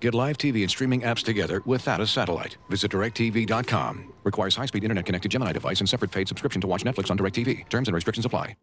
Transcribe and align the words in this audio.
Get 0.00 0.14
live 0.14 0.38
TV 0.38 0.62
and 0.62 0.70
streaming 0.70 1.02
apps 1.02 1.22
together 1.22 1.62
without 1.66 2.00
a 2.00 2.06
satellite. 2.06 2.56
Visit 2.70 2.90
directv.com. 2.90 4.14
Requires 4.24 4.56
high-speed 4.56 4.82
internet-connected 4.82 5.30
Gemini 5.30 5.52
device 5.52 5.80
and 5.80 5.88
separate 5.88 6.10
paid 6.10 6.26
subscription 6.26 6.60
to 6.62 6.66
watch 6.66 6.84
Netflix 6.84 7.10
on 7.10 7.18
DirecTV. 7.18 7.68
Terms 7.68 7.88
and 7.88 7.94
restrictions 7.94 8.24
apply. 8.24 8.56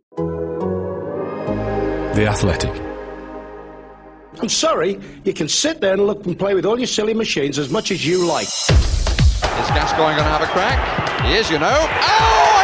The 2.16 2.26
Athletic. 2.28 2.72
I'm 4.42 4.50
sorry, 4.50 5.00
you 5.24 5.34
can 5.34 5.48
sit 5.48 5.82
there 5.82 5.94
and 5.94 6.06
look 6.06 6.26
and 6.26 6.38
play 6.38 6.54
with 6.56 6.66
all 6.66 6.78
your 6.78 6.88
silly 6.88 7.14
machines 7.14 7.58
as 7.60 7.70
much 7.70 7.92
as 7.92 8.06
you 8.06 8.26
like. 8.26 8.48
Is 8.48 9.70
Gascoigne 9.74 10.16
going 10.16 10.18
to 10.18 10.24
have 10.24 10.42
a 10.42 10.48
crack? 10.48 11.26
He 11.26 11.34
is, 11.34 11.50
you 11.50 11.60
know. 11.60 11.88
Oh, 12.02 12.57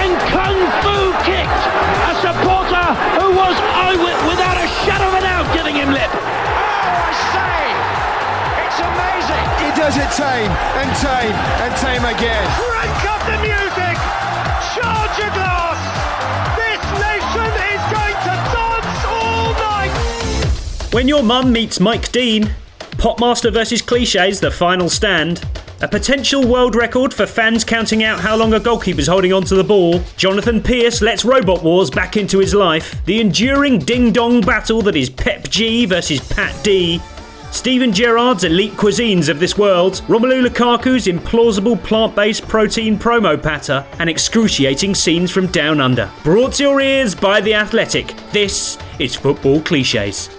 and 0.00 0.12
kung 0.32 0.58
fu 0.82 0.96
kicked 1.26 1.62
a 2.10 2.12
supporter 2.24 2.86
who 3.20 3.28
was 3.36 3.56
eyewit- 3.86 4.22
without 4.28 4.56
a 4.56 4.68
shadow 4.84 5.08
of 5.08 5.14
a 5.14 5.22
doubt 5.22 5.46
giving 5.54 5.76
him 5.76 5.90
lip. 5.92 6.10
Oh, 6.10 7.08
I 7.08 7.12
say! 7.34 7.60
It's 8.64 8.78
amazing! 8.90 9.44
He 9.64 9.68
does 9.80 9.96
it 9.96 10.10
tame 10.16 10.52
and 10.80 10.88
tame 11.02 11.34
and 11.64 11.72
tame 11.84 12.04
again. 12.04 12.44
Crank 12.58 12.98
up 13.12 13.22
the 13.30 13.38
music! 13.42 13.96
Charge 14.74 15.14
your 15.18 15.32
glass! 15.38 15.80
This 16.60 16.82
nation 17.06 17.50
is 17.74 17.82
going 17.96 18.18
to 18.26 18.34
dance 18.54 19.00
all 19.18 19.50
night! 19.68 20.92
When 20.92 21.08
your 21.08 21.22
mum 21.22 21.52
meets 21.52 21.80
Mike 21.80 22.10
Dean, 22.12 22.54
Popmaster 22.98 23.52
versus 23.52 23.80
Cliches, 23.80 24.40
the 24.40 24.50
final 24.50 24.88
stand. 24.88 25.44
A 25.82 25.86
potential 25.86 26.44
world 26.44 26.74
record 26.74 27.14
for 27.14 27.26
fans 27.26 27.62
counting 27.62 28.02
out 28.02 28.18
how 28.18 28.36
long 28.36 28.54
a 28.54 28.58
goalkeeper's 28.58 29.06
holding 29.06 29.32
onto 29.32 29.54
the 29.54 29.62
ball. 29.62 30.00
Jonathan 30.16 30.60
Pearce 30.60 31.00
lets 31.00 31.24
Robot 31.24 31.62
Wars 31.62 31.90
back 31.90 32.16
into 32.16 32.40
his 32.40 32.54
life. 32.54 33.00
The 33.04 33.20
enduring 33.20 33.78
ding 33.78 34.10
dong 34.10 34.40
battle 34.40 34.82
that 34.82 34.96
is 34.96 35.08
Pep 35.08 35.48
G 35.48 35.86
versus 35.86 36.20
Pat 36.32 36.64
D. 36.64 37.00
Steven 37.52 37.92
Gerrard's 37.92 38.42
elite 38.42 38.72
cuisines 38.72 39.28
of 39.28 39.38
this 39.38 39.56
world, 39.56 40.02
Romelu 40.08 40.42
Lukaku's 40.42 41.06
implausible 41.06 41.80
plant 41.84 42.16
based 42.16 42.48
protein 42.48 42.98
promo 42.98 43.40
patter, 43.40 43.86
and 44.00 44.10
excruciating 44.10 44.96
scenes 44.96 45.30
from 45.30 45.46
Down 45.46 45.80
Under. 45.80 46.10
Brought 46.24 46.54
to 46.54 46.64
your 46.64 46.80
ears 46.80 47.14
by 47.14 47.40
The 47.40 47.54
Athletic, 47.54 48.12
this 48.32 48.76
is 48.98 49.14
Football 49.14 49.62
Cliches. 49.62 50.37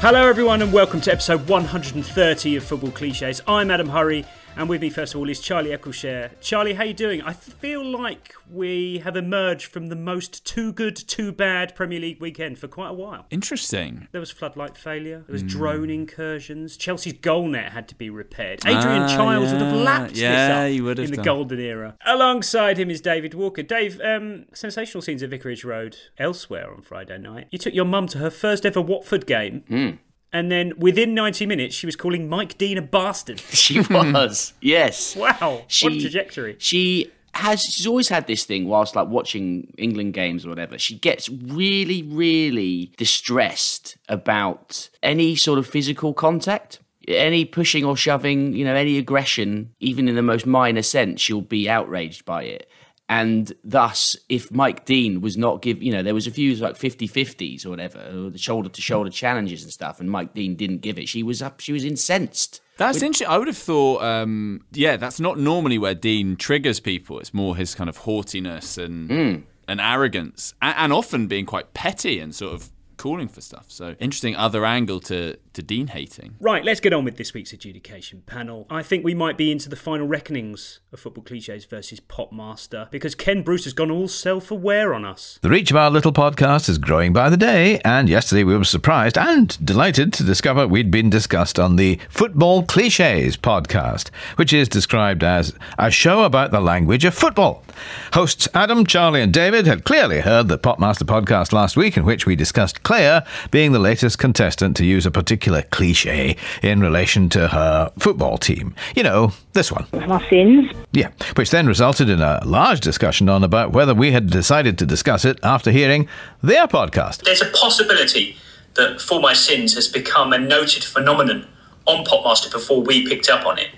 Hello, 0.00 0.28
everyone, 0.28 0.60
and 0.60 0.72
welcome 0.72 1.00
to 1.00 1.10
episode 1.10 1.48
130 1.48 2.56
of 2.56 2.64
Football 2.64 2.90
Cliches. 2.90 3.40
I'm 3.48 3.70
Adam 3.70 3.88
Hurrey, 3.88 4.24
and 4.56 4.68
with 4.68 4.80
me, 4.80 4.90
first 4.90 5.14
of 5.14 5.20
all, 5.20 5.28
is 5.28 5.40
Charlie 5.40 5.70
Eccleshare. 5.70 6.30
Charlie, 6.40 6.74
how 6.74 6.84
you 6.84 6.94
doing? 6.94 7.20
I 7.22 7.32
feel 7.32 7.84
like 7.84 8.34
we 8.50 8.98
have 9.04 9.16
emerged 9.16 9.66
from 9.66 9.88
the 9.88 9.96
most 9.96 10.44
too 10.46 10.72
good, 10.72 10.96
too 10.96 11.32
bad 11.32 11.74
Premier 11.74 12.00
League 12.00 12.20
weekend 12.20 12.58
for 12.58 12.68
quite 12.68 12.90
a 12.90 12.94
while. 12.94 13.26
Interesting. 13.30 14.08
There 14.12 14.20
was 14.20 14.30
floodlight 14.30 14.76
failure. 14.76 15.24
There 15.26 15.32
was 15.32 15.42
drone 15.42 15.90
incursions. 15.90 16.76
Chelsea's 16.76 17.14
goal 17.14 17.48
net 17.48 17.72
had 17.72 17.88
to 17.88 17.94
be 17.94 18.08
repaired. 18.10 18.60
Adrian 18.66 19.02
Ah, 19.02 19.08
Chiles 19.16 19.52
would 19.52 19.60
have 19.60 19.74
lapped 19.74 20.16
Yeah, 20.16 20.48
this 20.48 20.54
up 20.56 20.70
he 20.70 20.80
would 20.80 20.98
have 20.98 21.04
in 21.06 21.10
the 21.10 21.16
done. 21.16 21.24
golden 21.24 21.60
era. 21.60 21.96
Alongside 22.06 22.78
him 22.78 22.90
is 22.90 23.00
David 23.00 23.34
Walker. 23.34 23.62
Dave, 23.62 24.00
um, 24.00 24.46
sensational 24.54 25.02
scenes 25.02 25.22
at 25.22 25.30
Vicarage 25.30 25.64
Road 25.64 25.96
elsewhere 26.18 26.72
on 26.72 26.82
Friday 26.82 27.18
night. 27.18 27.48
You 27.50 27.58
took 27.58 27.74
your 27.74 27.84
mum 27.84 28.06
to 28.08 28.18
her 28.18 28.30
first 28.30 28.64
ever 28.64 28.80
Watford 28.80 29.26
game. 29.26 29.64
Hmm. 29.68 29.90
And 30.32 30.50
then 30.50 30.72
within 30.76 31.14
90 31.14 31.46
minutes, 31.46 31.74
she 31.74 31.86
was 31.86 31.96
calling 31.96 32.28
Mike 32.28 32.58
Dean 32.58 32.76
a 32.78 32.82
bastard. 32.82 33.40
She 33.50 33.80
was, 33.80 34.52
yes. 34.60 35.16
Wow, 35.16 35.62
She, 35.68 35.86
what 35.86 35.92
a 35.94 36.00
trajectory. 36.00 36.56
She 36.58 37.10
has. 37.34 37.62
She's 37.62 37.86
always 37.86 38.08
had 38.08 38.26
this 38.26 38.44
thing 38.44 38.66
whilst 38.66 38.96
like 38.96 39.08
watching 39.08 39.72
England 39.78 40.14
games 40.14 40.44
or 40.44 40.48
whatever. 40.50 40.78
She 40.78 40.96
gets 40.98 41.28
really, 41.28 42.02
really 42.02 42.92
distressed 42.96 43.96
about 44.08 44.88
any 45.02 45.36
sort 45.36 45.58
of 45.58 45.66
physical 45.66 46.12
contact. 46.12 46.80
Any 47.08 47.44
pushing 47.44 47.84
or 47.84 47.96
shoving, 47.96 48.52
you 48.52 48.64
know, 48.64 48.74
any 48.74 48.98
aggression, 48.98 49.70
even 49.78 50.08
in 50.08 50.16
the 50.16 50.22
most 50.22 50.44
minor 50.44 50.82
sense, 50.82 51.20
she'll 51.20 51.40
be 51.40 51.68
outraged 51.70 52.24
by 52.24 52.42
it. 52.42 52.68
And 53.08 53.52
thus, 53.62 54.16
if 54.28 54.50
Mike 54.50 54.84
Dean 54.84 55.20
was 55.20 55.36
not 55.36 55.62
give, 55.62 55.80
you 55.82 55.92
know, 55.92 56.02
there 56.02 56.14
was 56.14 56.26
a 56.26 56.30
few 56.32 56.54
like 56.56 56.74
50-50s 56.76 57.64
or 57.64 57.70
whatever, 57.70 58.00
or 58.00 58.30
the 58.30 58.38
shoulder 58.38 58.68
to 58.68 58.80
shoulder 58.82 59.10
challenges 59.10 59.62
and 59.62 59.72
stuff, 59.72 60.00
and 60.00 60.10
Mike 60.10 60.34
Dean 60.34 60.56
didn't 60.56 60.78
give 60.78 60.98
it. 60.98 61.08
She 61.08 61.22
was 61.22 61.40
up. 61.40 61.60
She 61.60 61.72
was 61.72 61.84
incensed. 61.84 62.60
That's 62.78 63.00
interesting. 63.02 63.28
I 63.28 63.38
would 63.38 63.46
have 63.46 63.56
thought, 63.56 64.02
um, 64.02 64.62
yeah, 64.72 64.96
that's 64.96 65.20
not 65.20 65.38
normally 65.38 65.78
where 65.78 65.94
Dean 65.94 66.36
triggers 66.36 66.80
people. 66.80 67.20
It's 67.20 67.32
more 67.32 67.56
his 67.56 67.74
kind 67.74 67.88
of 67.88 67.98
haughtiness 67.98 68.76
and 68.76 69.10
Hmm. 69.10 69.34
and 69.68 69.80
arrogance, 69.80 70.52
and, 70.60 70.74
and 70.76 70.92
often 70.92 71.26
being 71.26 71.46
quite 71.46 71.74
petty 71.74 72.18
and 72.18 72.34
sort 72.34 72.54
of 72.54 72.70
calling 72.96 73.28
for 73.28 73.40
stuff. 73.40 73.66
So 73.68 73.94
interesting 74.00 74.34
other 74.36 74.64
angle 74.66 75.00
to 75.00 75.36
to 75.56 75.62
Dean 75.62 75.88
hating. 75.88 76.36
Right, 76.38 76.64
let's 76.64 76.80
get 76.80 76.92
on 76.92 77.04
with 77.04 77.16
this 77.16 77.34
week's 77.34 77.52
adjudication 77.52 78.22
panel. 78.26 78.66
I 78.70 78.82
think 78.82 79.04
we 79.04 79.14
might 79.14 79.36
be 79.36 79.50
into 79.50 79.68
the 79.68 79.76
final 79.76 80.06
reckonings 80.06 80.80
of 80.92 81.00
football 81.00 81.24
cliches 81.24 81.64
versus 81.64 81.98
Popmaster 81.98 82.90
because 82.90 83.14
Ken 83.14 83.42
Bruce 83.42 83.64
has 83.64 83.72
gone 83.72 83.90
all 83.90 84.06
self 84.06 84.50
aware 84.50 84.94
on 84.94 85.04
us. 85.04 85.38
The 85.42 85.48
reach 85.48 85.70
of 85.70 85.76
our 85.76 85.90
little 85.90 86.12
podcast 86.12 86.68
is 86.68 86.78
growing 86.78 87.12
by 87.12 87.30
the 87.30 87.36
day, 87.38 87.80
and 87.84 88.08
yesterday 88.08 88.44
we 88.44 88.56
were 88.56 88.64
surprised 88.64 89.16
and 89.16 89.56
delighted 89.64 90.12
to 90.14 90.24
discover 90.24 90.68
we'd 90.68 90.90
been 90.90 91.10
discussed 91.10 91.58
on 91.58 91.76
the 91.76 91.98
Football 92.10 92.62
Cliches 92.62 93.36
podcast, 93.36 94.10
which 94.36 94.52
is 94.52 94.68
described 94.68 95.24
as 95.24 95.54
a 95.78 95.90
show 95.90 96.24
about 96.24 96.50
the 96.50 96.60
language 96.60 97.04
of 97.04 97.14
football. 97.14 97.64
Hosts 98.12 98.48
Adam, 98.54 98.84
Charlie, 98.84 99.22
and 99.22 99.32
David 99.32 99.66
had 99.66 99.84
clearly 99.84 100.20
heard 100.20 100.48
the 100.48 100.58
Popmaster 100.58 101.04
podcast 101.04 101.52
last 101.52 101.76
week, 101.76 101.96
in 101.96 102.04
which 102.04 102.26
we 102.26 102.36
discussed 102.36 102.82
Claire 102.82 103.24
being 103.50 103.72
the 103.72 103.78
latest 103.78 104.18
contestant 104.18 104.76
to 104.76 104.84
use 104.84 105.06
a 105.06 105.10
particular 105.10 105.45
cliche 105.62 106.36
in 106.62 106.80
relation 106.80 107.28
to 107.30 107.48
her 107.48 107.92
football 107.98 108.38
team. 108.38 108.74
You 108.94 109.02
know, 109.02 109.32
this 109.52 109.70
one. 109.72 109.86
My 109.92 110.26
sins. 110.28 110.70
Yeah, 110.92 111.10
which 111.36 111.50
then 111.50 111.66
resulted 111.66 112.08
in 112.08 112.20
a 112.20 112.40
large 112.44 112.80
discussion 112.80 113.28
on 113.28 113.44
about 113.44 113.72
whether 113.72 113.94
we 113.94 114.12
had 114.12 114.30
decided 114.30 114.78
to 114.78 114.86
discuss 114.86 115.24
it 115.24 115.38
after 115.42 115.70
hearing 115.70 116.08
their 116.42 116.66
podcast. 116.66 117.22
There's 117.24 117.42
a 117.42 117.50
possibility 117.50 118.36
that 118.74 119.00
For 119.00 119.20
My 119.20 119.32
Sins 119.32 119.74
has 119.74 119.88
become 119.88 120.32
a 120.32 120.38
noted 120.38 120.84
phenomenon 120.84 121.46
on 121.86 122.04
Popmaster 122.04 122.50
before 122.50 122.82
we 122.82 123.06
picked 123.06 123.30
up 123.30 123.46
on 123.46 123.58
it 123.58 123.68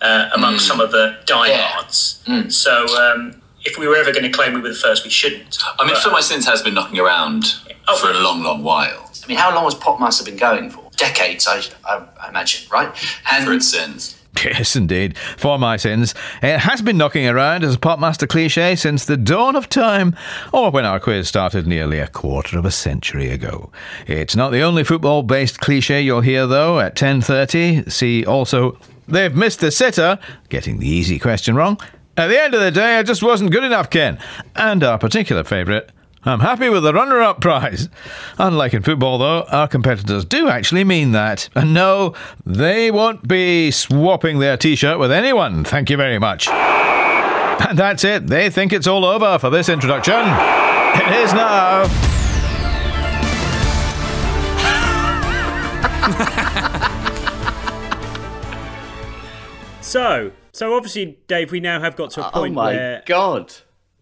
uh, 0.00 0.30
among 0.34 0.54
Mm. 0.54 0.60
some 0.60 0.80
of 0.80 0.90
the 0.92 1.16
diehards. 1.26 2.20
So 2.48 2.86
um, 2.96 3.40
if 3.64 3.78
we 3.78 3.86
were 3.86 3.96
ever 3.96 4.12
going 4.12 4.24
to 4.24 4.30
claim 4.30 4.54
we 4.54 4.60
were 4.60 4.68
the 4.70 4.74
first, 4.74 5.04
we 5.04 5.10
shouldn't. 5.10 5.58
I 5.78 5.84
mean, 5.84 5.94
But- 5.94 6.02
For 6.02 6.10
My 6.10 6.20
Sins 6.20 6.46
has 6.46 6.62
been 6.62 6.74
knocking 6.74 6.98
around 6.98 7.44
for 8.00 8.10
a 8.10 8.18
long, 8.18 8.42
long 8.42 8.62
while. 8.62 9.10
I 9.22 9.26
mean, 9.28 9.38
how 9.38 9.54
long 9.54 9.64
has 9.64 9.74
Popmaster 9.74 10.24
been 10.24 10.36
going 10.36 10.70
for? 10.70 10.87
Decades, 10.98 11.48
I, 11.48 11.62
I, 11.86 12.06
I 12.22 12.28
imagine, 12.28 12.68
right? 12.70 12.88
And 13.32 13.46
for 13.46 13.54
its 13.54 13.70
sins. 13.70 14.18
Yes, 14.44 14.76
indeed. 14.76 15.16
For 15.36 15.58
my 15.58 15.76
sins, 15.76 16.14
it 16.42 16.58
has 16.58 16.82
been 16.82 16.98
knocking 16.98 17.26
around 17.26 17.64
as 17.64 17.74
a 17.74 17.78
popmaster 17.78 18.28
cliche 18.28 18.76
since 18.76 19.04
the 19.04 19.16
dawn 19.16 19.56
of 19.56 19.68
time, 19.68 20.14
or 20.52 20.70
when 20.70 20.84
our 20.84 21.00
quiz 21.00 21.26
started 21.26 21.66
nearly 21.66 21.98
a 21.98 22.06
quarter 22.06 22.58
of 22.58 22.64
a 22.64 22.70
century 22.70 23.30
ago. 23.30 23.72
It's 24.06 24.36
not 24.36 24.50
the 24.50 24.60
only 24.60 24.84
football-based 24.84 25.60
cliche 25.60 26.02
you'll 26.02 26.20
hear, 26.20 26.46
though. 26.46 26.78
At 26.78 26.94
10.30, 26.94 27.90
see 27.90 28.24
also, 28.24 28.78
they've 29.08 29.34
missed 29.34 29.60
the 29.60 29.70
sitter, 29.70 30.18
getting 30.50 30.78
the 30.78 30.88
easy 30.88 31.18
question 31.18 31.56
wrong. 31.56 31.78
At 32.16 32.28
the 32.28 32.40
end 32.40 32.54
of 32.54 32.60
the 32.60 32.70
day, 32.70 32.98
I 32.98 33.02
just 33.02 33.22
wasn't 33.22 33.52
good 33.52 33.64
enough, 33.64 33.90
Ken. 33.90 34.18
And 34.56 34.84
our 34.84 34.98
particular 34.98 35.44
favourite, 35.44 35.88
I'm 36.24 36.40
happy 36.40 36.68
with 36.68 36.82
the 36.82 36.92
runner 36.92 37.20
up 37.20 37.40
prize. 37.40 37.88
Unlike 38.38 38.74
in 38.74 38.82
football, 38.82 39.18
though, 39.18 39.42
our 39.48 39.68
competitors 39.68 40.24
do 40.24 40.48
actually 40.48 40.84
mean 40.84 41.12
that. 41.12 41.48
And 41.54 41.72
no, 41.72 42.14
they 42.44 42.90
won't 42.90 43.26
be 43.26 43.70
swapping 43.70 44.38
their 44.38 44.56
t 44.56 44.74
shirt 44.76 44.98
with 44.98 45.12
anyone, 45.12 45.64
thank 45.64 45.90
you 45.90 45.96
very 45.96 46.18
much. 46.18 46.48
And 46.48 47.78
that's 47.78 48.04
it. 48.04 48.26
They 48.26 48.50
think 48.50 48.72
it's 48.72 48.86
all 48.86 49.04
over 49.04 49.38
for 49.38 49.50
this 49.50 49.68
introduction. 49.68 50.14
It 50.14 51.24
is 51.24 51.32
now. 51.32 51.86
So, 59.88 60.32
so 60.52 60.74
obviously, 60.76 61.16
Dave, 61.28 61.50
we 61.50 61.60
now 61.60 61.80
have 61.80 61.96
got 61.96 62.10
to 62.10 62.20
a 62.20 62.28
oh, 62.28 62.30
point 62.30 62.52
Oh 62.52 62.56
my 62.56 62.74
where 62.74 63.02
god! 63.06 63.54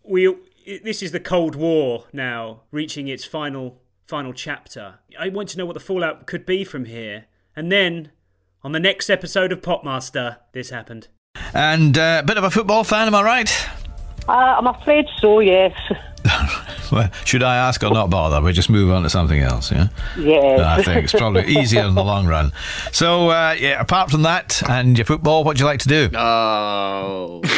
we 0.02 0.34
i- 0.68 0.80
this 0.82 1.02
is 1.02 1.12
the 1.12 1.20
Cold 1.20 1.54
War 1.54 2.04
now 2.12 2.62
reaching 2.70 3.08
its 3.08 3.24
final 3.24 3.80
final 4.06 4.32
chapter. 4.32 4.96
I 5.18 5.28
want 5.28 5.48
to 5.50 5.58
know 5.58 5.66
what 5.66 5.74
the 5.74 5.80
fallout 5.80 6.26
could 6.26 6.46
be 6.46 6.62
from 6.64 6.84
here. 6.84 7.24
And 7.56 7.72
then, 7.72 8.12
on 8.62 8.72
the 8.72 8.78
next 8.80 9.10
episode 9.10 9.50
of 9.52 9.60
Popmaster, 9.62 10.38
this 10.52 10.70
happened. 10.70 11.08
And 11.52 11.96
a 11.96 12.22
bit 12.24 12.38
of 12.38 12.44
a 12.44 12.50
football 12.50 12.84
fan, 12.84 13.06
am 13.08 13.14
I 13.14 13.22
right? 13.22 13.66
Uh, 14.28 14.56
I'm 14.58 14.66
afraid 14.66 15.06
so, 15.20 15.40
yes. 15.40 15.72
Well, 16.92 17.10
should 17.24 17.42
I 17.42 17.56
ask 17.56 17.82
or 17.82 17.90
not 17.90 18.10
bother? 18.10 18.40
We 18.40 18.52
just 18.52 18.70
move 18.70 18.92
on 18.92 19.02
to 19.02 19.10
something 19.10 19.40
else, 19.40 19.72
yeah? 19.72 19.88
Yes. 20.16 20.60
I 20.60 20.82
think 20.82 21.04
it's 21.04 21.12
probably 21.12 21.44
easier 21.58 21.84
in 21.84 21.96
the 21.96 22.04
long 22.04 22.26
run. 22.26 22.52
So, 22.92 23.30
uh, 23.30 23.56
yeah, 23.58 23.80
apart 23.80 24.10
from 24.10 24.22
that 24.22 24.62
and 24.68 24.96
your 24.96 25.04
football, 25.04 25.42
what 25.42 25.56
do 25.56 25.62
you 25.62 25.66
like 25.66 25.80
to 25.80 25.88
do? 25.88 26.10
Oh. 26.14 27.40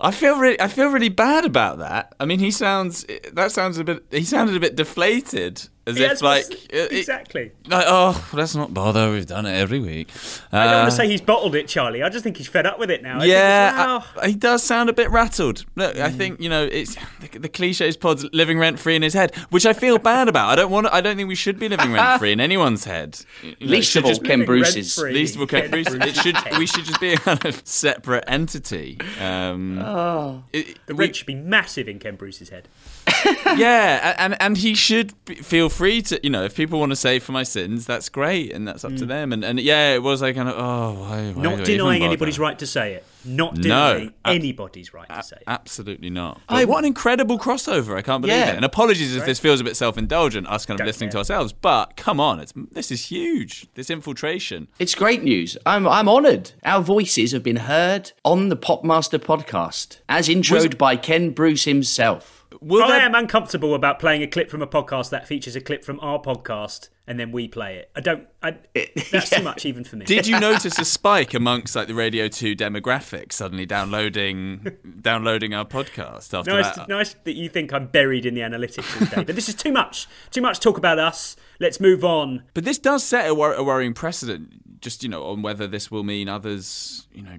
I 0.00 0.10
feel 0.10 0.38
really, 0.38 0.60
I 0.60 0.68
feel 0.68 0.88
really 0.88 1.08
bad 1.08 1.44
about 1.44 1.78
that. 1.78 2.14
I 2.18 2.24
mean, 2.24 2.40
he 2.40 2.50
sounds, 2.50 3.06
that 3.32 3.52
sounds 3.52 3.78
a 3.78 3.84
bit, 3.84 4.04
he 4.10 4.24
sounded 4.24 4.56
a 4.56 4.60
bit 4.60 4.74
deflated, 4.76 5.68
as 5.86 5.98
Yeah, 5.98 6.12
if 6.12 6.22
like, 6.22 6.48
what's- 6.48 6.64
it- 6.64 6.92
it- 6.92 6.92
exactly. 6.92 7.52
like, 7.68 7.84
oh, 7.86 8.26
let's 8.32 8.54
not 8.54 8.72
bother. 8.72 9.10
We've 9.10 9.26
done 9.26 9.44
it 9.46 9.52
every 9.54 9.80
week. 9.80 10.08
I 10.52 10.64
don't 10.64 10.72
Uh, 10.74 10.76
want 10.78 10.90
to 10.90 10.96
say 10.96 11.08
he's 11.08 11.20
bottled 11.20 11.54
it, 11.54 11.68
Charlie. 11.68 12.02
I 12.02 12.08
just 12.08 12.24
think 12.24 12.36
he's 12.38 12.48
fed 12.48 12.64
up 12.66 12.78
with 12.78 12.90
it 12.90 13.02
now. 13.02 13.20
I 13.20 13.24
yeah, 13.26 13.68
it's, 13.68 13.76
"Wow." 13.78 14.04
I- 14.22 14.28
he 14.28 14.34
does 14.34 14.62
sound 14.62 14.88
a 14.88 14.92
bit 14.92 15.10
rattled. 15.10 15.64
Look, 15.76 15.96
Mm. 15.96 16.00
I 16.02 16.10
think 16.10 16.40
you 16.40 16.48
know 16.48 16.64
it's 16.64 16.96
the, 17.20 17.38
the 17.38 17.48
cliches 17.48 17.96
pod's 17.96 18.24
living 18.32 18.58
rent 18.58 18.78
free 18.78 18.96
in 18.96 19.02
his 19.02 19.14
head, 19.14 19.34
which 19.50 19.66
I 19.66 19.72
feel 19.74 19.98
bad 19.98 20.28
about. 20.28 20.48
I 20.50 20.56
don't 20.56 20.70
want. 20.70 20.86
I 20.92 21.00
don't 21.00 21.16
think 21.16 21.28
we 21.28 21.34
should 21.34 21.58
be 21.58 21.68
living 21.68 21.92
rent 21.94 22.18
free 22.18 22.32
in 22.32 22.40
anyone's 22.40 22.84
head. 22.84 23.18
You 23.42 23.50
know, 23.60 23.72
Least 23.72 23.94
of 23.96 24.04
all 24.04 24.10
just 24.10 24.22
be- 24.22 24.28
Ken 24.30 24.44
Bruce's. 24.44 24.96
Least 24.98 25.34
of 25.34 25.42
all 25.42 25.46
Ken 25.46 25.70
Bruce's. 25.70 25.94
It 25.94 26.16
should. 26.16 26.36
We 26.58 26.66
should 26.66 26.84
just 26.84 27.00
be 27.00 27.12
a 27.12 27.16
kind 27.18 27.44
of 27.44 27.60
separate 27.64 28.24
entity. 28.26 28.98
Um, 29.20 29.78
Oh. 29.80 30.44
it- 30.52 30.78
the 30.86 30.94
we- 30.94 31.04
rent 31.04 31.16
should 31.16 31.26
be 31.26 31.34
massive 31.34 31.88
in 31.88 31.98
Ken 31.98 32.16
Bruce's 32.16 32.48
head. 32.48 32.68
yeah, 33.56 34.14
and 34.18 34.40
and 34.40 34.56
he 34.56 34.74
should 34.74 35.12
be, 35.24 35.34
feel 35.36 35.68
free 35.68 36.02
to, 36.02 36.20
you 36.22 36.30
know, 36.30 36.44
if 36.44 36.54
people 36.54 36.80
want 36.80 36.90
to 36.90 36.96
say 36.96 37.18
for 37.18 37.32
my 37.32 37.42
sins, 37.42 37.86
that's 37.86 38.08
great, 38.08 38.52
and 38.52 38.66
that's 38.66 38.84
up 38.84 38.96
to 38.96 39.04
mm. 39.04 39.08
them. 39.08 39.32
And 39.32 39.44
and 39.44 39.60
yeah, 39.60 39.94
it 39.94 40.02
was 40.02 40.22
like 40.22 40.36
kind 40.36 40.48
of, 40.48 40.54
oh, 40.56 41.00
why, 41.00 41.32
why 41.32 41.42
Not 41.42 41.64
denying 41.64 42.02
anybody's 42.02 42.38
right 42.38 42.58
to 42.58 42.66
say 42.66 42.94
it. 42.94 43.04
Not 43.24 43.56
No, 43.56 43.62
denying 43.62 44.08
ab- 44.24 44.34
anybody's 44.34 44.92
right 44.92 45.08
to 45.08 45.22
say 45.22 45.36
it. 45.36 45.44
Absolutely 45.46 46.10
not. 46.10 46.40
But 46.48 46.68
what 46.68 46.78
an 46.80 46.84
incredible 46.84 47.38
crossover! 47.38 47.96
I 47.96 48.02
can't 48.02 48.20
believe 48.20 48.36
Yeah. 48.36 48.50
it. 48.50 48.56
And 48.56 48.64
apologies 48.64 49.14
if 49.16 49.24
this 49.24 49.38
feels 49.38 49.60
a 49.60 49.64
bit 49.64 49.76
self-indulgent, 49.76 50.46
us 50.46 50.66
kind 50.66 50.78
of 50.78 50.84
Don't 50.84 50.86
listening 50.88 51.10
to 51.10 51.18
ourselves. 51.18 51.52
But 51.52 51.96
come 51.96 52.20
on, 52.20 52.40
it's 52.40 52.52
this 52.72 52.90
is 52.90 53.06
huge. 53.06 53.66
This 53.74 53.90
infiltration. 53.90 54.68
It's 54.78 54.94
great 54.94 55.22
news. 55.22 55.56
I'm 55.66 55.86
I'm 55.88 56.08
honoured. 56.08 56.52
Our 56.64 56.82
voices 56.82 57.32
have 57.32 57.42
been 57.42 57.56
heard 57.56 58.12
on 58.24 58.48
the 58.48 58.56
Popmaster 58.56 59.18
podcast, 59.18 59.98
as 60.08 60.28
introed 60.28 60.78
by 60.78 60.96
Ken 60.96 61.30
Bruce 61.30 61.64
himself. 61.64 62.33
I 62.62 62.98
am 62.98 63.14
uncomfortable 63.14 63.74
about 63.74 63.98
playing 63.98 64.22
a 64.22 64.26
clip 64.26 64.50
from 64.50 64.62
a 64.62 64.66
podcast 64.66 65.10
that 65.10 65.26
features 65.26 65.56
a 65.56 65.60
clip 65.60 65.84
from 65.84 66.00
our 66.00 66.20
podcast 66.20 66.88
and 67.06 67.20
then 67.20 67.32
we 67.32 67.48
play 67.48 67.76
it. 67.76 67.90
I 67.94 68.00
don't. 68.00 68.26
I, 68.42 68.56
that's 69.12 69.30
too 69.30 69.42
much 69.50 69.66
even 69.66 69.84
for 69.84 69.96
me. 69.96 70.06
Did 70.06 70.26
you 70.26 70.40
notice 70.40 70.78
a 70.78 70.84
spike 70.84 71.34
amongst 71.34 71.76
like 71.76 71.86
the 71.88 71.94
Radio 71.94 72.28
Two 72.28 72.56
demographic 72.56 73.32
suddenly 73.32 73.66
downloading 73.66 74.66
downloading 75.00 75.54
our 75.54 75.64
podcast 75.64 76.36
after 76.36 76.52
Nice, 76.52 76.76
that? 76.76 76.88
nice 76.88 77.14
that 77.24 77.34
you 77.34 77.48
think 77.48 77.72
I'm 77.72 77.86
buried 77.88 78.24
in 78.26 78.34
the 78.34 78.40
analytics 78.40 79.00
all 79.00 79.06
day, 79.06 79.24
but 79.24 79.36
this 79.36 79.48
is 79.48 79.54
too 79.54 79.72
much. 79.72 80.06
Too 80.30 80.40
much 80.40 80.60
talk 80.60 80.78
about 80.78 80.98
us. 80.98 81.36
Let's 81.60 81.80
move 81.80 82.04
on. 82.04 82.44
But 82.54 82.64
this 82.64 82.78
does 82.78 83.02
set 83.04 83.28
a, 83.28 83.34
wor- 83.34 83.54
a 83.54 83.62
worrying 83.62 83.94
precedent, 83.94 84.80
just 84.80 85.02
you 85.02 85.08
know, 85.08 85.24
on 85.24 85.42
whether 85.42 85.66
this 85.66 85.90
will 85.90 86.04
mean 86.04 86.28
others, 86.28 87.06
you 87.12 87.22
know, 87.22 87.38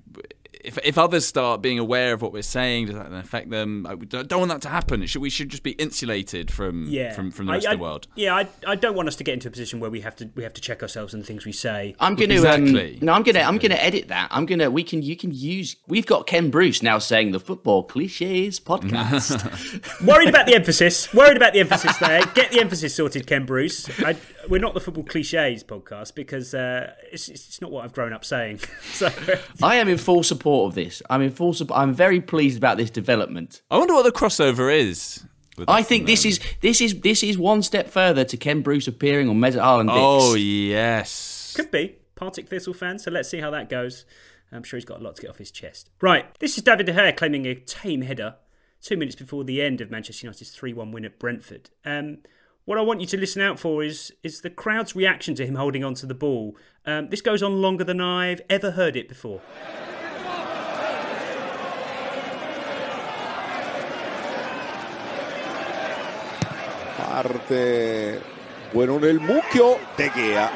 if 0.63 0.77
if 0.83 0.97
others 0.97 1.25
start 1.25 1.61
being 1.61 1.79
aware 1.79 2.13
of 2.13 2.21
what 2.21 2.31
we're 2.33 2.41
saying, 2.41 2.87
does 2.87 2.95
that 2.95 3.09
then 3.09 3.19
affect 3.19 3.49
them? 3.49 3.85
I 3.87 3.95
don't 3.95 4.27
don't 4.27 4.39
want 4.39 4.51
that 4.51 4.61
to 4.63 4.69
happen. 4.69 5.03
It 5.03 5.07
should, 5.07 5.21
we 5.21 5.29
should 5.29 5.49
just 5.49 5.63
be 5.63 5.71
insulated 5.71 6.51
from 6.51 6.87
Yeah, 6.89 7.13
from, 7.13 7.31
from 7.31 7.47
the 7.47 7.53
rest 7.53 7.67
I- 7.67 7.73
of 7.73 7.77
the 7.79 7.81
world. 7.83 8.07
Yeah, 8.15 8.35
I, 8.35 8.47
I 8.65 8.75
don't 8.75 8.95
want 8.95 9.07
us 9.07 9.15
to 9.17 9.23
get 9.23 9.33
into 9.33 9.47
a 9.47 9.51
position 9.51 9.79
where 9.79 9.89
we 9.89 10.01
have 10.01 10.15
to 10.17 10.29
we 10.35 10.43
have 10.43 10.53
to 10.53 10.61
check 10.61 10.81
ourselves 10.81 11.13
and 11.13 11.21
the 11.23 11.27
things 11.27 11.45
we 11.45 11.51
say. 11.51 11.95
I'm 11.99 12.15
gonna 12.15 12.33
Exactly. 12.35 12.93
um, 12.95 12.99
no, 13.05 13.13
I'm 13.13 13.23
gonna 13.23 13.41
I'm 13.41 13.57
gonna 13.57 13.75
edit 13.75 14.07
that. 14.09 14.27
I'm 14.31 14.45
gonna 14.45 14.69
we 14.71 14.83
can 14.83 15.01
you 15.01 15.15
can 15.15 15.31
use 15.33 15.75
we've 15.87 16.05
got 16.05 16.27
Ken 16.27 16.49
Bruce 16.49 16.81
now 16.83 16.99
saying 16.99 17.31
the 17.31 17.39
football 17.39 17.83
cliches 17.83 18.59
podcast. 18.59 20.01
Worried 20.05 20.29
about 20.29 20.45
the 20.45 20.55
emphasis. 20.55 21.13
Worried 21.13 21.37
about 21.37 21.53
the 21.53 21.59
emphasis 21.59 21.97
there. 21.97 22.21
Get 22.33 22.51
the 22.51 22.59
emphasis 22.61 22.95
sorted, 22.95 23.27
Ken 23.27 23.45
Bruce. 23.45 23.89
I, 23.99 24.15
we're 24.49 24.59
not 24.61 24.73
the 24.73 24.79
football 24.79 25.03
cliches 25.03 25.63
podcast 25.63 26.13
because 26.15 26.53
uh, 26.53 26.93
it's, 27.11 27.29
it's 27.29 27.61
not 27.61 27.71
what 27.71 27.83
I've 27.83 27.93
grown 27.93 28.13
up 28.13 28.23
saying. 28.25 28.59
So 28.95 29.09
I 29.61 29.75
am 29.77 29.89
in 29.89 29.97
full 29.97 30.23
support 30.23 30.44
of 30.45 30.75
this. 30.75 31.01
I'm 31.09 31.21
in 31.21 31.31
full 31.31 31.53
support. 31.53 31.79
I'm 31.79 31.93
very 31.93 32.21
pleased 32.21 32.57
about 32.57 32.77
this 32.77 32.89
development. 32.89 33.61
I 33.71 33.77
wonder 33.77 33.93
what 33.93 34.03
the 34.03 34.11
crossover 34.11 34.73
is. 34.73 35.25
I 35.67 35.83
think 35.83 36.05
this 36.05 36.25
is 36.25 36.39
this 36.61 36.81
is 36.81 36.99
this 37.01 37.23
is 37.23 37.37
one 37.37 37.61
step 37.61 37.89
further 37.89 38.25
to 38.25 38.37
Ken 38.37 38.61
Bruce 38.61 38.87
appearing 38.87 39.29
on 39.29 39.37
Mesut 39.37 39.61
Harland. 39.61 39.89
Oh 39.91 40.35
yes, 40.35 41.53
could 41.55 41.71
be 41.71 41.95
Partick 42.15 42.49
Thistle 42.49 42.73
fan. 42.73 42.99
So 42.99 43.09
let's 43.09 43.29
see 43.29 43.39
how 43.39 43.51
that 43.51 43.69
goes. 43.69 44.05
I'm 44.51 44.63
sure 44.63 44.77
he's 44.77 44.85
got 44.85 44.99
a 44.99 45.03
lot 45.03 45.15
to 45.15 45.21
get 45.21 45.31
off 45.31 45.37
his 45.37 45.51
chest. 45.51 45.89
Right, 46.01 46.37
this 46.39 46.57
is 46.57 46.63
David 46.63 46.85
De 46.85 46.93
Gea 46.93 47.15
claiming 47.15 47.45
a 47.45 47.55
tame 47.55 48.01
header 48.01 48.35
two 48.81 48.97
minutes 48.97 49.15
before 49.15 49.43
the 49.43 49.61
end 49.61 49.81
of 49.81 49.89
Manchester 49.89 50.27
United's 50.27 50.55
3-1 50.55 50.91
win 50.91 51.05
at 51.05 51.17
Brentford. 51.17 51.71
Um, 51.83 52.19
what 52.65 52.77
I 52.77 52.81
want 52.81 53.01
you 53.01 53.07
to 53.07 53.17
listen 53.17 53.41
out 53.41 53.59
for 53.59 53.83
is 53.83 54.13
is 54.23 54.41
the 54.41 54.49
crowd's 54.49 54.95
reaction 54.95 55.35
to 55.35 55.45
him 55.45 55.55
holding 55.55 55.83
onto 55.83 56.07
the 56.07 56.13
ball. 56.13 56.55
Um, 56.85 57.09
this 57.09 57.21
goes 57.21 57.41
on 57.41 57.61
longer 57.61 57.83
than 57.83 58.01
I've 58.01 58.41
ever 58.49 58.71
heard 58.71 58.95
it 58.95 59.07
before. 59.07 59.41
Parte 67.15 68.21
bueno 68.73 68.97
nel 68.97 69.19
mucchio 69.19 69.79
De 69.95 70.11
Gea. 70.13 70.51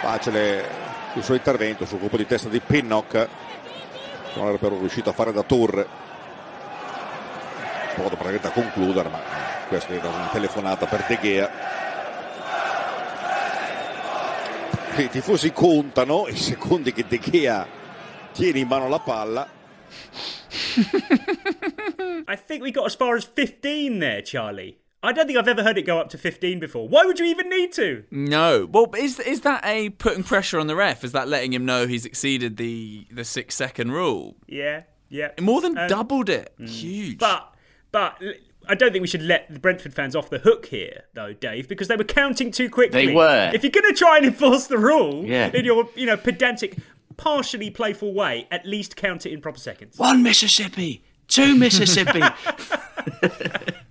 Facile 0.00 0.64
il 1.12 1.22
suo 1.22 1.34
intervento 1.34 1.84
sul 1.84 2.00
colpo 2.00 2.16
di 2.16 2.24
testa 2.24 2.48
di 2.48 2.60
Pinnock. 2.60 3.28
Non 4.36 4.48
era 4.48 4.56
però 4.56 4.78
riuscito 4.78 5.10
a 5.10 5.12
fare 5.12 5.34
da 5.34 5.42
tour. 5.42 5.86
Po' 7.94 8.02
praticamente 8.04 8.46
a 8.46 8.52
concludere, 8.52 9.10
ma 9.10 9.20
questa 9.68 9.92
era 9.92 10.08
una 10.08 10.30
telefonata 10.32 10.86
per 10.86 11.04
De 11.06 11.18
Gea. 11.20 11.50
I 14.96 15.10
tifosi 15.10 15.52
contano 15.52 16.26
i 16.26 16.36
secondi 16.36 16.94
che 16.94 17.04
De 17.06 17.18
Gea 17.18 17.66
tiene 18.32 18.60
in 18.60 18.66
mano 18.66 18.88
la 18.88 19.00
palla. 19.00 19.46
I 22.28 22.34
think 22.34 22.62
we 22.62 22.70
got 22.70 22.86
as 22.86 22.94
far 22.94 23.16
as 23.16 23.26
15 23.26 23.98
there, 23.98 24.22
Charlie. 24.22 24.78
I 25.02 25.12
don't 25.12 25.26
think 25.26 25.38
I've 25.38 25.46
ever 25.46 25.62
heard 25.62 25.78
it 25.78 25.82
go 25.82 25.98
up 25.98 26.08
to 26.10 26.18
15 26.18 26.58
before. 26.58 26.88
Why 26.88 27.04
would 27.04 27.18
you 27.20 27.26
even 27.26 27.48
need 27.48 27.72
to? 27.74 28.04
No. 28.10 28.66
Well, 28.70 28.90
is 28.96 29.20
is 29.20 29.42
that 29.42 29.64
a 29.64 29.90
putting 29.90 30.24
pressure 30.24 30.58
on 30.58 30.66
the 30.66 30.74
ref? 30.74 31.04
Is 31.04 31.12
that 31.12 31.28
letting 31.28 31.52
him 31.52 31.64
know 31.64 31.86
he's 31.86 32.04
exceeded 32.04 32.56
the 32.56 33.06
the 33.10 33.24
six 33.24 33.54
second 33.54 33.92
rule? 33.92 34.36
Yeah, 34.48 34.82
yeah. 35.08 35.30
More 35.40 35.60
than 35.60 35.78
Um, 35.78 35.88
doubled 35.88 36.28
it. 36.28 36.52
mm. 36.58 36.68
Huge. 36.68 37.18
But 37.18 37.54
but 37.92 38.20
I 38.68 38.74
don't 38.74 38.90
think 38.90 39.02
we 39.02 39.06
should 39.06 39.22
let 39.22 39.52
the 39.52 39.60
Brentford 39.60 39.94
fans 39.94 40.16
off 40.16 40.28
the 40.28 40.38
hook 40.40 40.66
here, 40.66 41.04
though, 41.14 41.32
Dave, 41.32 41.68
because 41.68 41.86
they 41.86 41.94
were 41.94 42.02
counting 42.02 42.50
too 42.50 42.68
quickly. 42.68 43.06
They 43.06 43.14
were. 43.14 43.52
If 43.54 43.62
you're 43.62 43.70
going 43.70 43.86
to 43.88 43.96
try 43.96 44.16
and 44.16 44.26
enforce 44.26 44.66
the 44.66 44.78
rule 44.78 45.24
Yeah. 45.24 45.50
in 45.54 45.64
your 45.64 45.88
you 45.94 46.06
know 46.06 46.16
pedantic, 46.16 46.76
partially 47.16 47.70
playful 47.70 48.12
way, 48.12 48.48
at 48.50 48.66
least 48.66 48.96
count 48.96 49.24
it 49.24 49.32
in 49.32 49.40
proper 49.40 49.60
seconds. 49.60 49.96
One 49.98 50.22
Mississippi, 50.24 51.04
two 51.28 51.54
Mississippi. 51.54 52.22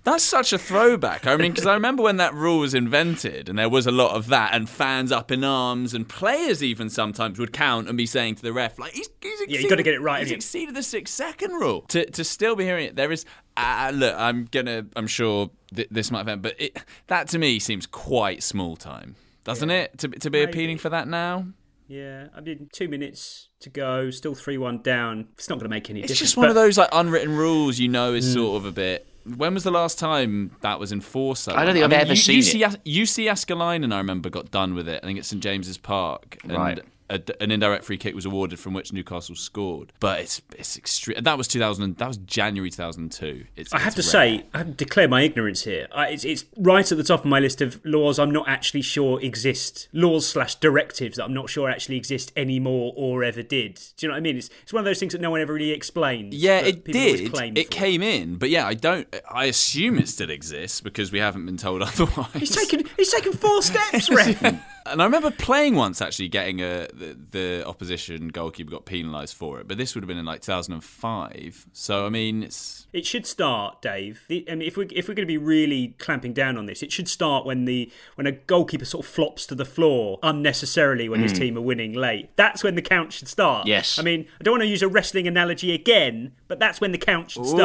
That's 0.06 0.22
such 0.22 0.52
a 0.52 0.58
throwback. 0.58 1.26
I 1.26 1.36
mean, 1.36 1.50
because 1.50 1.66
I 1.66 1.74
remember 1.74 2.04
when 2.04 2.16
that 2.18 2.32
rule 2.32 2.60
was 2.60 2.74
invented, 2.74 3.48
and 3.48 3.58
there 3.58 3.68
was 3.68 3.88
a 3.88 3.90
lot 3.90 4.14
of 4.14 4.28
that, 4.28 4.54
and 4.54 4.68
fans 4.68 5.10
up 5.10 5.32
in 5.32 5.42
arms, 5.42 5.94
and 5.94 6.08
players 6.08 6.62
even 6.62 6.88
sometimes 6.88 7.40
would 7.40 7.52
count 7.52 7.88
and 7.88 7.98
be 7.98 8.06
saying 8.06 8.36
to 8.36 8.42
the 8.42 8.52
ref, 8.52 8.78
like, 8.78 8.92
he's, 8.92 9.08
he's 9.20 9.40
Yeah, 9.40 9.44
exceeded, 9.46 9.62
you 9.64 9.68
gotta 9.68 9.82
get 9.82 9.94
it 9.94 10.00
right, 10.00 10.22
He's 10.22 10.30
exceeded 10.30 10.76
the 10.76 10.82
six 10.84 11.10
second 11.10 11.50
rule. 11.54 11.82
To 11.88 12.06
to 12.08 12.22
still 12.22 12.54
be 12.54 12.62
hearing 12.64 12.86
it, 12.86 12.94
there 12.96 13.10
is. 13.10 13.24
Uh, 13.56 13.90
look, 13.92 14.14
I'm 14.16 14.44
gonna. 14.50 14.86
I'm 14.94 15.08
sure 15.08 15.50
th- 15.74 15.88
this 15.90 16.12
might 16.12 16.26
have, 16.28 16.40
but 16.40 16.54
it, 16.60 16.76
that 17.08 17.26
to 17.30 17.38
me 17.40 17.58
seems 17.58 17.84
quite 17.86 18.44
small 18.44 18.76
time, 18.76 19.16
doesn't 19.44 19.70
it? 19.70 19.98
To 19.98 20.08
to 20.08 20.30
be 20.30 20.38
Maybe. 20.38 20.50
appealing 20.52 20.78
for 20.78 20.88
that 20.90 21.08
now. 21.08 21.46
Yeah, 21.88 22.28
I 22.32 22.40
mean, 22.42 22.68
two 22.72 22.88
minutes 22.88 23.48
to 23.60 23.70
go, 23.70 24.10
still 24.10 24.34
3 24.34 24.58
1 24.58 24.82
down. 24.82 25.28
It's 25.34 25.48
not 25.48 25.54
going 25.56 25.66
to 25.66 25.68
make 25.68 25.88
any 25.88 26.00
It's 26.00 26.08
difference. 26.08 26.20
It's 26.20 26.30
just 26.30 26.36
one 26.36 26.48
of 26.48 26.56
those 26.56 26.76
like 26.76 26.88
unwritten 26.92 27.36
rules, 27.36 27.78
you 27.78 27.86
know, 27.88 28.12
is 28.12 28.26
Mm. 28.28 28.34
sort 28.34 28.56
of 28.56 28.64
a 28.66 28.72
bit. 28.72 29.06
When 29.36 29.54
was 29.54 29.62
the 29.64 29.70
last 29.70 29.98
time 29.98 30.50
that 30.60 30.78
was 30.78 30.92
enforced? 30.92 31.48
I 31.48 31.64
don't 31.64 31.74
think 31.74 31.84
I've 31.84 31.92
ever 31.92 32.12
U- 32.12 32.16
seen 32.16 32.40
UC, 32.42 32.60
it. 32.62 32.84
Jussi 32.84 33.24
Jääskeläinen, 33.24 33.92
I 33.92 33.98
remember, 33.98 34.30
got 34.30 34.50
done 34.52 34.74
with 34.74 34.88
it. 34.88 35.00
I 35.02 35.06
think 35.06 35.18
it's 35.18 35.28
St 35.28 35.42
James's 35.42 35.78
Park. 35.78 36.36
And 36.44 36.52
Right. 36.52 36.80
A, 37.08 37.20
an 37.40 37.50
indirect 37.50 37.84
free 37.84 37.98
kick 37.98 38.14
was 38.14 38.24
awarded 38.24 38.58
from 38.58 38.74
which 38.74 38.92
Newcastle 38.92 39.34
scored. 39.36 39.92
But 40.00 40.20
it's 40.20 40.42
it's 40.56 40.76
extreme. 40.76 41.22
That 41.22 41.38
was 41.38 41.48
2000. 41.48 41.96
That 41.98 42.08
was 42.08 42.16
January 42.18 42.70
2002. 42.70 43.46
It's, 43.56 43.72
I 43.72 43.78
have 43.78 43.94
to 43.94 44.00
it's 44.00 44.10
say, 44.10 44.44
I 44.52 44.58
have 44.58 44.66
to 44.68 44.72
declare 44.72 45.08
my 45.08 45.22
ignorance 45.22 45.64
here. 45.64 45.88
I, 45.94 46.08
it's, 46.08 46.24
it's 46.24 46.44
right 46.56 46.90
at 46.90 46.98
the 46.98 47.04
top 47.04 47.20
of 47.20 47.26
my 47.26 47.40
list 47.40 47.60
of 47.60 47.80
laws 47.84 48.18
I'm 48.18 48.30
not 48.30 48.48
actually 48.48 48.82
sure 48.82 49.20
exist. 49.20 49.88
Laws 49.92 50.26
slash 50.28 50.56
directives 50.56 51.16
that 51.16 51.24
I'm 51.24 51.34
not 51.34 51.50
sure 51.50 51.70
actually 51.70 51.96
exist 51.96 52.32
anymore 52.36 52.92
or 52.96 53.24
ever 53.24 53.42
did. 53.42 53.80
Do 53.96 54.06
you 54.06 54.08
know 54.08 54.14
what 54.14 54.18
I 54.18 54.22
mean? 54.22 54.36
It's, 54.36 54.50
it's 54.62 54.72
one 54.72 54.80
of 54.80 54.84
those 54.84 54.98
things 54.98 55.12
that 55.12 55.20
no 55.20 55.30
one 55.30 55.40
ever 55.40 55.52
really 55.52 55.70
explains. 55.70 56.34
Yeah, 56.34 56.58
it 56.60 56.84
did. 56.84 57.32
claim 57.32 57.56
It 57.56 57.66
for. 57.66 57.72
came 57.72 58.02
in, 58.02 58.36
but 58.36 58.50
yeah, 58.50 58.66
I 58.66 58.74
don't. 58.74 59.06
I 59.30 59.46
assume 59.46 59.98
it 59.98 60.08
still 60.08 60.30
exists 60.30 60.80
because 60.80 61.12
we 61.12 61.18
haven't 61.18 61.46
been 61.46 61.56
told 61.56 61.82
otherwise. 61.82 62.32
He's 62.34 62.54
taken, 62.54 62.84
he's 62.96 63.12
taken 63.12 63.32
four 63.32 63.62
steps, 63.62 64.10
Ref. 64.16 64.42
And 64.88 65.02
I 65.02 65.04
remember 65.04 65.30
playing 65.30 65.74
once 65.74 66.00
actually 66.00 66.28
getting 66.28 66.60
a 66.60 66.86
the, 66.92 67.16
the 67.30 67.66
opposition 67.66 68.28
goalkeeper 68.28 68.70
got 68.70 68.84
penalised 68.86 69.34
for 69.36 69.60
it, 69.60 69.68
but 69.68 69.78
this 69.78 69.94
would 69.94 70.02
have 70.04 70.08
been 70.08 70.18
in 70.18 70.24
like 70.24 70.42
2005. 70.42 71.66
So 71.72 72.06
I 72.06 72.08
mean, 72.08 72.42
it's 72.42 72.86
It 72.92 73.04
should 73.06 73.26
start, 73.26 73.82
Dave. 73.82 74.24
The, 74.28 74.44
I 74.50 74.54
mean, 74.54 74.66
if 74.66 74.76
we 74.76 74.86
if 74.86 75.08
we're 75.08 75.14
going 75.14 75.26
to 75.26 75.32
be 75.32 75.38
really 75.38 75.94
clamping 75.98 76.32
down 76.32 76.56
on 76.56 76.66
this, 76.66 76.82
it 76.82 76.92
should 76.92 77.08
start 77.08 77.44
when 77.44 77.64
the 77.64 77.90
when 78.14 78.26
a 78.26 78.32
goalkeeper 78.32 78.84
sort 78.84 79.04
of 79.04 79.10
flops 79.10 79.46
to 79.46 79.54
the 79.54 79.64
floor 79.64 80.18
unnecessarily 80.22 81.08
when 81.08 81.20
his 81.20 81.32
Mm. 81.32 81.38
team 81.38 81.58
are 81.58 81.62
winning 81.62 81.92
late. 81.92 82.30
That's 82.36 82.62
when 82.64 82.74
the 82.76 82.82
count 82.82 83.12
should 83.12 83.28
start. 83.28 83.66
Yes. 83.66 83.98
I 83.98 84.02
mean, 84.02 84.26
I 84.40 84.44
don't 84.44 84.52
want 84.52 84.62
to 84.62 84.68
use 84.68 84.82
a 84.82 84.88
wrestling 84.88 85.26
analogy 85.26 85.72
again, 85.74 86.32
but 86.48 86.58
that's 86.58 86.80
when 86.80 86.92
the 86.92 86.98
count 86.98 87.30
should 87.32 87.46
start. 87.46 87.60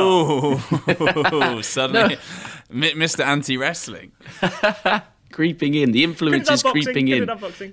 Ooh, 1.34 1.62
suddenly, 1.64 2.18
Mi- 2.70 2.94
Mr. 2.94 3.24
Anti 3.26 3.58
Wrestling. 3.58 4.12
creeping 5.32 5.74
in. 5.74 5.92
The 5.92 6.04
influence 6.04 6.50
is 6.50 6.64
unboxing, 6.64 6.72
creeping 6.72 7.08
in. 7.08 7.26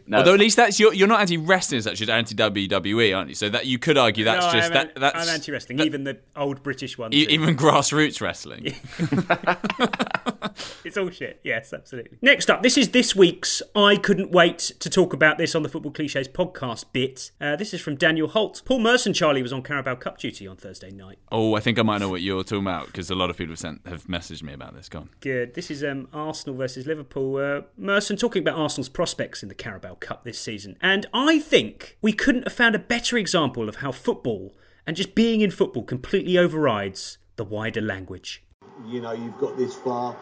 No. 0.07 0.19
Although 0.19 0.35
at 0.35 0.41
least 0.41 0.57
that's 0.57 0.79
you're, 0.79 0.95
you're 0.95 1.09
not 1.09 1.21
anti 1.21 1.37
wrestling 1.37 1.79
as 1.79 1.85
such, 1.85 2.01
you're 2.01 2.11
anti 2.11 2.35
WWE, 2.35 3.17
aren't 3.17 3.29
you? 3.29 3.35
So 3.35 3.49
that 3.49 3.67
you 3.67 3.79
could 3.79 3.99
argue 3.99 4.25
that's 4.25 4.47
no, 4.47 4.53
just 4.53 4.69
I'm, 4.69 4.75
that 4.75 4.87
an- 4.97 5.01
that's 5.01 5.29
I'm 5.29 5.35
anti-wrestling, 5.35 5.81
even 5.81 6.05
the 6.05 6.19
old 6.37 6.63
British 6.63 6.99
ones. 6.99 7.15
e- 7.15 7.27
even 7.29 7.57
grassroots 7.57 8.21
wrestling. 8.21 8.75
It's 10.85 10.97
all 10.97 11.11
shit. 11.11 11.41
Yes, 11.45 11.73
absolutely. 11.73 12.19
Next 12.23 12.51
up, 12.51 12.63
this 12.63 12.79
is 12.79 12.91
this 12.91 13.15
week's 13.15 13.63
I 13.75 13.97
couldn't 13.97 14.31
wait 14.31 14.59
to 14.81 14.89
talk 14.89 15.13
about 15.13 15.39
this 15.39 15.55
on 15.55 15.63
the 15.63 15.69
Football 15.69 15.93
Cliches 15.93 16.29
podcast 16.29 16.87
bit. 16.93 17.31
Uh, 17.41 17.57
this 17.57 17.75
is 17.75 17.81
from 17.81 17.97
Daniel 17.97 18.29
Holt. 18.29 18.63
Paul 18.65 18.81
Merson 18.81 19.13
Charlie 19.13 19.43
was 19.43 19.53
on 19.53 19.63
Carabao 19.63 19.97
Cup 19.97 20.19
duty 20.19 20.47
on 20.47 20.57
Thursday 20.57 20.91
night. 20.91 21.19
Oh, 21.31 21.55
I 21.55 21.61
think 21.61 21.79
I 21.79 21.83
might 21.83 21.99
know 21.99 22.09
what 22.09 22.23
you're 22.23 22.43
talking 22.43 22.63
about 22.63 22.87
because 22.87 23.11
a 23.11 23.15
lot 23.15 23.31
of 23.31 23.37
people 23.37 23.53
have 23.53 23.59
sent 23.59 23.87
have 23.87 24.05
messaged 24.05 24.43
me 24.43 24.53
about 24.53 24.75
this. 24.75 24.89
Go 24.89 25.01
on. 25.01 25.11
Good. 25.21 25.55
This 25.55 25.71
is 25.71 25.85
um, 25.85 26.09
Arsenal 26.13 26.57
versus 26.57 26.87
Liverpool. 26.87 27.37
Uh, 27.37 27.48
Uh, 27.49 27.63
Merson 27.79 28.17
talking 28.17 28.43
about 28.43 28.59
Arsenal's 28.59 28.89
prospects 28.91 29.43
in 29.43 29.49
the 29.49 29.55
Carabao 29.55 29.95
Cup 29.95 30.25
this 30.25 30.39
season. 30.39 30.77
And 30.83 31.07
I 31.15 31.39
think 31.39 31.97
we 32.03 32.13
couldn't 32.13 32.45
have 32.45 32.53
found 32.53 32.75
a 32.75 32.79
better 32.79 33.17
example 33.17 33.69
of 33.69 33.77
how 33.77 33.91
football 33.91 34.55
and 34.87 34.97
just 34.97 35.15
being 35.15 35.41
in 35.41 35.51
football 35.51 35.83
completely 35.83 36.37
overrides 36.37 37.19
the 37.37 37.45
wider 37.45 37.81
language. 37.81 38.43
you 38.87 39.01
know, 39.01 39.13
you've 39.13 39.39
got 39.39 39.57
this 39.57 39.75
far, 39.75 40.17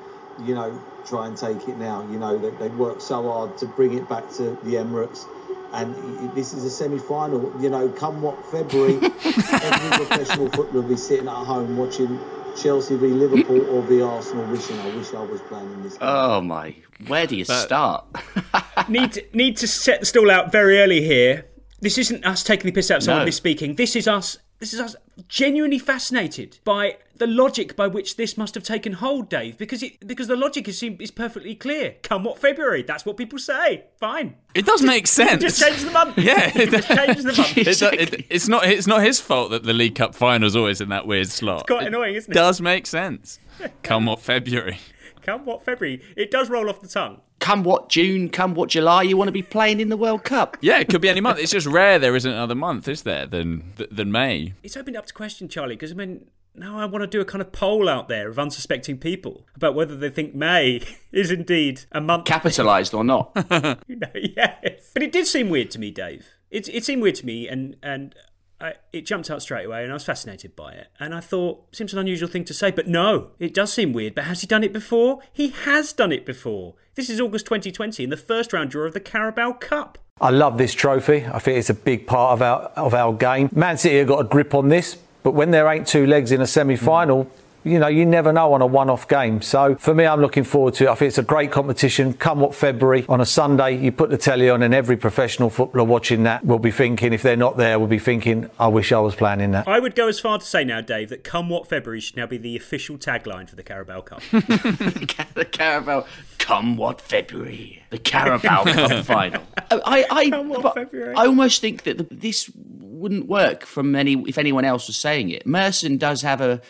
you 0.45 0.55
know, 0.55 0.81
try 1.05 1.27
and 1.27 1.37
take 1.37 1.69
it 1.69 1.77
now. 1.79 2.03
You 2.11 2.19
know, 2.19 2.39
they, 2.39 2.51
they 2.59 2.69
worked 2.75 3.03
so 3.03 3.23
hard 3.23 3.59
to 3.59 3.67
bring 3.67 3.95
it 3.95 4.09
back 4.09 4.31
to 4.33 4.59
the 4.63 4.75
Emirates. 4.75 5.27
And 5.73 5.95
this 6.35 6.55
is 6.55 6.65
a 6.65 6.71
semi-final. 6.71 7.61
You 7.61 7.71
know, 7.71 7.89
come 7.89 8.23
what 8.23 8.45
February, 8.47 8.95
every 9.05 10.07
professional 10.07 10.49
footballer 10.51 10.83
will 10.83 10.89
be 10.89 10.97
sitting 10.97 11.29
at 11.29 11.35
home 11.35 11.77
watching 11.77 12.19
Chelsea 12.57 12.97
v 12.97 13.07
Liverpool 13.09 13.69
or 13.71 13.83
v 13.83 14.03
Arsenal, 14.03 14.45
wishing 14.51 14.79
I 14.81 14.97
wish 14.97 15.13
I 15.15 15.23
was 15.23 15.41
playing 15.43 15.73
in 15.73 15.83
this. 15.83 15.93
Game. 15.93 16.09
Oh 16.09 16.41
my! 16.41 16.75
Where 17.07 17.27
do 17.27 17.37
you 17.37 17.45
start? 17.45 18.07
need 18.89 19.13
to, 19.13 19.25
need 19.35 19.57
to 19.59 19.69
set 19.69 20.01
the 20.01 20.07
stall 20.07 20.31
out 20.31 20.51
very 20.53 20.81
early 20.81 21.03
here. 21.03 21.47
This 21.81 21.99
isn't 21.99 22.25
us 22.25 22.43
taking 22.43 22.67
the 22.67 22.73
piss 22.73 22.91
out 22.91 22.99
of 22.99 23.03
someone 23.03 23.25
No. 23.27 23.31
misspeaking. 23.31 23.77
This 23.77 23.95
is 23.97 24.09
us. 24.09 24.39
This 24.59 24.73
is 24.73 24.81
us 24.81 24.97
genuinely 25.29 25.79
fascinated 25.79 26.59
by 26.65 26.97
the 27.19 27.27
logic 27.27 27.77
by 27.77 27.87
which 27.87 28.17
this 28.17 28.37
must 28.37 28.55
have 28.55 28.63
taken 28.65 28.95
hold, 28.95 29.29
Dave. 29.29 29.59
Because 29.59 29.83
it 29.83 30.07
because 30.07 30.29
the 30.29 30.37
logic 30.37 30.69
is 30.69 30.83
is 30.83 31.11
perfectly 31.11 31.55
clear. 31.55 31.97
Come 32.03 32.25
what 32.25 32.39
February, 32.39 32.83
that's 32.83 33.05
what 33.07 33.17
people 33.17 33.39
say. 33.39 33.85
Fine. 33.99 34.37
It 34.55 34.67
does 34.67 34.83
make 34.83 35.07
sense. 35.07 35.43
Just 35.43 35.61
change 35.63 35.83
the 35.83 35.91
month. 35.91 36.17
Yeah, 36.19 36.51
it 36.55 36.71
just 36.71 36.89
change 36.89 37.19
the 37.19 37.33
month. 37.33 37.57
It, 37.57 38.15
it- 38.15 38.27
it's 38.31 38.49
not 38.49 38.67
it's 38.67 38.87
not 38.87 39.03
his 39.03 39.21
fault 39.21 39.51
that 39.51 39.63
the 39.65 39.73
League 39.73 39.95
Cup 39.95 40.15
final's 40.15 40.57
always 40.57 40.81
in 40.81 40.89
that 40.91 41.07
weird 41.07 41.29
slot. 41.29 41.63
It's 41.63 41.71
quite 41.71 41.87
annoying, 41.87 42.15
isn't 42.15 42.31
it? 42.31 42.35
Does 42.35 42.61
make 42.61 42.87
sense. 42.87 43.39
Come 43.83 44.07
what 44.07 44.21
February. 44.21 44.79
Come 45.23 45.45
what 45.45 45.65
February, 45.65 46.03
it 46.17 46.31
does 46.31 46.49
roll 46.49 46.69
off 46.69 46.81
the 46.81 46.87
tongue. 46.87 47.21
Come 47.41 47.65
what 47.65 47.89
June? 47.89 48.29
Come 48.31 48.55
what 48.55 48.69
July? 48.71 49.03
You 49.03 49.17
want 49.17 49.29
to 49.29 49.33
be 49.33 49.43
playing 49.43 49.81
in 49.81 49.89
the 49.89 49.97
World 49.97 50.23
Cup? 50.25 50.57
Yeah, 50.61 50.79
it 50.79 50.89
could 50.89 51.01
be 51.01 51.09
any 51.09 51.21
month. 51.21 51.39
It's 51.41 51.51
just 51.53 51.67
rare 51.67 51.99
there 51.99 52.15
isn't 52.17 52.31
another 52.31 52.55
month, 52.55 52.87
is 52.89 53.03
there? 53.03 53.27
Than 53.27 53.73
than 53.91 54.13
May. 54.13 54.55
It's 54.63 54.77
opened 54.77 54.97
up 54.97 55.07
to 55.07 55.13
question, 55.13 55.49
Charlie, 55.49 55.75
because 55.75 55.91
I 55.91 55.95
mean, 55.97 56.27
now 56.57 56.79
I 56.79 56.85
want 56.87 57.03
to 57.03 57.07
do 57.07 57.21
a 57.21 57.25
kind 57.25 57.43
of 57.43 57.53
poll 57.53 57.89
out 57.89 58.09
there 58.09 58.29
of 58.29 58.39
unsuspecting 58.39 58.99
people 58.99 59.47
about 59.55 59.75
whether 59.75 59.97
they 59.97 60.11
think 60.11 60.35
May 60.35 60.81
is 61.13 61.31
indeed 61.31 61.83
a 61.93 62.01
month. 62.01 62.25
Capitalised 62.25 62.95
or 62.95 63.05
not? 63.05 63.33
You 63.87 63.97
know, 63.97 64.11
yes. 64.15 64.91
But 64.93 65.03
it 65.03 65.13
did 65.13 65.27
seem 65.27 65.49
weird 65.49 65.71
to 65.73 65.79
me, 65.79 65.91
Dave. 65.91 66.29
It, 66.51 66.69
it 66.69 66.85
seemed 66.85 67.03
weird 67.03 67.15
to 67.17 67.27
me, 67.27 67.49
and 67.49 67.77
and 67.83 68.15
I, 68.61 68.75
it 68.93 69.07
jumped 69.07 69.31
out 69.31 69.43
straight 69.43 69.67
away, 69.67 69.83
and 69.83 69.93
I 69.93 69.95
was 69.95 70.05
fascinated 70.05 70.57
by 70.57 70.73
it. 70.73 70.89
And 70.99 71.15
I 71.15 71.21
thought, 71.21 71.75
seems 71.75 71.93
an 71.93 71.99
unusual 71.99 72.29
thing 72.29 72.45
to 72.47 72.55
say, 72.55 72.71
but 72.71 72.87
no, 72.87 73.31
it 73.39 73.53
does 73.53 73.73
seem 73.73 73.93
weird. 73.93 74.15
But 74.15 74.25
has 74.25 74.41
he 74.41 74.47
done 74.47 74.65
it 74.65 74.73
before? 74.73 75.21
He 75.33 75.49
has 75.49 75.93
done 75.93 76.13
it 76.13 76.25
before. 76.25 76.75
This 76.95 77.11
is 77.11 77.21
August 77.21 77.47
2020 77.47 78.05
in 78.05 78.11
the 78.11 78.17
first 78.17 78.53
round 78.53 78.71
draw 78.71 78.87
of 78.87 78.95
the 78.95 79.01
Carabao 79.01 79.53
Cup. 79.55 79.99
I 80.21 80.31
love 80.31 80.57
this 80.57 80.73
trophy. 80.73 81.27
I 81.27 81.39
think 81.39 81.59
it's 81.59 81.69
a 81.69 81.75
big 81.75 82.07
part 82.07 82.33
of 82.33 82.43
our 82.43 82.63
of 82.77 82.95
our 82.95 83.13
game. 83.13 83.51
Man 83.55 83.77
City 83.77 83.99
have 83.99 84.09
got 84.09 84.21
a 84.21 84.25
grip 84.25 84.55
on 84.55 84.69
this, 84.71 84.97
but 85.27 85.35
when 85.35 85.51
there 85.51 85.67
ain't 85.67 85.89
two 85.89 86.07
legs 86.07 86.31
in 86.31 86.41
a 86.41 86.47
semi-final, 86.47 87.29
you 87.67 87.81
know, 87.81 87.89
you 87.89 88.07
never 88.07 88.33
know 88.33 88.53
on 88.53 88.63
a 88.63 88.67
one-off 88.67 89.09
game. 89.09 89.43
So 89.43 89.75
for 89.75 89.93
me, 89.93 90.07
I'm 90.07 90.21
looking 90.21 90.45
forward 90.45 90.75
to 90.75 90.85
it. 90.85 90.89
I 90.89 90.95
think 90.95 91.09
it's 91.09 91.19
a 91.19 91.23
great 91.23 91.51
competition. 91.51 92.15
Come 92.15 92.41
what 92.41 92.55
February 92.55 93.05
on 93.09 93.21
a 93.21 93.27
Sunday, 93.27 93.77
you 93.77 93.91
put 93.91 94.11
the 94.11 94.17
telly 94.17 94.49
on, 94.49 94.63
and 94.63 94.73
every 94.73 94.97
professional 94.97 95.51
footballer 95.51 95.85
watching 95.85 96.23
that 96.23 96.45
will 96.47 96.61
be 96.61 96.71
thinking, 96.71 97.13
if 97.13 97.23
they're 97.23 97.37
not 97.37 97.57
there, 97.57 97.79
will 97.79 97.89
be 97.89 97.99
thinking, 97.99 98.49
I 98.59 98.69
wish 98.69 98.93
I 98.93 99.01
was 99.01 99.17
playing 99.17 99.41
in 99.41 99.51
that. 99.51 99.67
I 99.67 99.81
would 99.81 99.97
go 99.97 100.07
as 100.07 100.21
far 100.21 100.39
to 100.39 100.45
say 100.45 100.65
now, 100.65 100.81
Dave, 100.81 101.09
that 101.09 101.25
come 101.25 101.49
what 101.49 101.69
February 101.69 102.01
should 102.01 102.17
now 102.17 102.27
be 102.27 102.39
the 102.39 102.57
official 102.57 102.97
tagline 102.97 103.49
for 103.49 103.57
the 103.57 103.65
Carabao 103.65 104.03
Cup. 104.03 104.23
the 104.31 105.49
Carabao. 105.51 106.07
Come 106.39 106.77
what 106.77 107.01
February? 107.01 107.83
The 107.91 107.99
Carabao 107.99 108.65
Cup 108.65 109.05
final. 109.05 109.43
Oh, 109.71 109.81
I, 109.85 110.05
I, 110.11 110.31
but 110.31 110.95
I 110.95 111.27
almost 111.27 111.61
think 111.61 111.83
that 111.83 111.99
the, 111.99 112.07
this 112.15 112.49
wouldn't 112.55 113.27
work 113.27 113.65
from 113.65 113.95
any 113.95 114.15
if 114.29 114.39
anyone 114.39 114.65
else 114.65 114.87
was 114.87 114.97
saying 114.97 115.31
it. 115.31 115.47
Merson 115.47 115.97
does 115.97 116.23
have 116.23 116.41
a 116.41 116.61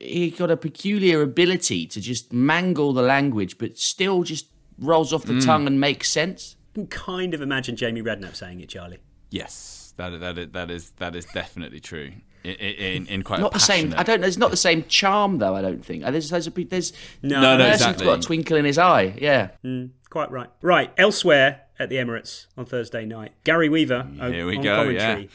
he 0.00 0.30
got 0.30 0.50
a 0.50 0.56
peculiar 0.56 1.22
ability 1.22 1.86
to 1.86 2.00
just 2.00 2.32
mangle 2.32 2.92
the 2.92 3.02
language, 3.02 3.58
but 3.58 3.78
still 3.78 4.22
just 4.22 4.46
rolls 4.78 5.12
off 5.12 5.24
the 5.24 5.34
Mm. 5.34 5.44
tongue 5.44 5.66
and 5.66 5.80
makes 5.80 6.08
sense. 6.10 6.56
I 6.72 6.74
can 6.74 6.86
kind 6.88 7.34
of 7.34 7.40
imagine 7.40 7.76
Jamie 7.76 8.02
Redknapp 8.02 8.36
saying 8.36 8.60
it, 8.60 8.68
Charlie. 8.68 8.98
Yes, 9.30 9.94
that 9.96 10.10
that 10.20 10.38
is 10.38 10.48
that 10.52 10.70
is 10.70 10.90
that 10.98 11.16
is 11.16 11.24
definitely 11.26 11.80
true. 11.80 12.12
In 12.44 12.52
in, 12.54 13.06
in 13.08 13.22
quite 13.22 13.40
Not 13.40 13.52
a 13.52 13.54
the 13.54 13.60
same. 13.60 13.92
I 13.96 14.02
don't. 14.04 14.20
There's 14.20 14.38
not 14.38 14.50
the 14.52 14.56
same 14.56 14.84
charm 14.84 15.38
though. 15.38 15.54
I 15.56 15.62
don't 15.62 15.84
think. 15.84 16.04
Uh, 16.04 16.10
There's 16.12 16.30
there's, 16.30 16.46
a, 16.46 16.50
there's 16.50 16.92
No. 17.22 17.40
No, 17.40 17.56
no, 17.56 17.64
Merson's 17.64 17.80
exactly. 17.80 18.04
got 18.06 18.18
a 18.18 18.22
twinkle 18.22 18.56
in 18.56 18.64
his 18.64 18.78
eye. 18.78 19.14
Yeah. 19.20 19.48
Mm, 19.64 19.90
quite 20.10 20.30
right. 20.30 20.48
Right, 20.62 20.92
elsewhere 20.96 21.62
at 21.78 21.88
the 21.88 21.96
Emirates 21.96 22.46
on 22.56 22.64
Thursday 22.64 23.04
night, 23.04 23.32
Gary 23.44 23.68
Weaver 23.68 24.06
o- 24.20 24.30
Here 24.30 24.46
we 24.46 24.56
on 24.58 24.62
go, 24.62 24.76
commentary, 24.76 25.28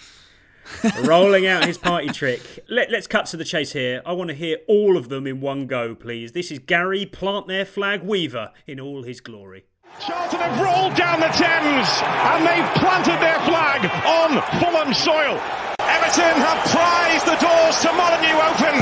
rolling 1.04 1.46
out 1.46 1.66
his 1.66 1.78
party 1.78 2.10
trick. 2.10 2.42
Let, 2.70 2.92
let's 2.92 3.08
cut 3.08 3.26
to 3.28 3.38
the 3.38 3.46
chase 3.46 3.74
here. 3.74 4.02
I 4.06 4.14
want 4.14 4.30
to 4.30 4.36
hear 4.36 4.58
all 4.68 4.98
of 4.98 5.10
them 5.10 5.28
in 5.28 5.42
one 5.42 5.68
go, 5.68 5.96
please. 5.96 6.32
This 6.32 6.52
is 6.52 6.60
Gary 6.60 7.06
Plant 7.06 7.48
Their 7.48 7.66
Flag 7.66 8.04
Weaver 8.04 8.52
in 8.68 8.80
all 8.80 9.04
his 9.04 9.22
glory. 9.22 9.66
Charlton 10.00 10.40
have 10.40 10.56
rolled 10.58 10.96
down 10.96 11.20
the 11.20 11.30
Thames 11.36 11.90
and 12.02 12.48
they've 12.48 12.72
planted 12.80 13.20
their 13.20 13.40
flag 13.44 13.86
on 14.08 14.40
Fulham 14.58 14.94
soil. 14.94 15.36
Everton 15.84 16.36
have 16.40 16.60
prized 16.72 17.26
the 17.28 17.38
doors 17.44 17.76
to 17.84 17.92
Molyneux 17.92 18.40
open 18.40 18.76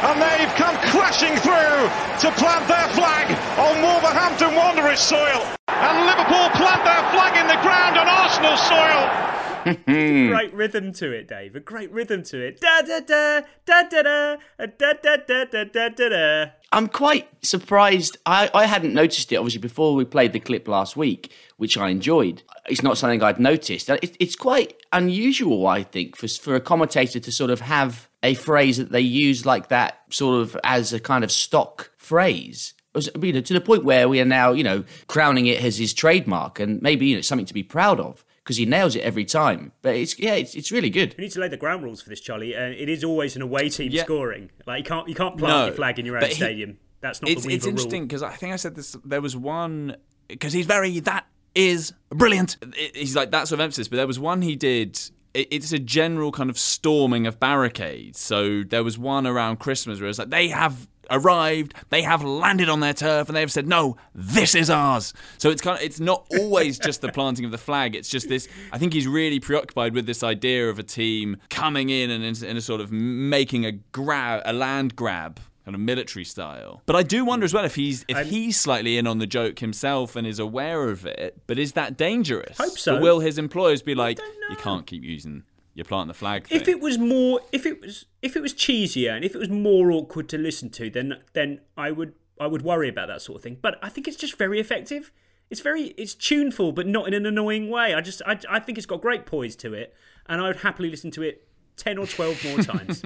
and 0.00 0.16
they've 0.16 0.54
come 0.56 0.74
crashing 0.88 1.36
through 1.44 1.76
to 2.24 2.32
plant 2.40 2.66
their 2.66 2.88
flag 2.96 3.28
on 3.60 3.82
Wolverhampton 3.84 4.54
Wanderers 4.56 4.98
soil. 4.98 5.44
And 5.68 6.06
Liverpool 6.08 6.48
plant 6.56 6.82
their 6.88 7.04
flag 7.12 7.36
in 7.36 7.46
the 7.46 7.60
ground 7.60 7.98
on 8.00 8.08
Arsenal 8.08 8.56
soil. 8.56 9.39
A 9.66 9.74
hmm. 9.74 10.28
great 10.28 10.52
rhythm 10.54 10.92
to 10.94 11.12
it, 11.12 11.28
Dave. 11.28 11.56
A 11.56 11.60
great 11.60 11.90
rhythm 11.92 12.22
to 12.24 12.40
it. 12.40 12.60
Da 12.60 12.82
da 12.82 13.00
da 13.00 13.42
da 13.66 13.82
da 13.82 14.02
da 14.02 14.36
da 14.56 14.94
da 14.94 15.16
da 15.16 15.44
da 15.44 15.64
da 15.64 15.88
da 15.88 16.08
da. 16.08 16.50
I'm 16.72 16.86
quite 16.86 17.28
surprised. 17.44 18.16
I, 18.26 18.50
I 18.54 18.66
hadn't 18.66 18.94
noticed 18.94 19.32
it, 19.32 19.36
obviously, 19.36 19.60
before 19.60 19.94
we 19.94 20.04
played 20.04 20.32
the 20.32 20.40
clip 20.40 20.68
last 20.68 20.96
week, 20.96 21.32
which 21.56 21.76
I 21.76 21.88
enjoyed. 21.88 22.42
It's 22.68 22.82
not 22.82 22.96
something 22.96 23.22
I'd 23.22 23.40
noticed. 23.40 23.88
It, 23.88 24.16
it's 24.20 24.36
quite 24.36 24.80
unusual, 24.92 25.66
I 25.66 25.82
think, 25.82 26.16
for, 26.16 26.28
for 26.28 26.54
a 26.54 26.60
commentator 26.60 27.18
to 27.18 27.32
sort 27.32 27.50
of 27.50 27.60
have 27.60 28.08
a 28.22 28.34
phrase 28.34 28.76
that 28.76 28.92
they 28.92 29.00
use 29.00 29.44
like 29.44 29.68
that, 29.68 30.00
sort 30.10 30.40
of 30.40 30.56
as 30.62 30.92
a 30.92 31.00
kind 31.00 31.24
of 31.24 31.32
stock 31.32 31.90
phrase. 31.96 32.74
As- 32.94 33.10
You 33.20 33.32
know, 33.32 33.40
to 33.40 33.54
the 33.54 33.60
point 33.60 33.84
where 33.84 34.08
we 34.08 34.20
are 34.20 34.24
now, 34.24 34.52
you 34.52 34.62
know, 34.62 34.84
crowning 35.08 35.46
it 35.46 35.62
as 35.62 35.78
his 35.78 35.92
trademark 35.92 36.60
and 36.60 36.80
maybe 36.82 37.06
you 37.06 37.16
know 37.16 37.22
something 37.22 37.46
to 37.46 37.54
be 37.54 37.62
proud 37.62 37.98
of. 37.98 38.24
Because 38.50 38.56
he 38.58 38.66
nails 38.66 38.96
it 38.96 39.00
every 39.02 39.24
time. 39.24 39.70
But 39.82 39.94
it's 39.94 40.18
yeah, 40.18 40.34
it's, 40.34 40.56
it's 40.56 40.72
really 40.72 40.90
good. 40.90 41.14
We 41.16 41.24
need 41.24 41.30
to 41.32 41.40
lay 41.40 41.46
the 41.48 41.56
ground 41.56 41.84
rules 41.84 42.02
for 42.02 42.08
this, 42.08 42.20
Charlie. 42.20 42.56
Uh, 42.56 42.62
it 42.66 42.88
is 42.88 43.04
always 43.04 43.36
an 43.36 43.42
away 43.42 43.68
team 43.68 43.92
Yeah. 43.92 44.02
scoring. 44.02 44.50
Like 44.66 44.78
you 44.78 44.84
can't 44.84 45.08
you 45.08 45.14
can't 45.14 45.36
plant 45.38 45.54
No, 45.56 45.64
your 45.66 45.74
flag 45.74 45.98
in 46.00 46.06
your 46.06 46.16
own 46.18 46.24
he- 46.24 46.34
stadium. 46.34 46.78
That's 47.00 47.22
not 47.22 47.30
it's, 47.30 47.46
it's 47.46 47.64
interesting 47.66 48.06
because 48.06 48.22
I 48.22 48.32
think 48.34 48.52
I 48.52 48.56
said 48.56 48.74
this. 48.74 48.96
There 49.04 49.20
was 49.22 49.36
one 49.36 49.96
because 50.28 50.52
he's 50.52 50.66
very 50.66 50.98
that 51.00 51.26
is 51.54 51.92
brilliant. 52.10 52.56
He's 52.94 53.14
like 53.16 53.30
that 53.30 53.48
sort 53.48 53.60
of 53.60 53.64
emphasis. 53.64 53.88
But 53.88 53.96
there 53.96 54.06
was 54.06 54.18
one 54.18 54.42
he 54.42 54.56
did. 54.56 55.00
It's 55.32 55.72
a 55.72 55.78
general 55.78 56.32
kind 56.32 56.50
of 56.50 56.58
storming 56.58 57.26
of 57.28 57.38
barricades. 57.38 58.18
So 58.18 58.64
there 58.64 58.82
was 58.82 58.98
one 58.98 59.26
around 59.28 59.60
Christmas 59.60 60.00
where 60.00 60.10
it's 60.10 60.18
like 60.18 60.30
they 60.30 60.48
have 60.48 60.88
arrived, 61.10 61.74
they 61.90 62.02
have 62.02 62.24
landed 62.24 62.68
on 62.68 62.80
their 62.80 62.94
turf, 62.94 63.28
and 63.28 63.36
they 63.36 63.40
have 63.40 63.52
said, 63.52 63.66
"No, 63.66 63.96
this 64.14 64.54
is 64.54 64.70
ours." 64.70 65.12
So 65.38 65.50
it's 65.50 65.62
kind 65.62 65.78
of 65.78 65.84
it's 65.84 66.00
not 66.00 66.26
always 66.38 66.78
just 66.78 67.00
the 67.00 67.12
planting 67.12 67.44
of 67.44 67.50
the 67.50 67.58
flag. 67.58 67.94
It's 67.94 68.08
just 68.08 68.28
this. 68.28 68.48
I 68.72 68.78
think 68.78 68.92
he's 68.92 69.06
really 69.06 69.40
preoccupied 69.40 69.94
with 69.94 70.06
this 70.06 70.22
idea 70.22 70.68
of 70.68 70.78
a 70.78 70.82
team 70.82 71.36
coming 71.48 71.90
in 71.90 72.10
and 72.10 72.24
in, 72.24 72.44
in 72.44 72.56
a 72.56 72.60
sort 72.60 72.80
of 72.80 72.92
making 72.92 73.64
a 73.66 73.72
grab, 73.72 74.42
a 74.44 74.52
land 74.52 74.96
grab 74.96 75.40
kind 75.64 75.74
of 75.74 75.80
military 75.80 76.24
style. 76.24 76.82
But 76.86 76.96
I 76.96 77.02
do 77.02 77.24
wonder 77.24 77.44
as 77.44 77.54
well 77.54 77.64
if 77.64 77.74
he's 77.74 78.04
if 78.08 78.28
he's 78.28 78.58
slightly 78.58 78.98
in 78.98 79.06
on 79.06 79.18
the 79.18 79.26
joke 79.26 79.58
himself 79.58 80.16
and 80.16 80.26
is 80.26 80.38
aware 80.38 80.88
of 80.88 81.06
it. 81.06 81.38
But 81.46 81.58
is 81.58 81.72
that 81.72 81.96
dangerous? 81.96 82.58
Hope 82.58 82.78
so. 82.78 82.96
Or 82.96 83.00
will 83.00 83.20
his 83.20 83.38
employers 83.38 83.82
be 83.82 83.94
like, 83.94 84.18
you 84.48 84.56
can't 84.56 84.86
keep 84.86 85.04
using 85.04 85.44
your 85.80 85.86
plant 85.86 86.08
the 86.08 86.14
flag 86.14 86.46
thing? 86.46 86.60
If 86.60 86.68
it 86.68 86.80
was 86.80 86.98
more, 86.98 87.40
if 87.52 87.66
it 87.66 87.80
was, 87.80 88.04
if 88.22 88.36
it 88.36 88.42
was 88.42 88.54
cheesier, 88.54 89.14
and 89.16 89.24
if 89.24 89.34
it 89.34 89.38
was 89.38 89.48
more 89.48 89.90
awkward 89.90 90.28
to 90.28 90.38
listen 90.38 90.70
to, 90.70 90.90
then 90.90 91.18
then 91.32 91.60
I 91.76 91.90
would 91.90 92.14
I 92.38 92.46
would 92.46 92.62
worry 92.62 92.88
about 92.88 93.08
that 93.08 93.22
sort 93.22 93.36
of 93.36 93.42
thing. 93.42 93.58
But 93.60 93.78
I 93.82 93.88
think 93.88 94.06
it's 94.06 94.16
just 94.16 94.36
very 94.38 94.60
effective. 94.60 95.12
It's 95.50 95.60
very 95.60 95.88
it's 95.96 96.14
tuneful, 96.14 96.72
but 96.72 96.86
not 96.86 97.08
in 97.08 97.14
an 97.14 97.26
annoying 97.26 97.68
way. 97.70 97.94
I 97.94 98.00
just 98.00 98.22
I, 98.26 98.38
I 98.48 98.60
think 98.60 98.78
it's 98.78 98.86
got 98.86 99.00
great 99.00 99.26
poise 99.26 99.56
to 99.56 99.74
it, 99.74 99.94
and 100.26 100.40
I 100.40 100.46
would 100.46 100.58
happily 100.58 100.90
listen 100.90 101.10
to 101.12 101.22
it 101.22 101.48
ten 101.76 101.98
or 101.98 102.06
twelve 102.06 102.42
more 102.44 102.58
times. 102.62 103.02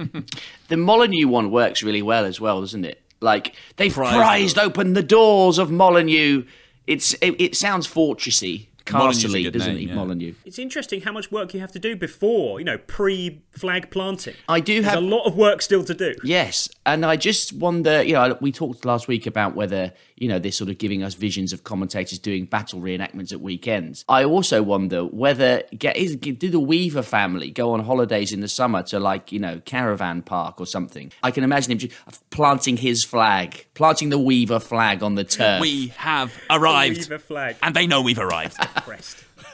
The 0.67 0.77
Molyneux 0.77 1.27
one 1.27 1.49
works 1.51 1.81
really 1.81 2.01
well 2.01 2.25
as 2.25 2.39
well, 2.39 2.59
doesn't 2.61 2.85
it? 2.85 3.01
Like 3.21 3.55
they've 3.77 3.93
Prized 3.93 4.15
prized 4.15 4.57
open 4.59 4.93
the 4.93 5.03
doors 5.03 5.57
of 5.57 5.71
Molyneux. 5.71 6.45
It's 6.85 7.13
it, 7.15 7.39
it 7.39 7.55
sounds 7.55 7.87
fortressy, 7.87 8.67
Molyneux's 8.85 9.51
doesn't 9.51 9.75
name, 9.75 9.83
it? 9.83 9.89
yeah. 9.89 9.95
Molyneux. 9.95 10.33
it's 10.45 10.59
interesting 10.59 11.01
how 11.01 11.11
much 11.11 11.31
work 11.31 11.53
you 11.53 11.59
have 11.59 11.71
to 11.71 11.79
do 11.79 11.95
before, 11.95 12.59
you 12.59 12.65
know, 12.65 12.77
pre-flag 12.77 13.89
planting. 13.89 14.35
I 14.47 14.59
do 14.59 14.81
There's 14.81 14.93
have 14.93 15.03
a 15.03 15.05
lot 15.05 15.25
of 15.25 15.35
work 15.35 15.61
still 15.61 15.83
to 15.83 15.93
do. 15.93 16.15
Yes, 16.23 16.69
and 16.85 17.05
I 17.05 17.15
just 17.15 17.53
wonder, 17.53 18.03
you 18.03 18.13
know, 18.13 18.37
we 18.41 18.51
talked 18.51 18.85
last 18.85 19.07
week 19.07 19.25
about 19.25 19.55
whether, 19.55 19.93
you 20.15 20.27
know, 20.27 20.39
they're 20.39 20.51
sort 20.51 20.69
of 20.69 20.77
giving 20.77 21.03
us 21.03 21.15
visions 21.15 21.51
of 21.53 21.63
commentators 21.63 22.19
doing 22.19 22.45
battle 22.45 22.79
reenactments 22.79 23.31
at 23.31 23.41
weekends. 23.41 24.05
I 24.07 24.23
also 24.23 24.61
wonder 24.61 25.03
whether 25.03 25.63
get 25.77 25.97
is 25.97 26.15
do 26.15 26.49
the 26.49 26.59
Weaver 26.59 27.01
family 27.01 27.49
go 27.49 27.73
on 27.73 27.81
holidays 27.81 28.31
in 28.31 28.41
the 28.41 28.47
summer 28.47 28.83
to 28.83 28.99
like, 28.99 29.31
you 29.31 29.39
know, 29.39 29.61
caravan 29.65 30.21
park 30.21 30.59
or 30.61 30.65
something. 30.65 31.11
I 31.23 31.31
can 31.31 31.43
imagine 31.43 31.71
him 31.71 31.77
just 31.79 32.29
planting 32.29 32.77
his 32.77 33.03
flag, 33.03 33.65
planting 33.73 34.09
the 34.09 34.19
Weaver 34.19 34.59
flag 34.59 35.01
on 35.01 35.15
the 35.15 35.23
turf. 35.23 35.61
we 35.61 35.87
have 35.97 36.33
arrived, 36.49 36.97
Weaver 36.97 37.19
flag. 37.19 37.55
and 37.63 37.75
they 37.75 37.87
know 37.87 38.01
we've 38.01 38.19
arrived. 38.19 38.57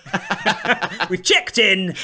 Pressed. 0.06 0.92
We've 1.10 1.24
checked 1.24 1.58
in. 1.58 1.96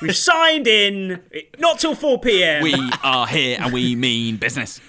We've 0.00 0.16
signed 0.16 0.66
in. 0.66 1.22
Not 1.58 1.78
till 1.78 1.94
4 1.94 2.20
p.m. 2.20 2.62
we 2.62 2.74
are 3.02 3.26
here, 3.26 3.58
and 3.60 3.72
we 3.72 3.94
mean 3.94 4.36
business. 4.36 4.80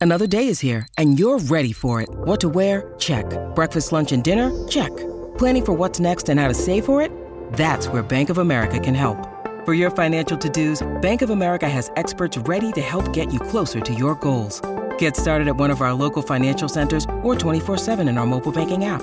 Another 0.00 0.26
day 0.26 0.48
is 0.48 0.58
here, 0.58 0.88
and 0.98 1.16
you're 1.18 1.38
ready 1.38 1.72
for 1.72 2.02
it. 2.02 2.08
What 2.10 2.40
to 2.40 2.48
wear? 2.48 2.92
Check. 2.98 3.24
Breakfast, 3.54 3.92
lunch, 3.92 4.10
and 4.10 4.24
dinner? 4.24 4.50
Check. 4.66 4.90
Planning 5.38 5.64
for 5.64 5.72
what's 5.74 6.00
next 6.00 6.28
and 6.28 6.40
how 6.40 6.48
to 6.48 6.54
save 6.54 6.84
for 6.84 7.00
it? 7.00 7.12
That's 7.52 7.86
where 7.86 8.02
Bank 8.02 8.28
of 8.28 8.38
America 8.38 8.80
can 8.80 8.96
help. 8.96 9.28
For 9.64 9.74
your 9.74 9.92
financial 9.92 10.36
to-dos, 10.36 10.82
Bank 11.02 11.22
of 11.22 11.30
America 11.30 11.68
has 11.68 11.92
experts 11.94 12.36
ready 12.36 12.72
to 12.72 12.80
help 12.80 13.12
get 13.12 13.32
you 13.32 13.38
closer 13.38 13.80
to 13.80 13.94
your 13.94 14.16
goals. 14.16 14.60
Get 14.98 15.16
started 15.16 15.46
at 15.46 15.54
one 15.54 15.70
of 15.70 15.82
our 15.82 15.92
local 15.92 16.20
financial 16.20 16.68
centers 16.68 17.04
or 17.22 17.36
24-7 17.36 18.08
in 18.08 18.18
our 18.18 18.26
mobile 18.26 18.50
banking 18.50 18.86
app. 18.86 19.02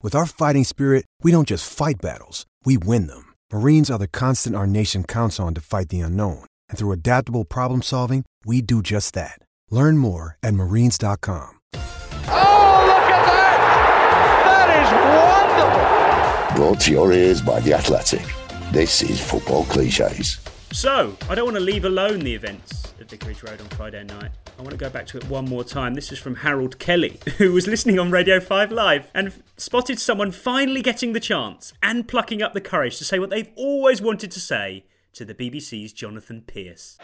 With 0.00 0.14
our 0.14 0.26
fighting 0.26 0.62
spirit, 0.62 1.04
we 1.24 1.32
don't 1.32 1.48
just 1.48 1.68
fight 1.68 1.96
battles, 2.00 2.46
we 2.64 2.78
win 2.78 3.08
them. 3.08 3.34
Marines 3.52 3.90
are 3.90 3.98
the 3.98 4.06
constant 4.06 4.54
our 4.54 4.66
nation 4.66 5.02
counts 5.02 5.40
on 5.40 5.54
to 5.54 5.60
fight 5.60 5.88
the 5.88 5.98
unknown. 6.00 6.44
And 6.68 6.78
through 6.78 6.92
adaptable 6.92 7.44
problem 7.44 7.82
solving, 7.82 8.24
we 8.46 8.62
do 8.62 8.80
just 8.80 9.12
that. 9.14 9.40
Learn 9.70 9.98
more 9.98 10.36
at 10.40 10.54
marines.com. 10.54 11.50
Oh, 11.74 12.84
look 12.86 13.10
at 13.10 13.26
that! 13.26 14.44
That 14.46 14.70
is 14.84 16.54
wonderful! 16.54 16.64
Brought 16.64 16.80
to 16.82 16.92
your 16.92 17.12
ears 17.12 17.42
by 17.42 17.58
The 17.58 17.74
Athletic. 17.74 18.24
This 18.72 19.02
is 19.02 19.20
Football 19.20 19.64
Cliches. 19.64 20.38
So, 20.72 21.16
I 21.28 21.34
don't 21.34 21.46
want 21.46 21.56
to 21.56 21.62
leave 21.62 21.84
alone 21.84 22.20
the 22.20 22.34
events 22.34 22.92
at 23.00 23.08
Vicarage 23.08 23.42
Road 23.42 23.60
on 23.60 23.66
Friday 23.68 24.04
night. 24.04 24.30
I 24.58 24.62
want 24.62 24.72
to 24.72 24.76
go 24.76 24.90
back 24.90 25.06
to 25.08 25.16
it 25.16 25.24
one 25.28 25.48
more 25.48 25.64
time. 25.64 25.94
This 25.94 26.12
is 26.12 26.18
from 26.18 26.36
Harold 26.36 26.78
Kelly, 26.78 27.18
who 27.38 27.52
was 27.52 27.66
listening 27.66 27.98
on 27.98 28.10
Radio 28.10 28.38
5 28.38 28.70
Live 28.70 29.10
and 29.14 29.32
spotted 29.56 29.98
someone 29.98 30.30
finally 30.30 30.82
getting 30.82 31.14
the 31.14 31.20
chance 31.20 31.72
and 31.82 32.06
plucking 32.06 32.42
up 32.42 32.52
the 32.52 32.60
courage 32.60 32.98
to 32.98 33.04
say 33.04 33.18
what 33.18 33.30
they've 33.30 33.50
always 33.56 34.02
wanted 34.02 34.30
to 34.32 34.40
say 34.40 34.84
to 35.14 35.24
the 35.24 35.34
BBC's 35.34 35.92
Jonathan 35.92 36.42
Pearce. 36.42 36.98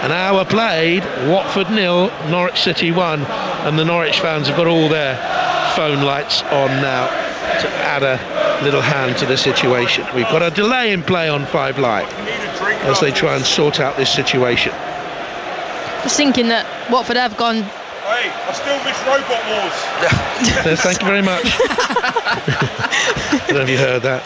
An 0.00 0.10
hour 0.10 0.44
played, 0.44 1.04
Watford 1.28 1.70
nil, 1.70 2.08
Norwich 2.30 2.58
City 2.58 2.90
one, 2.90 3.20
and 3.20 3.78
the 3.78 3.84
Norwich 3.84 4.18
fans 4.20 4.48
have 4.48 4.56
got 4.56 4.66
all 4.66 4.88
their 4.88 5.16
phone 5.76 6.02
lights 6.04 6.42
on 6.44 6.68
now 6.82 7.06
to 7.60 7.68
add 7.68 8.02
a 8.02 8.64
little 8.64 8.80
hand 8.80 9.18
to 9.18 9.26
the 9.26 9.36
situation. 9.36 10.06
We've 10.14 10.24
got 10.24 10.42
a 10.42 10.50
delay 10.50 10.92
in 10.92 11.02
play 11.02 11.28
on 11.28 11.44
Five 11.46 11.78
Live 11.78 12.08
as 12.84 13.00
they 13.00 13.10
try 13.10 13.36
and 13.36 13.44
sort 13.44 13.80
out 13.80 13.96
this 13.96 14.10
situation. 14.10 14.72
Just 16.02 16.16
thinking 16.16 16.48
that 16.48 16.66
Watford 16.90 17.16
have 17.16 17.36
gone. 17.36 17.62
Hey, 17.62 18.28
I 18.28 18.52
still 18.52 18.76
miss 18.84 19.00
Robot 19.08 19.40
Wars. 19.48 20.80
Thank 20.82 21.00
you 21.00 21.06
very 21.06 21.22
much. 21.22 21.44
I 23.32 23.44
don't 23.48 23.56
know 23.56 23.62
if 23.62 23.70
you 23.70 23.78
heard 23.78 24.02
that. 24.02 24.22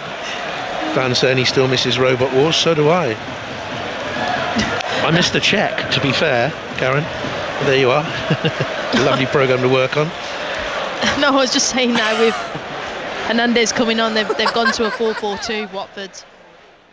Fan 0.95 1.15
saying 1.15 1.39
he 1.39 1.45
still 1.45 1.69
misses 1.69 1.99
Robot 1.99 2.35
Wars, 2.35 2.57
so 2.57 2.75
do 2.75 2.89
I. 2.89 3.15
I 5.07 5.11
missed 5.13 5.33
the 5.33 5.41
check, 5.41 5.93
to 5.93 6.01
be 6.01 6.13
fair, 6.13 6.51
Karen. 6.79 7.05
There 7.67 7.79
you 7.79 7.91
are. 7.91 8.03
Lovely 9.05 9.27
programme 9.27 9.63
to 9.63 9.69
work 9.69 9.97
on. 9.97 10.07
No, 11.21 11.29
I 11.29 11.37
was 11.37 11.53
just 11.53 11.71
saying 11.71 11.93
now 11.93 12.19
with 12.19 12.35
Hernandez 13.29 13.73
coming 13.73 14.01
on, 14.01 14.15
they've, 14.15 14.29
they've 14.37 14.53
gone 14.53 14.73
to 14.73 14.87
a 14.87 14.91
4 14.91 15.15
4 15.15 15.39
2 15.39 15.69
Watford. 15.73 16.11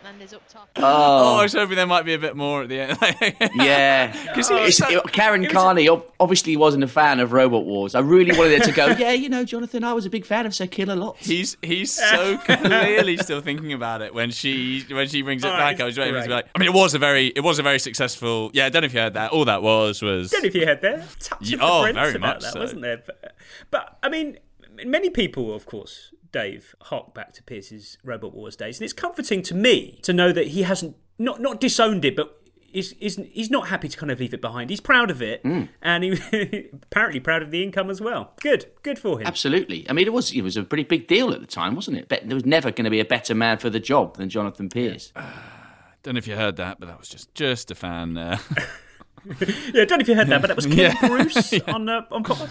Hernandez 0.06 0.32
up 0.34 0.48
top. 0.48 0.68
Oh. 0.76 0.82
oh. 0.82 1.36
I 1.38 1.42
was 1.42 1.52
hoping 1.52 1.74
there 1.76 1.86
might 1.86 2.04
be 2.04 2.14
a 2.14 2.18
bit 2.18 2.36
more 2.36 2.62
at 2.62 2.68
the 2.68 2.80
end. 2.80 2.98
Yeah, 3.56 4.12
'Cause 4.34 4.48
he 4.48 4.54
was 4.54 4.78
It's- 4.80 4.92
so- 4.94 5.00
Karen 5.02 5.46
Carney 5.46 5.88
obviously 6.20 6.56
wasn't 6.56 6.84
a 6.84 6.88
fan 6.88 7.18
of 7.20 7.32
Robot 7.32 7.64
Wars. 7.64 7.94
I 7.94 8.00
really 8.00 8.36
wanted 8.38 8.60
her 8.60 8.66
to 8.66 8.72
go. 8.72 8.86
Yeah, 8.98 9.12
you 9.12 9.28
know, 9.28 9.44
Jonathan, 9.44 9.82
I 9.84 9.92
was 9.92 10.06
a 10.06 10.10
big 10.10 10.24
fan 10.24 10.46
of 10.46 10.54
Sir 10.54 10.66
Killalots. 10.66 11.18
He's 11.18 11.56
he's 11.62 11.92
so 11.92 12.38
clearly 12.38 13.16
still 13.18 13.40
thinking 13.40 13.72
about 13.72 14.00
it 14.02 14.14
when 14.14 14.30
she 14.30 14.84
when 14.90 15.08
she 15.08 15.22
brings 15.22 15.44
it 15.44 15.48
Oh, 15.48 15.50
back. 15.56 15.80
I 15.80 15.84
was 15.84 15.98
waiting 15.98 16.14
for 16.14 16.22
to 16.22 16.26
be 16.28 16.32
like. 16.34 16.46
I 16.54 16.58
mean, 16.58 16.68
it 16.68 16.74
was 16.74 16.94
a 16.94 16.98
very 16.98 17.26
it 17.28 17.40
was 17.40 17.58
a 17.58 17.62
very 17.62 17.78
successful. 17.78 18.50
Yeah, 18.54 18.66
I 18.66 18.68
don't 18.68 18.82
know 18.82 18.86
if 18.86 18.94
you 18.94 19.00
heard 19.00 19.14
that. 19.14 19.32
All 19.32 19.44
that 19.46 19.62
was 19.62 20.02
was. 20.02 20.30
don't 20.30 20.42
know 20.42 20.46
if 20.48 20.54
you 20.54 20.66
heard 20.66 20.80
that. 20.82 21.04
Touch 21.20 21.38
Yeah, 21.42 21.56
of 21.56 21.62
oh, 21.62 21.86
the 21.86 21.92
Brents 21.92 21.98
very 22.12 22.14
about 22.16 22.34
much 22.36 22.42
that, 22.42 22.52
so. 22.52 22.60
wasn't 22.60 22.82
there? 22.82 23.02
But, 23.04 23.34
but 23.70 23.98
I 24.02 24.08
mean, 24.08 24.38
many 24.84 25.10
people, 25.10 25.52
of 25.54 25.66
course, 25.66 26.12
Dave, 26.40 26.74
hark 26.82 27.14
back 27.14 27.32
to 27.34 27.42
Pearce's 27.42 27.96
Robot 28.04 28.34
Wars 28.34 28.56
days, 28.56 28.78
and 28.78 28.84
it's 28.84 28.92
comforting 28.92 29.42
to 29.42 29.54
me 29.54 29.98
to 30.02 30.12
know 30.12 30.32
that 30.32 30.48
he 30.48 30.62
hasn't 30.62 30.96
not 31.18 31.40
not 31.40 31.60
disowned 31.60 32.04
it, 32.04 32.14
but. 32.16 32.32
Is, 32.72 32.92
is, 33.00 33.16
he's 33.32 33.48
not 33.50 33.68
happy 33.68 33.88
to 33.88 33.96
kind 33.96 34.12
of 34.12 34.20
leave 34.20 34.34
it 34.34 34.42
behind. 34.42 34.68
He's 34.68 34.82
proud 34.82 35.10
of 35.10 35.22
it, 35.22 35.42
Mm. 35.44 35.70
and 35.80 36.04
he 36.04 36.10
apparently 36.82 37.20
proud 37.20 37.40
of 37.42 37.50
the 37.50 37.62
income 37.62 37.88
as 37.88 38.02
well. 38.02 38.34
Good, 38.42 38.66
good 38.82 38.98
for 38.98 39.18
him. 39.18 39.26
Absolutely. 39.26 39.88
I 39.88 39.94
mean, 39.94 40.06
it 40.06 40.12
was 40.12 40.30
it 40.32 40.42
was 40.42 40.58
a 40.58 40.62
pretty 40.62 40.82
big 40.84 41.06
deal 41.06 41.32
at 41.32 41.40
the 41.40 41.46
time, 41.46 41.74
wasn't 41.74 41.96
it? 41.96 42.08
But 42.10 42.26
there 42.28 42.34
was 42.34 42.44
never 42.44 42.70
going 42.70 42.84
to 42.84 42.90
be 42.90 43.00
a 43.00 43.04
better 43.06 43.34
man 43.34 43.56
for 43.56 43.70
the 43.70 43.80
job 43.80 44.18
than 44.18 44.28
Jonathan 44.28 44.68
Pearce. 44.68 45.10
Don't 46.02 46.14
know 46.14 46.18
if 46.18 46.26
you 46.28 46.36
heard 46.36 46.56
that, 46.56 46.78
but 46.78 46.86
that 46.88 46.98
was 46.98 47.08
just 47.08 47.34
just 47.34 47.70
a 47.70 47.74
fan. 47.74 48.18
Uh, 48.18 48.36
yeah, 49.74 49.82
I 49.82 49.84
don't 49.86 49.90
know 49.90 49.96
if 50.02 50.08
you 50.08 50.14
heard 50.14 50.28
that, 50.28 50.40
but 50.40 50.48
that 50.48 50.56
was 50.56 50.66
Ken 50.66 50.76
Yeah. 50.76 50.94
Bruce 51.08 51.52
on 51.68 51.88
uh, 51.88 52.02
on 52.10 52.22
Pop. 52.24 52.48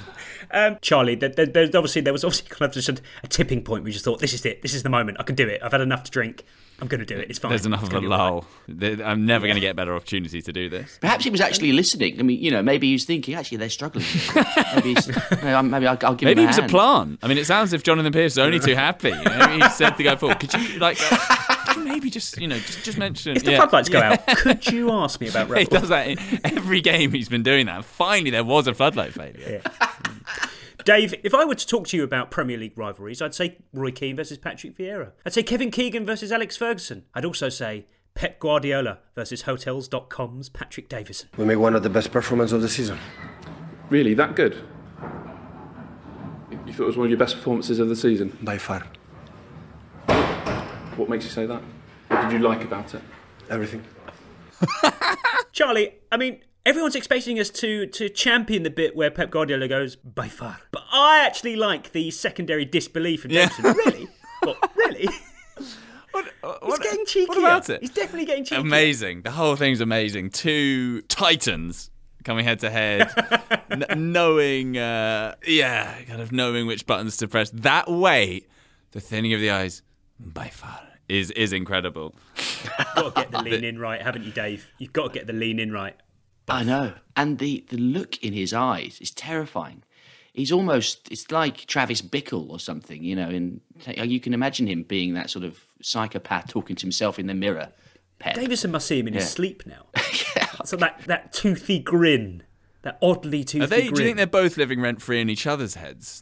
Um, 0.51 0.77
Charlie, 0.81 1.15
there, 1.15 1.29
there, 1.29 1.45
there's 1.45 1.73
obviously 1.75 2.01
there 2.01 2.13
was 2.13 2.23
obviously 2.23 2.49
kind 2.49 2.69
of 2.69 2.73
just 2.73 2.89
a, 2.89 2.97
a 3.23 3.27
tipping 3.27 3.63
point. 3.63 3.83
We 3.83 3.91
just 3.91 4.05
thought, 4.05 4.19
this 4.19 4.33
is 4.33 4.45
it. 4.45 4.61
This 4.61 4.73
is 4.73 4.83
the 4.83 4.89
moment. 4.89 5.17
I 5.19 5.23
can 5.23 5.35
do 5.35 5.47
it. 5.47 5.61
I've 5.63 5.71
had 5.71 5.81
enough 5.81 6.03
to 6.05 6.11
drink. 6.11 6.43
I'm 6.81 6.87
going 6.89 6.99
to 6.99 7.05
do 7.05 7.17
it. 7.17 7.29
It's 7.29 7.39
fine. 7.39 7.51
There's 7.51 7.65
enough 7.65 7.83
It's 7.83 7.87
of 7.87 7.93
a 7.93 8.01
gonna 8.01 8.07
be 8.09 8.13
all 8.13 8.19
right. 8.19 8.33
lull. 8.33 8.45
There- 8.67 9.05
I'm 9.07 9.25
never 9.25 9.45
going 9.47 9.55
to 9.55 9.61
get 9.61 9.71
a 9.71 9.73
better 9.75 9.95
opportunity 9.95 10.41
to 10.41 10.51
do 10.51 10.67
this. 10.67 10.97
Perhaps 10.99 11.23
he 11.23 11.29
was 11.29 11.39
actually 11.39 11.71
listening. 11.71 12.19
I 12.19 12.23
mean, 12.23 12.41
you 12.43 12.51
know, 12.51 12.61
maybe 12.61 12.87
he 12.87 12.93
was 12.93 13.05
thinking, 13.05 13.33
actually, 13.33 13.59
they're 13.59 13.69
struggling. 13.69 14.05
maybe, 14.75 14.93
he's, 14.93 15.07
maybe 15.07 15.87
I'll, 15.87 15.97
I'll 16.03 16.15
give 16.15 16.23
Maybe 16.27 16.41
him 16.41 16.45
it 16.45 16.47
was 16.47 16.57
a 16.57 16.61
hand. 16.63 16.71
plan. 16.71 17.17
I 17.23 17.27
mean, 17.29 17.37
it 17.37 17.45
sounds 17.45 17.69
as 17.69 17.73
if 17.75 17.83
Jonathan 17.83 18.11
Pearce 18.11 18.33
is 18.33 18.39
only 18.39 18.59
too 18.59 18.75
happy. 18.75 19.07
You 19.07 19.23
know, 19.23 19.47
he 19.57 19.69
said 19.69 19.91
to 19.91 20.03
go 20.03 20.17
forward. 20.17 20.41
Could 20.41 20.53
you 20.53 20.79
like? 20.79 20.97
Could 21.65 21.77
you 21.77 21.83
maybe 21.83 22.09
just 22.09 22.37
you 22.39 22.47
know 22.47 22.57
just, 22.57 22.83
just 22.83 22.97
mention 22.97 23.35
If 23.35 23.43
the 23.43 23.51
yeah. 23.51 23.57
floodlights 23.57 23.89
go 23.89 23.99
Yeah. 23.99 24.11
out, 24.27 24.37
could 24.37 24.67
you 24.71 24.91
ask 24.93 25.19
me 25.21 25.27
about 25.29 25.55
he 25.57 25.65
does 25.65 25.89
that 25.89 26.07
in 26.07 26.17
every 26.43 26.81
game. 26.81 27.11
He's 27.11 27.29
been 27.29 27.43
doing 27.43 27.65
that. 27.67 27.85
Finally, 27.85 28.29
there 28.31 28.43
was 28.43 28.67
a 28.67 28.73
floodlight 28.73 29.13
failure. 29.13 29.61
Dave, 30.83 31.15
if 31.23 31.33
I 31.33 31.45
were 31.45 31.55
to 31.55 31.65
talk 31.67 31.87
to 31.87 31.97
you 31.97 32.03
about 32.03 32.29
Premier 32.29 32.57
League 32.57 32.77
rivalries, 32.77 33.19
I'd 33.21 33.33
say 33.33 33.57
Roy 33.73 33.89
Keane 33.91 34.15
versus 34.15 34.37
Patrick 34.37 34.77
Vieira. 34.77 35.11
I'd 35.25 35.33
say 35.33 35.41
Kevin 35.41 35.71
Keegan 35.71 36.05
versus 36.05 36.31
Alex 36.31 36.55
Ferguson. 36.57 37.05
I'd 37.15 37.25
also 37.25 37.49
say 37.49 37.87
Pep 38.13 38.39
Guardiola 38.39 38.99
versus 39.15 39.41
Hotels.com's 39.43 40.47
Patrick 40.49 40.87
Davison. 40.87 41.29
We 41.37 41.45
made 41.45 41.55
one 41.55 41.75
of 41.75 41.81
the 41.81 41.89
best 41.89 42.11
performances 42.11 42.53
of 42.53 42.61
the 42.61 42.69
season. 42.69 42.99
Really, 43.89 44.13
that 44.13 44.35
good? 44.35 44.57
You 46.67 46.73
thought 46.73 46.83
it 46.83 46.87
was 46.87 46.97
one 46.97 47.05
of 47.05 47.09
your 47.11 47.19
best 47.19 47.35
performances 47.35 47.79
of 47.79 47.89
the 47.89 47.95
season? 47.95 48.37
By 48.43 48.57
far. 48.59 48.85
What 50.97 51.09
makes 51.09 51.25
you 51.25 51.31
say 51.31 51.45
that? 51.45 51.61
What 52.07 52.21
did 52.23 52.31
you 52.33 52.39
like 52.39 52.63
about 52.63 52.93
it? 52.93 53.01
Everything. 53.49 53.83
Charlie, 55.51 55.93
I 56.11 56.17
mean, 56.17 56.39
everyone's 56.65 56.95
expecting 56.95 57.39
us 57.39 57.49
to 57.51 57.85
to 57.87 58.09
champion 58.09 58.63
the 58.63 58.69
bit 58.69 58.95
where 58.95 59.11
Pep 59.11 59.29
Guardiola 59.31 59.67
goes 59.67 59.95
by 59.95 60.27
far, 60.27 60.57
but 60.71 60.83
I 60.91 61.23
actually 61.25 61.55
like 61.55 61.91
the 61.91 62.11
secondary 62.11 62.65
disbelief 62.65 63.25
in 63.25 63.31
Yeah. 63.31 63.49
Davison. 63.49 63.75
Really? 63.85 64.07
What? 64.41 64.71
Really? 64.75 65.07
He's 66.67 66.79
getting 66.79 67.05
cheeky. 67.07 67.27
What 67.29 67.37
about 67.39 67.69
it? 67.69 67.81
He's 67.81 67.89
definitely 67.89 68.25
getting 68.25 68.45
cheeky. 68.45 68.61
Amazing. 68.61 69.23
The 69.23 69.31
whole 69.31 69.55
thing's 69.55 69.81
amazing. 69.81 70.29
Two 70.29 71.01
titans 71.03 71.89
coming 72.23 72.45
head 72.45 72.59
to 72.59 72.69
head, 72.69 73.11
n- 73.71 73.85
knowing, 74.11 74.77
uh, 74.77 75.35
yeah, 75.47 75.99
kind 76.03 76.21
of 76.21 76.31
knowing 76.31 76.67
which 76.67 76.85
buttons 76.85 77.17
to 77.17 77.27
press. 77.27 77.49
That 77.51 77.89
way, 77.89 78.45
the 78.91 78.99
thinning 78.99 79.33
of 79.33 79.39
the 79.39 79.49
eyes, 79.49 79.81
by 80.19 80.47
far, 80.47 80.81
is 81.09 81.31
is 81.31 81.53
incredible. 81.53 82.15
Got 82.95 83.15
to 83.15 83.21
get 83.21 83.31
the 83.31 83.41
lean 83.41 83.63
in 83.63 83.79
right, 83.79 84.01
haven't 84.01 84.23
you, 84.23 84.31
Dave? 84.31 84.67
You've 84.77 84.93
got 84.93 85.13
to 85.13 85.19
get 85.19 85.27
the 85.27 85.33
lean 85.33 85.59
in 85.59 85.71
right. 85.71 85.95
I 86.47 86.63
know. 86.63 86.93
And 87.15 87.39
the, 87.39 87.65
the 87.69 87.77
look 87.77 88.23
in 88.23 88.33
his 88.33 88.53
eyes 88.53 88.99
is 89.01 89.09
terrifying. 89.11 89.83
He's 90.33 90.51
almost, 90.51 91.09
it's 91.11 91.31
like 91.31 91.65
Travis 91.65 92.01
Bickle 92.03 92.49
or 92.51 92.59
something, 92.59 93.03
you 93.03 93.15
know, 93.15 93.29
and 93.29 93.61
you 93.87 94.19
can 94.19 94.33
imagine 94.33 94.67
him 94.67 94.83
being 94.83 95.13
that 95.15 95.29
sort 95.31 95.43
of 95.45 95.65
psychopath 95.81 96.47
talking 96.49 96.75
to 96.75 96.81
himself 96.83 97.17
in 97.17 97.25
the 97.27 97.33
mirror. 97.33 97.69
Pep. 98.19 98.35
Davison 98.35 98.71
must 98.71 98.85
see 98.87 98.99
him 98.99 99.07
in 99.07 99.13
his 99.15 99.29
sleep 99.29 99.63
now. 99.65 99.85
yeah. 100.35 100.47
So 100.65 100.75
that, 100.77 101.01
that 101.07 101.33
toothy 101.33 101.79
grin, 101.79 102.43
that 102.83 102.97
oddly 103.01 103.43
toothy 103.43 103.63
Are 103.63 103.67
they? 103.67 103.81
grin. 103.83 103.93
Do 103.93 104.01
you 104.01 104.07
think 104.07 104.17
they're 104.17 104.27
both 104.27 104.55
living 104.57 104.81
rent 104.81 105.01
free 105.01 105.21
in 105.21 105.29
each 105.29 105.47
other's 105.47 105.75
heads? 105.75 106.21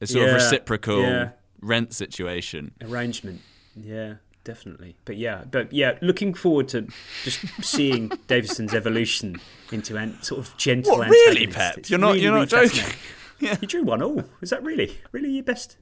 A 0.00 0.06
sort 0.06 0.24
Yeah, 0.24 0.28
of 0.30 0.34
reciprocal 0.34 1.02
yeah. 1.02 1.30
Rent 1.60 1.92
situation. 1.94 2.72
arrangement. 2.82 3.40
Yeah, 3.76 4.14
definitely. 4.44 4.96
But 5.04 5.16
yeah, 5.16 5.44
but 5.50 5.72
yeah, 5.72 5.98
looking 6.02 6.34
forward 6.34 6.68
to 6.68 6.88
just 7.24 7.40
seeing 7.62 8.08
Davison's 8.26 8.74
evolution 8.74 9.40
into 9.72 9.96
an 9.96 10.20
sort 10.22 10.40
of 10.40 10.56
gentle. 10.56 10.98
What, 10.98 11.08
really. 11.10 11.46
Pep? 11.46 11.78
It's 11.78 11.90
You're 11.90 11.98
not- 11.98 12.08
really, 12.14 12.22
you're 12.22 12.32
really 12.32 12.42
not 12.46 12.48
joking? 12.50 12.68
fascinating. 12.70 13.00
You 13.60 13.68
drew 13.68 13.84
one 13.84 14.02
all. 14.02 14.24
Is 14.40 14.50
that 14.50 14.64
really, 14.64 14.98
really 15.12 15.30
your 15.30 15.44
best? 15.44 15.76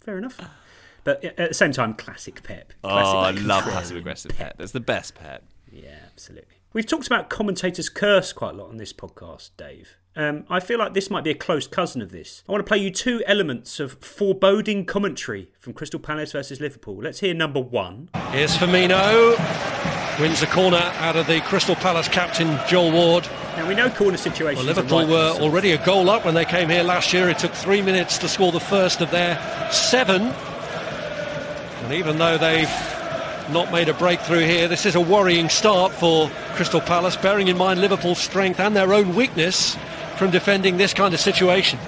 Fair 0.00 0.16
enough. 0.16 0.40
But 1.04 1.22
at 1.22 1.36
the 1.48 1.52
same 1.54 1.72
time, 1.72 1.92
classic 1.92 2.42
Pep. 2.42 2.72
Oh, 2.82 2.88
Classic 2.88 3.14
I 3.42 3.44
love 3.44 3.64
passive 3.64 3.98
aggressive 3.98 4.30
pep. 4.34 4.56
That's 4.56 4.72
the 4.72 4.80
best 4.80 5.14
pep. 5.14 5.44
Yeah, 5.70 5.98
absolutely. 6.06 6.56
We've 6.72 6.86
talked 6.86 7.06
about 7.06 7.28
commentators' 7.28 7.90
curse 7.90 8.32
quite 8.32 8.54
a 8.54 8.56
lot 8.56 8.70
on 8.70 8.78
this 8.78 8.94
podcast, 8.94 9.50
Dave. 9.58 9.96
Um, 10.18 10.44
I 10.48 10.60
feel 10.60 10.78
like 10.78 10.94
this 10.94 11.10
might 11.10 11.24
be 11.24 11.30
a 11.30 11.34
close 11.34 11.66
cousin 11.66 12.00
of 12.00 12.10
this. 12.10 12.42
I 12.48 12.52
want 12.52 12.64
to 12.64 12.68
play 12.68 12.78
you 12.78 12.90
two 12.90 13.22
elements 13.26 13.78
of 13.78 13.92
foreboding 14.00 14.86
commentary 14.86 15.50
from 15.58 15.74
Crystal 15.74 16.00
Palace 16.00 16.32
versus 16.32 16.58
Liverpool. 16.58 16.96
Let's 16.96 17.20
hear 17.20 17.34
number 17.34 17.60
one. 17.60 18.08
Here's 18.30 18.56
Firmino. 18.56 19.38
Wins 20.18 20.40
the 20.40 20.46
corner 20.46 20.78
out 20.78 21.16
of 21.16 21.26
the 21.26 21.42
Crystal 21.42 21.74
Palace 21.74 22.08
captain, 22.08 22.58
Joel 22.66 22.92
Ward. 22.92 23.28
Now 23.58 23.68
we 23.68 23.74
know 23.74 23.90
corner 23.90 24.16
situations. 24.16 24.64
Well, 24.64 24.74
Liverpool 24.74 25.00
right 25.00 25.08
were 25.08 25.44
already 25.44 25.72
a 25.72 25.84
goal 25.84 26.08
up 26.08 26.24
when 26.24 26.32
they 26.32 26.46
came 26.46 26.70
here 26.70 26.82
last 26.82 27.12
year. 27.12 27.28
It 27.28 27.38
took 27.38 27.52
three 27.52 27.82
minutes 27.82 28.16
to 28.18 28.28
score 28.28 28.52
the 28.52 28.58
first 28.58 29.02
of 29.02 29.10
their 29.10 29.38
seven. 29.70 30.22
And 31.82 31.92
even 31.92 32.16
though 32.16 32.38
they've 32.38 32.72
not 33.50 33.70
made 33.70 33.90
a 33.90 33.94
breakthrough 33.94 34.46
here, 34.46 34.66
this 34.66 34.86
is 34.86 34.94
a 34.94 35.00
worrying 35.00 35.50
start 35.50 35.92
for 35.92 36.30
Crystal 36.54 36.80
Palace, 36.80 37.16
bearing 37.18 37.48
in 37.48 37.58
mind 37.58 37.82
Liverpool's 37.82 38.18
strength 38.18 38.58
and 38.60 38.74
their 38.74 38.94
own 38.94 39.14
weakness 39.14 39.76
from 40.16 40.30
defending 40.30 40.76
this 40.76 40.94
kind 40.94 41.12
of 41.12 41.20
situation. 41.20 41.78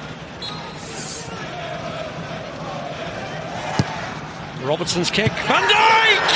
Robertson's 4.62 5.10
kick. 5.10 5.32
Van 5.32 5.62
Dijk! 5.62 6.28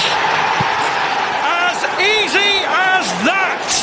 As 1.45 1.85
easy 2.01 2.65
as 2.65 3.05
that! 3.27 3.82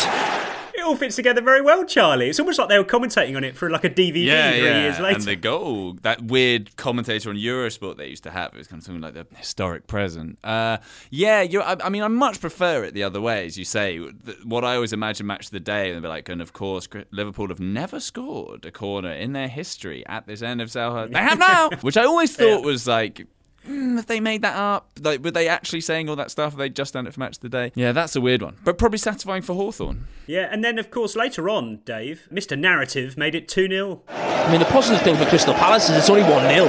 All 0.89 0.95
fits 0.95 1.15
together 1.15 1.41
very 1.41 1.61
well, 1.61 1.85
Charlie. 1.85 2.29
It's 2.29 2.39
almost 2.39 2.57
like 2.57 2.67
they 2.67 2.79
were 2.79 2.83
commentating 2.83 3.37
on 3.37 3.43
it 3.43 3.55
for 3.55 3.69
like 3.69 3.83
a 3.83 3.91
DVD 3.91 4.25
Yeah, 4.25 4.51
three 4.51 4.63
yeah. 4.63 4.81
years 4.81 4.99
later. 4.99 5.17
And 5.17 5.23
the 5.23 5.35
goal, 5.35 5.93
that 6.01 6.23
weird 6.23 6.75
commentator 6.77 7.29
on 7.29 7.35
Eurosport 7.35 7.97
they 7.97 8.07
used 8.07 8.23
to 8.23 8.31
have, 8.31 8.53
it 8.53 8.57
was 8.57 8.67
kind 8.67 8.79
of 8.79 8.85
something 8.85 9.01
like 9.01 9.13
the 9.13 9.27
historic 9.35 9.85
present. 9.85 10.39
Uh, 10.43 10.77
yeah, 11.11 11.43
you. 11.43 11.61
I, 11.61 11.77
I 11.83 11.89
mean, 11.89 12.01
I 12.01 12.07
much 12.07 12.41
prefer 12.41 12.83
it 12.85 12.95
the 12.95 13.03
other 13.03 13.21
way, 13.21 13.45
as 13.45 13.55
you 13.55 13.65
say. 13.65 13.99
What 14.43 14.65
I 14.65 14.73
always 14.73 14.91
imagine 14.91 15.27
match 15.27 15.45
of 15.45 15.51
the 15.51 15.59
day, 15.59 15.91
and 15.91 16.01
be 16.01 16.07
like, 16.07 16.27
and 16.27 16.41
of 16.41 16.53
course, 16.53 16.87
Liverpool 17.11 17.49
have 17.49 17.59
never 17.59 17.99
scored 17.99 18.65
a 18.65 18.71
corner 18.71 19.11
in 19.11 19.33
their 19.33 19.47
history 19.47 20.03
at 20.07 20.25
this 20.25 20.41
end 20.41 20.59
of 20.59 20.69
Selhurst. 20.69 21.13
They 21.13 21.19
have 21.19 21.37
now, 21.37 21.69
which 21.81 21.97
I 21.97 22.05
always 22.05 22.35
thought 22.35 22.63
was 22.63 22.87
like. 22.87 23.27
Mm, 23.67 23.99
if 23.99 24.05
they 24.07 24.19
made 24.19 24.41
that 24.41 24.55
up, 24.55 24.89
like, 25.01 25.23
were 25.23 25.31
they 25.31 25.47
actually 25.47 25.81
saying 25.81 26.09
all 26.09 26.15
that 26.15 26.31
stuff? 26.31 26.53
Or 26.53 26.57
they 26.57 26.69
just 26.69 26.93
done 26.93 27.05
it 27.07 27.13
for 27.13 27.19
match 27.19 27.35
of 27.37 27.41
the 27.41 27.49
day? 27.49 27.71
Yeah, 27.75 27.91
that's 27.91 28.15
a 28.15 28.21
weird 28.21 28.41
one, 28.41 28.55
but 28.63 28.77
probably 28.77 28.97
satisfying 28.99 29.41
for 29.41 29.53
Hawthorn. 29.53 30.07
yeah, 30.27 30.47
and 30.51 30.63
then 30.63 30.79
of 30.79 30.91
course 30.91 31.15
later 31.15 31.49
on, 31.49 31.77
Dave, 31.85 32.27
Mr. 32.31 32.57
Narrative 32.57 33.17
made 33.17 33.35
it 33.35 33.47
2 33.47 33.67
0. 33.67 34.01
I 34.07 34.49
mean, 34.51 34.59
the 34.59 34.65
positive 34.67 35.01
thing 35.01 35.17
for 35.17 35.25
Crystal 35.25 35.53
Palace 35.53 35.89
is 35.89 35.97
it's 35.97 36.09
only 36.09 36.23
1 36.23 36.31
0. 36.53 36.67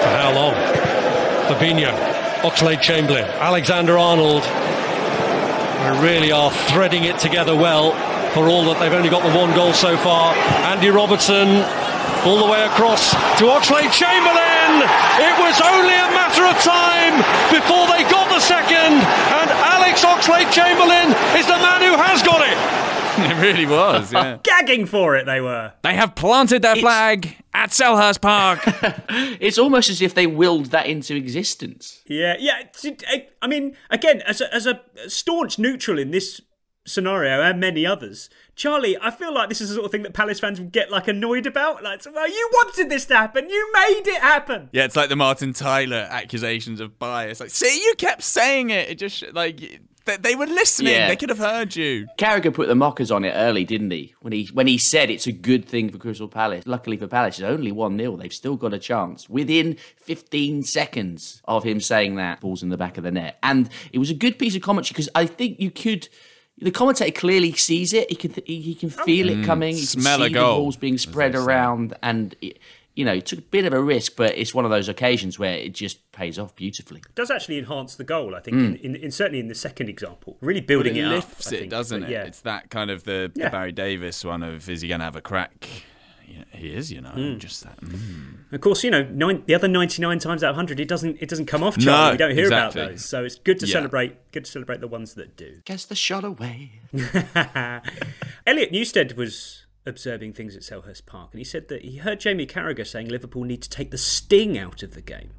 For 0.00 0.08
how 0.16 0.32
long? 0.34 0.54
Fabinho, 1.48 1.92
Oxlade 2.42 2.80
Chamberlain, 2.80 3.24
Alexander 3.24 3.98
Arnold. 3.98 4.42
They 4.42 6.00
really 6.08 6.32
are 6.32 6.50
threading 6.50 7.04
it 7.04 7.18
together 7.18 7.54
well 7.54 7.92
for 8.34 8.48
all 8.48 8.64
that 8.64 8.80
they've 8.80 8.92
only 8.92 9.10
got 9.10 9.22
the 9.22 9.36
one 9.36 9.54
goal 9.54 9.72
so 9.72 9.96
far. 9.96 10.34
Andy 10.64 10.88
Robertson 10.88 11.60
all 12.24 12.38
the 12.38 12.50
way 12.50 12.62
across 12.64 13.10
to 13.38 13.44
Oxlade 13.50 13.92
Chamberlain. 13.92 14.86
It 15.20 15.34
was 15.42 15.58
only 15.60 15.94
a 15.94 16.08
matter 16.14 16.46
of 16.46 16.56
time 16.62 17.18
before 17.52 17.86
they 17.90 18.08
got 18.08 18.28
the 18.30 18.40
second, 18.40 18.94
and 19.02 19.48
Alex 19.50 20.04
Oxlade 20.04 20.50
Chamberlain 20.52 21.10
is 21.36 21.46
the 21.46 21.58
man 21.58 21.82
who 21.82 21.96
has 21.98 22.22
got 22.22 22.40
it. 22.46 22.58
It 23.18 23.40
really 23.42 23.66
was, 23.66 24.10
yeah. 24.10 24.38
Gagging 24.42 24.86
for 24.86 25.16
it, 25.16 25.26
they 25.26 25.40
were. 25.40 25.74
They 25.82 25.94
have 25.94 26.14
planted 26.14 26.62
their 26.62 26.76
flag 26.76 27.36
at 27.52 27.70
Selhurst 27.70 28.22
Park. 28.22 28.60
It's 29.38 29.58
almost 29.58 29.90
as 29.90 30.00
if 30.00 30.14
they 30.14 30.26
willed 30.26 30.66
that 30.66 30.86
into 30.86 31.14
existence. 31.14 32.00
Yeah, 32.06 32.36
yeah. 32.38 32.62
I 33.42 33.46
mean, 33.46 33.76
again, 33.90 34.22
as 34.22 34.40
a, 34.40 34.54
as 34.54 34.66
a 34.66 34.80
staunch 35.08 35.58
neutral 35.58 35.98
in 35.98 36.10
this 36.10 36.40
scenario 36.84 37.40
and 37.42 37.60
many 37.60 37.86
others, 37.86 38.28
Charlie, 38.54 38.96
I 39.00 39.10
feel 39.10 39.32
like 39.32 39.48
this 39.48 39.60
is 39.60 39.68
the 39.68 39.76
sort 39.76 39.86
of 39.86 39.92
thing 39.92 40.02
that 40.02 40.14
Palace 40.14 40.40
fans 40.40 40.58
would 40.58 40.72
get 40.72 40.90
like 40.90 41.08
annoyed 41.08 41.46
about. 41.46 41.82
Like, 41.82 42.02
well, 42.12 42.28
you 42.28 42.50
wanted 42.52 42.90
this 42.90 43.06
to 43.06 43.16
happen, 43.16 43.48
you 43.48 43.72
made 43.72 44.02
it 44.06 44.20
happen. 44.20 44.68
yeah, 44.72 44.84
it's 44.84 44.96
like 44.96 45.08
the 45.08 45.16
Martin 45.16 45.52
Tyler 45.52 46.06
accusations 46.10 46.80
of 46.80 46.98
bias. 46.98 47.40
Like, 47.40 47.50
see, 47.50 47.82
you 47.82 47.94
kept 47.96 48.22
saying 48.22 48.70
it. 48.70 48.90
It 48.90 48.98
just 48.98 49.24
like 49.32 49.80
they, 50.04 50.16
they 50.16 50.34
were 50.34 50.46
listening. 50.46 50.94
Yeah. 50.94 51.08
They 51.08 51.16
could 51.16 51.28
have 51.28 51.38
heard 51.38 51.76
you. 51.76 52.06
Carragher 52.18 52.52
put 52.52 52.68
the 52.68 52.74
mockers 52.74 53.10
on 53.10 53.24
it 53.24 53.32
early, 53.32 53.64
didn't 53.64 53.90
he? 53.90 54.14
When 54.20 54.32
he 54.32 54.46
when 54.52 54.66
he 54.66 54.78
said 54.78 55.10
it's 55.10 55.26
a 55.26 55.32
good 55.32 55.66
thing 55.66 55.90
for 55.90 55.98
Crystal 55.98 56.28
Palace. 56.28 56.66
Luckily 56.66 56.96
for 56.96 57.06
Palace, 57.06 57.38
it's 57.38 57.44
only 57.44 57.72
one 57.72 57.96
0 57.98 58.16
They've 58.16 58.32
still 58.32 58.56
got 58.56 58.74
a 58.74 58.78
chance. 58.78 59.28
Within 59.28 59.76
15 59.96 60.64
seconds 60.64 61.42
of 61.46 61.64
him 61.64 61.80
saying 61.80 62.16
that, 62.16 62.40
balls 62.40 62.62
in 62.62 62.70
the 62.70 62.76
back 62.76 62.98
of 62.98 63.04
the 63.04 63.10
net, 63.10 63.38
and 63.42 63.68
it 63.92 63.98
was 63.98 64.10
a 64.10 64.14
good 64.14 64.38
piece 64.38 64.56
of 64.56 64.62
commentary 64.62 64.92
because 64.92 65.08
I 65.14 65.26
think 65.26 65.60
you 65.60 65.70
could. 65.70 66.08
The 66.62 66.70
commentator 66.70 67.12
clearly 67.12 67.52
sees 67.52 67.92
it. 67.92 68.08
He 68.10 68.16
can 68.16 68.34
he, 68.46 68.60
he 68.60 68.74
can 68.74 68.88
feel 68.90 69.26
Mm, 69.26 69.42
it 69.42 69.46
coming. 69.46 69.74
He 69.74 69.82
smell 69.82 70.18
can 70.18 70.26
a 70.26 70.28
see 70.28 70.34
goal, 70.34 70.54
the 70.56 70.60
balls 70.62 70.76
being 70.76 70.98
spread 70.98 71.34
around, 71.34 71.94
and 72.02 72.34
it, 72.40 72.58
you 72.94 73.04
know, 73.06 73.18
took 73.20 73.38
a 73.38 73.42
bit 73.42 73.64
of 73.64 73.72
a 73.72 73.82
risk, 73.82 74.16
but 74.16 74.36
it's 74.36 74.52
one 74.54 74.64
of 74.66 74.70
those 74.70 74.86
occasions 74.88 75.38
where 75.38 75.54
it 75.54 75.72
just 75.72 76.12
pays 76.12 76.38
off 76.38 76.54
beautifully. 76.54 77.00
It 77.00 77.14
does 77.14 77.30
actually 77.30 77.58
enhance 77.58 77.94
the 77.96 78.04
goal, 78.04 78.34
I 78.34 78.40
think, 78.40 78.56
Mm. 78.58 78.80
in, 78.80 78.94
in, 78.96 79.02
in 79.04 79.10
certainly 79.10 79.40
in 79.40 79.48
the 79.48 79.54
second 79.54 79.88
example. 79.88 80.36
Really 80.42 80.60
building 80.60 80.96
Well, 80.96 81.04
it, 81.04 81.06
it 81.12 81.14
lifts 81.16 81.46
I 81.52 81.56
it, 81.56 81.58
think, 81.60 81.70
doesn't 81.70 82.00
but 82.02 82.10
it? 82.10 82.12
Yeah. 82.12 82.24
It's 82.24 82.40
that 82.42 82.68
kind 82.70 82.90
of 82.90 83.04
the, 83.04 83.32
the 83.34 83.48
Barry 83.50 83.72
Davies 83.72 84.22
one 84.24 84.42
of 84.42 84.68
is 84.68 84.82
he 84.82 84.88
going 84.88 85.00
to 85.00 85.04
have 85.04 85.16
a 85.16 85.22
crack? 85.22 85.68
Yeah, 86.34 86.44
he 86.58 86.68
is, 86.74 86.90
you 86.90 87.00
know, 87.02 87.10
Mm. 87.10 87.38
just 87.38 87.62
that. 87.64 87.78
Mm. 87.82 88.52
Of 88.52 88.60
course, 88.62 88.82
you 88.84 88.90
know, 88.90 89.02
nine, 89.04 89.42
the 89.46 89.54
other 89.54 89.68
ninety-nine 89.68 90.18
times 90.18 90.42
out 90.42 90.50
of 90.50 90.56
hundred, 90.56 90.80
it 90.80 90.88
doesn't 90.88 91.18
it 91.20 91.28
doesn't 91.28 91.46
come 91.46 91.62
off. 91.62 91.76
No, 91.76 91.84
Charlie, 91.84 92.12
we 92.12 92.16
don't 92.18 92.30
hear 92.34 92.44
exactly. 92.44 92.80
about 92.80 92.90
those, 92.92 93.04
so 93.04 93.24
it's 93.24 93.34
good 93.36 93.58
to 93.60 93.66
Yeah. 93.66 93.72
celebrate. 93.72 94.16
Good 94.32 94.44
to 94.46 94.50
celebrate 94.50 94.80
the 94.80 94.88
ones 94.88 95.14
that 95.14 95.36
do. 95.36 95.60
Gets 95.66 95.84
the 95.84 95.94
shot 95.94 96.24
away. 96.24 96.80
Elliot 98.46 98.72
Newstead 98.72 99.16
was 99.16 99.66
observing 99.84 100.32
things 100.32 100.54
at 100.56 100.62
Selhurst 100.62 101.06
Park, 101.06 101.30
and 101.32 101.38
he 101.40 101.44
said 101.44 101.68
that 101.68 101.82
he 101.84 101.96
heard 101.98 102.20
Jamie 102.20 102.46
Carragher 102.46 102.86
saying 102.86 103.08
Liverpool 103.08 103.44
need 103.44 103.62
to 103.62 103.68
take 103.70 103.90
the 103.90 103.98
sting 103.98 104.56
out 104.56 104.82
of 104.82 104.94
the 104.94 105.00
game. 105.02 105.30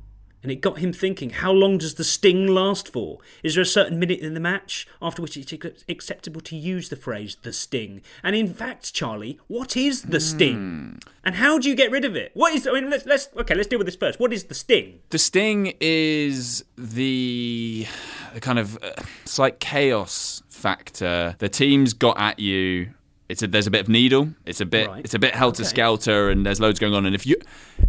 And 0.44 0.52
it 0.52 0.58
got 0.58 0.80
him 0.80 0.92
thinking, 0.92 1.30
how 1.30 1.52
long 1.52 1.78
does 1.78 1.96
the 1.96 2.04
sting 2.04 2.48
last 2.48 2.92
for? 2.92 3.20
Is 3.42 3.56
there 3.56 3.62
a 3.62 3.66
certain 3.66 3.98
minute 3.98 4.20
in 4.20 4.34
the 4.34 4.42
match 4.42 4.86
after 5.02 5.22
which 5.22 5.38
it's 5.38 5.54
acceptable 5.88 6.42
to 6.42 6.56
use 6.58 6.90
the 6.90 6.98
phrase 6.98 7.38
the 7.42 7.54
sting? 7.54 8.02
And 8.22 8.36
in 8.36 8.54
fact, 8.54 8.94
Charlie, 8.94 9.40
what 9.48 9.78
is 9.78 10.04
the 10.04 10.20
sting? 10.20 11.00
And 11.24 11.36
how 11.36 11.58
do 11.58 11.70
you 11.70 11.76
get 11.76 11.92
rid 11.92 12.04
of 12.04 12.18
it? 12.18 12.32
What 12.34 12.54
is 12.54 12.68
I 12.68 12.74
mean 12.74 12.90
let's 12.90 13.06
let's 13.06 13.30
okay, 13.38 13.56
let's 13.56 13.68
deal 13.68 13.80
with 13.80 13.88
this 13.88 13.96
first. 13.96 14.20
What 14.20 14.34
is 14.34 14.44
the 14.46 14.54
sting? 14.54 15.00
The 15.10 15.18
sting 15.18 15.74
is 15.80 16.66
the, 16.78 17.88
the 18.34 18.42
kind 18.42 18.60
of 18.60 18.78
uh, 18.84 19.02
slight 19.24 19.62
chaos 19.62 20.44
factor. 20.50 21.36
The 21.40 21.50
team's 21.50 21.94
got 21.94 22.20
at 22.20 22.40
you. 22.40 22.90
It's 23.34 23.42
a, 23.42 23.48
there's 23.48 23.66
a 23.66 23.72
bit 23.72 23.82
of 23.82 23.90
needle. 23.90 24.30
It's 24.46 24.62
a 24.62 24.66
bit 24.66 24.88
Right. 24.88 25.04
it's 25.04 25.16
a 25.16 25.20
bit 25.20 25.34
helter 25.34 25.64
skelter, 25.66 26.30
and 26.30 26.46
there's 26.46 26.60
loads 26.60 26.80
going 26.80 26.94
on. 26.94 27.08
And 27.08 27.16
if 27.16 27.26
you, 27.26 27.36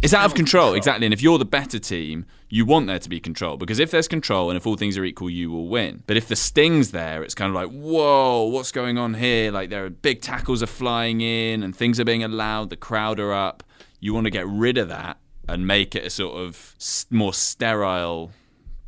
it's 0.01 0.11
out 0.11 0.25
of 0.25 0.33
control 0.33 0.73
exactly. 0.73 1.05
And 1.05 1.13
if 1.13 1.21
you're 1.21 1.37
the 1.37 1.45
better 1.45 1.77
team, 1.77 2.25
you 2.49 2.65
want 2.65 2.87
there 2.87 2.97
to 2.97 3.07
be 3.09 3.19
control 3.19 3.55
because 3.55 3.77
if 3.77 3.91
there's 3.91 4.07
control 4.07 4.49
and 4.49 4.57
if 4.57 4.65
all 4.65 4.75
things 4.75 4.97
are 4.97 5.05
equal, 5.05 5.29
you 5.29 5.51
will 5.51 5.67
win. 5.67 6.01
But 6.07 6.17
if 6.17 6.27
the 6.27 6.35
sting's 6.35 6.89
there, 6.89 7.21
it's 7.23 7.35
kind 7.35 7.49
of 7.49 7.55
like 7.55 7.69
whoa, 7.69 8.45
what's 8.45 8.71
going 8.71 8.97
on 8.97 9.13
here? 9.13 9.51
Like 9.51 9.69
there 9.69 9.85
are 9.85 9.89
big 9.91 10.21
tackles 10.21 10.63
are 10.63 10.67
flying 10.81 11.21
in 11.21 11.61
and 11.61 11.75
things 11.75 11.99
are 11.99 12.05
being 12.05 12.23
allowed. 12.23 12.71
The 12.71 12.75
crowd 12.77 13.19
are 13.19 13.31
up. 13.31 13.63
You 13.99 14.15
want 14.15 14.25
to 14.25 14.31
get 14.31 14.47
rid 14.47 14.79
of 14.79 14.87
that 14.89 15.17
and 15.47 15.67
make 15.67 15.93
it 15.95 16.05
a 16.05 16.09
sort 16.09 16.37
of 16.37 16.75
more 17.11 17.35
sterile, 17.35 18.31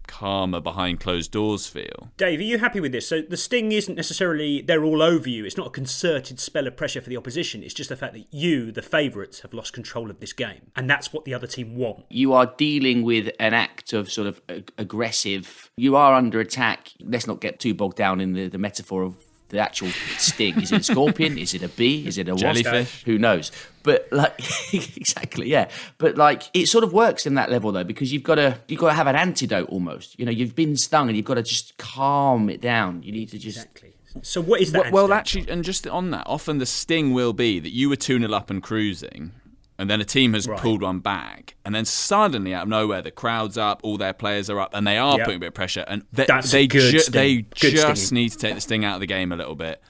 calmer 0.07 0.59
behind 0.59 0.99
closed 0.99 1.31
doors 1.31 1.67
feel. 1.67 2.11
Dave, 2.17 2.39
are 2.39 2.43
you 2.43 2.57
happy 2.57 2.79
with 2.79 2.91
this? 2.91 3.07
So 3.07 3.21
the 3.21 3.37
sting 3.37 3.71
isn't 3.71 3.95
necessarily 3.95 4.61
they're 4.61 4.83
all 4.83 5.01
over 5.01 5.29
you. 5.29 5.45
It's 5.45 5.57
not 5.57 5.67
a 5.67 5.71
concerted 5.71 6.39
spell 6.39 6.67
of 6.67 6.75
pressure 6.75 7.01
for 7.01 7.09
the 7.09 7.17
opposition. 7.17 7.63
It's 7.63 7.73
just 7.73 7.89
the 7.89 7.95
fact 7.95 8.13
that 8.13 8.25
you, 8.31 8.71
the 8.71 8.81
favourites, 8.81 9.41
have 9.41 9.53
lost 9.53 9.73
control 9.73 10.09
of 10.09 10.19
this 10.19 10.33
game, 10.33 10.71
and 10.75 10.89
that's 10.89 11.13
what 11.13 11.25
the 11.25 11.33
other 11.33 11.47
team 11.47 11.75
want. 11.75 12.05
You 12.09 12.33
are 12.33 12.53
dealing 12.57 13.03
with 13.03 13.29
an 13.39 13.53
act 13.53 13.93
of 13.93 14.11
sort 14.11 14.27
of 14.27 14.41
ag- 14.49 14.71
aggressive. 14.77 15.69
You 15.77 15.95
are 15.95 16.13
under 16.13 16.39
attack. 16.39 16.91
Let's 16.99 17.27
not 17.27 17.41
get 17.41 17.59
too 17.59 17.73
bogged 17.73 17.97
down 17.97 18.21
in 18.21 18.33
the, 18.33 18.47
the 18.47 18.57
metaphor 18.57 19.03
of 19.03 19.17
the 19.49 19.59
actual 19.59 19.89
sting. 20.17 20.61
Is 20.61 20.71
it 20.71 20.81
a 20.81 20.83
scorpion? 20.83 21.37
Is 21.37 21.53
it 21.53 21.63
a 21.63 21.69
bee? 21.69 22.05
Is 22.07 22.17
it 22.17 22.27
a 22.27 22.35
wasp? 22.35 23.05
Who 23.05 23.17
knows? 23.17 23.51
But 23.83 24.07
like 24.11 24.39
exactly, 24.73 25.49
yeah. 25.49 25.69
But 25.97 26.17
like 26.17 26.43
it 26.53 26.67
sort 26.67 26.83
of 26.83 26.93
works 26.93 27.25
in 27.25 27.35
that 27.35 27.49
level 27.49 27.71
though, 27.71 27.83
because 27.83 28.11
you've 28.11 28.23
got 28.23 28.35
to 28.35 28.59
you've 28.67 28.79
got 28.79 28.89
to 28.89 28.93
have 28.93 29.07
an 29.07 29.15
antidote 29.15 29.69
almost. 29.69 30.19
You 30.19 30.25
know, 30.25 30.31
you've 30.31 30.55
been 30.55 30.75
stung 30.75 31.07
and 31.07 31.15
you've 31.15 31.25
got 31.25 31.35
to 31.35 31.43
just 31.43 31.77
calm 31.77 32.49
it 32.49 32.61
down. 32.61 33.03
You 33.03 33.11
need 33.11 33.29
to 33.29 33.37
just 33.37 33.57
exactly. 33.57 33.93
So 34.23 34.41
what 34.41 34.61
is 34.61 34.71
that? 34.71 34.91
Well, 34.91 35.07
well, 35.07 35.13
actually, 35.13 35.49
and 35.49 35.63
just 35.63 35.87
on 35.87 36.11
that, 36.11 36.23
often 36.25 36.57
the 36.57 36.65
sting 36.65 37.13
will 37.13 37.33
be 37.33 37.59
that 37.59 37.71
you 37.71 37.89
were 37.89 37.95
2 37.95 38.19
0 38.19 38.33
up 38.33 38.49
and 38.49 38.63
cruising, 38.63 39.31
and 39.79 39.89
then 39.89 40.01
a 40.01 40.05
team 40.05 40.33
has 40.33 40.47
Right. 40.47 40.59
pulled 40.59 40.81
one 40.81 40.99
back, 40.99 41.55
and 41.65 41.73
then 41.75 41.85
suddenly 41.85 42.53
out 42.53 42.63
of 42.63 42.69
nowhere, 42.69 43.01
the 43.01 43.11
crowd's 43.11 43.57
up, 43.57 43.79
all 43.83 43.97
their 43.97 44.13
players 44.13 44.49
are 44.49 44.59
up, 44.59 44.71
and 44.73 44.85
they 44.87 44.97
are 44.97 45.17
Yep. 45.17 45.25
putting 45.25 45.37
a 45.37 45.39
bit 45.41 45.47
of 45.47 45.53
pressure, 45.53 45.85
and 45.87 46.03
they, 46.11 46.25
That's 46.25 46.51
they, 46.51 46.67
good 46.67 46.91
ju- 46.91 47.11
they 47.11 47.35
Good 47.41 47.71
just 47.75 48.07
stinging. 48.07 48.23
need 48.23 48.29
to 48.31 48.37
take 48.37 48.55
the 48.55 48.61
sting 48.61 48.83
out 48.85 48.95
of 48.95 48.99
the 49.01 49.05
game 49.07 49.31
a 49.31 49.35
little 49.35 49.55
bit, 49.55 49.81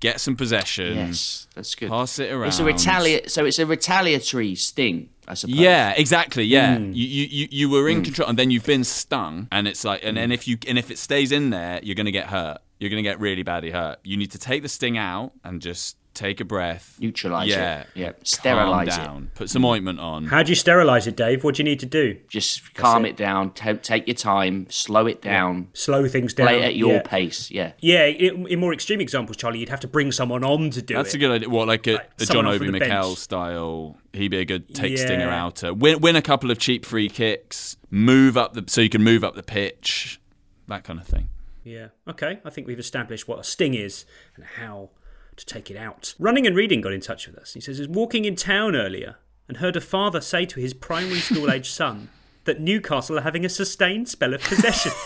get 0.00 0.20
some 0.20 0.36
possession, 0.36 0.96
Yes, 0.96 1.46
that's 1.54 1.74
good. 1.74 1.88
pass 1.88 2.18
it 2.18 2.30
around. 2.32 2.48
It's 2.48 2.58
a 2.58 2.64
retaliate. 2.64 3.30
So 3.30 3.44
it's 3.44 3.58
a 3.58 3.66
retaliatory 3.66 4.54
sting, 4.54 5.08
I 5.28 5.34
suppose. 5.34 5.56
Yeah, 5.56 5.92
exactly. 5.96 6.44
Yeah, 6.44 6.76
Hmm. 6.78 6.92
you, 6.92 7.06
you 7.06 7.26
you 7.30 7.48
you 7.50 7.68
were 7.70 7.88
in 7.88 8.02
control, 8.02 8.28
and 8.28 8.38
then 8.38 8.50
you've 8.50 8.66
been 8.66 8.84
stung, 8.84 9.48
and 9.52 9.66
it's 9.68 9.84
like, 9.84 10.00
and, 10.04 10.18
and 10.18 10.32
if 10.32 10.46
you 10.48 10.58
and 10.68 10.78
if 10.78 10.90
it 10.90 10.98
stays 10.98 11.32
in 11.32 11.50
there, 11.50 11.80
you're 11.82 11.94
going 11.94 12.06
to 12.06 12.12
get 12.12 12.26
hurt. 12.28 12.58
You're 12.80 12.90
going 12.90 13.02
to 13.02 13.08
get 13.08 13.20
really 13.20 13.44
badly 13.44 13.70
hurt. 13.70 13.98
You 14.02 14.16
need 14.16 14.32
to 14.32 14.38
take 14.38 14.62
the 14.62 14.68
sting 14.68 14.98
out 14.98 15.32
and 15.44 15.60
just 15.62 15.96
take 16.14 16.40
a 16.40 16.44
breath, 16.44 16.96
neutralize 17.00 17.48
yeah, 17.48 17.80
it. 17.80 17.86
Yeah, 17.94 18.12
calm 18.12 18.24
sterilize 18.24 18.98
it. 18.98 19.34
put 19.34 19.50
some 19.50 19.64
ointment 19.64 20.00
on. 20.00 20.26
How 20.26 20.42
do 20.42 20.50
you 20.50 20.56
sterilise 20.56 21.06
it, 21.06 21.16
Dave? 21.16 21.44
What 21.44 21.56
do 21.56 21.62
you 21.62 21.64
need 21.64 21.80
to 21.80 21.86
do? 21.86 22.18
Just 22.28 22.74
calm 22.74 23.04
it. 23.04 23.10
it, 23.10 23.16
down. 23.16 23.52
ta 23.52 23.74
take 23.74 24.06
your 24.06 24.14
time. 24.14 24.66
Slow 24.70 25.06
it 25.06 25.22
down. 25.22 25.68
Slow 25.72 26.08
things 26.08 26.34
down. 26.34 26.48
Play 26.48 26.62
at 26.62 26.76
your 26.76 26.94
yeah. 26.94 27.02
pace. 27.02 27.50
Yeah. 27.50 27.72
Yeah, 27.80 28.06
in, 28.06 28.46
in 28.46 28.60
more 28.60 28.72
extreme 28.72 29.00
examples, 29.00 29.36
Charlie, 29.36 29.60
you'd 29.60 29.68
have 29.68 29.80
to 29.80 29.88
bring 29.88 30.12
someone 30.12 30.44
on 30.44 30.70
to 30.70 30.82
do 30.82 30.94
That's 30.94 31.14
it. 31.14 31.16
a 31.16 31.18
good 31.18 31.30
idea. 31.30 31.48
What, 31.48 31.68
like 31.68 31.86
a, 31.86 31.96
a 31.96 31.98
John 32.18 32.26
someone 32.26 32.46
Obi 32.48 32.58
from 32.58 32.72
the 32.72 32.78
bench. 32.78 32.90
Mikel 32.90 33.16
style? 33.16 33.96
He'd 34.12 34.28
be 34.28 34.38
a 34.38 34.44
good 34.44 34.74
take 34.74 34.98
stinger 34.98 35.26
Yeah. 35.26 35.44
outer. 35.44 35.72
Win, 35.74 36.00
win 36.00 36.16
a 36.16 36.22
couple 36.22 36.50
of 36.50 36.58
cheap 36.58 36.84
free 36.84 37.08
kicks. 37.08 37.76
Move 37.90 38.36
up 38.36 38.54
the 38.54 38.64
so 38.66 38.80
you 38.80 38.88
can 38.88 39.02
move 39.02 39.24
up 39.24 39.34
the 39.34 39.42
pitch. 39.42 40.20
That 40.68 40.84
kind 40.84 41.00
of 41.00 41.06
thing. 41.06 41.28
Yeah. 41.64 41.88
Okay. 42.08 42.40
I 42.44 42.50
think 42.50 42.66
we've 42.66 42.78
established 42.78 43.28
what 43.28 43.38
a 43.38 43.44
sting 43.44 43.74
is 43.74 44.04
and 44.36 44.44
how 44.44 44.90
to 45.36 45.46
take 45.46 45.70
it 45.70 45.76
out. 45.76 46.14
Running 46.18 46.46
and 46.46 46.54
Reading 46.56 46.80
got 46.80 46.92
in 46.92 47.00
touch 47.00 47.26
with 47.26 47.36
us. 47.36 47.54
He 47.54 47.60
says, 47.60 47.78
"I 47.78 47.82
was 47.82 47.88
walking 47.88 48.24
in 48.24 48.36
town 48.36 48.76
earlier 48.76 49.16
and 49.48 49.58
heard 49.58 49.76
a 49.76 49.80
father 49.80 50.20
say 50.20 50.46
to 50.46 50.60
his 50.60 50.74
primary 50.74 51.20
school 51.20 51.50
age 51.50 51.70
son 51.70 52.08
that 52.44 52.60
Newcastle 52.60 53.18
are 53.18 53.22
having 53.22 53.44
a 53.44 53.48
sustained 53.48 54.08
spell 54.08 54.34
of 54.34 54.42
possession." 54.42 54.92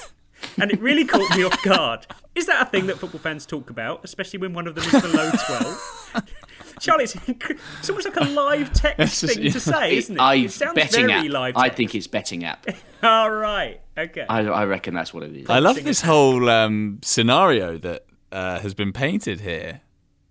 And 0.60 0.70
it 0.70 0.78
really 0.80 1.04
caught 1.06 1.34
me 1.36 1.44
off 1.44 1.62
guard. 1.62 2.06
Is 2.34 2.46
that 2.46 2.60
a 2.66 2.70
thing 2.70 2.86
that 2.86 2.98
football 2.98 3.20
fans 3.20 3.46
talk 3.46 3.70
about, 3.70 4.04
especially 4.04 4.38
when 4.38 4.52
one 4.52 4.66
of 4.66 4.74
them 4.74 4.84
is 4.84 5.02
below 5.02 5.30
12? 5.46 6.24
Charlie, 6.78 7.04
it's, 7.04 7.16
it's 7.26 7.88
almost 7.88 8.06
like 8.06 8.16
a 8.16 8.24
live 8.24 8.72
text 8.72 9.20
just- 9.22 9.34
thing 9.34 9.50
to 9.50 9.58
say, 9.60 9.96
isn't 9.96 10.16
it? 10.16 10.20
I 10.20 10.34
it 10.34 10.52
sounds 10.52 10.74
betting 10.74 11.06
very 11.06 11.26
app. 11.26 11.32
live 11.32 11.56
I 11.56 11.70
think 11.70 11.94
it's 11.94 12.06
betting 12.06 12.44
app. 12.44 12.66
All 13.02 13.30
right. 13.30 13.80
Okay. 13.96 14.26
I, 14.28 14.40
I 14.40 14.64
reckon 14.66 14.92
that's 14.94 15.14
what 15.14 15.22
it 15.22 15.34
is. 15.34 15.48
I 15.48 15.58
love 15.58 15.82
this 15.82 16.02
whole 16.02 16.48
um, 16.50 16.98
scenario 17.02 17.78
that 17.78 18.04
uh, 18.30 18.58
has 18.60 18.74
been 18.74 18.92
painted 18.92 19.40
here 19.40 19.80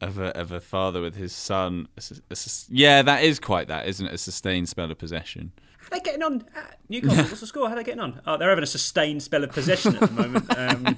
of 0.05 0.19
a, 0.19 0.37
of 0.37 0.51
a 0.51 0.61
father 0.61 1.01
with 1.01 1.15
his 1.15 1.33
son. 1.33 1.87
A 1.97 2.01
sus- 2.01 2.67
a 2.69 2.73
yeah, 2.73 3.01
that 3.01 3.23
is 3.23 3.39
quite 3.39 3.67
that, 3.67 3.87
isn't 3.87 4.05
it? 4.05 4.13
A 4.13 4.17
sustained 4.17 4.69
spell 4.69 4.89
of 4.91 4.97
possession. 4.97 5.51
How 5.79 5.87
are 5.87 5.99
they 5.99 6.03
getting 6.03 6.23
on? 6.23 6.43
Uh, 6.55 6.61
Newcastle, 6.89 7.25
what's 7.25 7.41
the 7.41 7.47
score? 7.47 7.67
How 7.67 7.73
are 7.73 7.77
they 7.77 7.83
getting 7.83 7.99
on? 7.99 8.21
Oh, 8.25 8.37
they're 8.37 8.49
having 8.49 8.63
a 8.63 8.67
sustained 8.67 9.21
spell 9.21 9.43
of 9.43 9.51
possession 9.51 9.95
at 9.97 10.01
the 10.01 10.11
moment. 10.11 10.57
Um, 10.57 10.97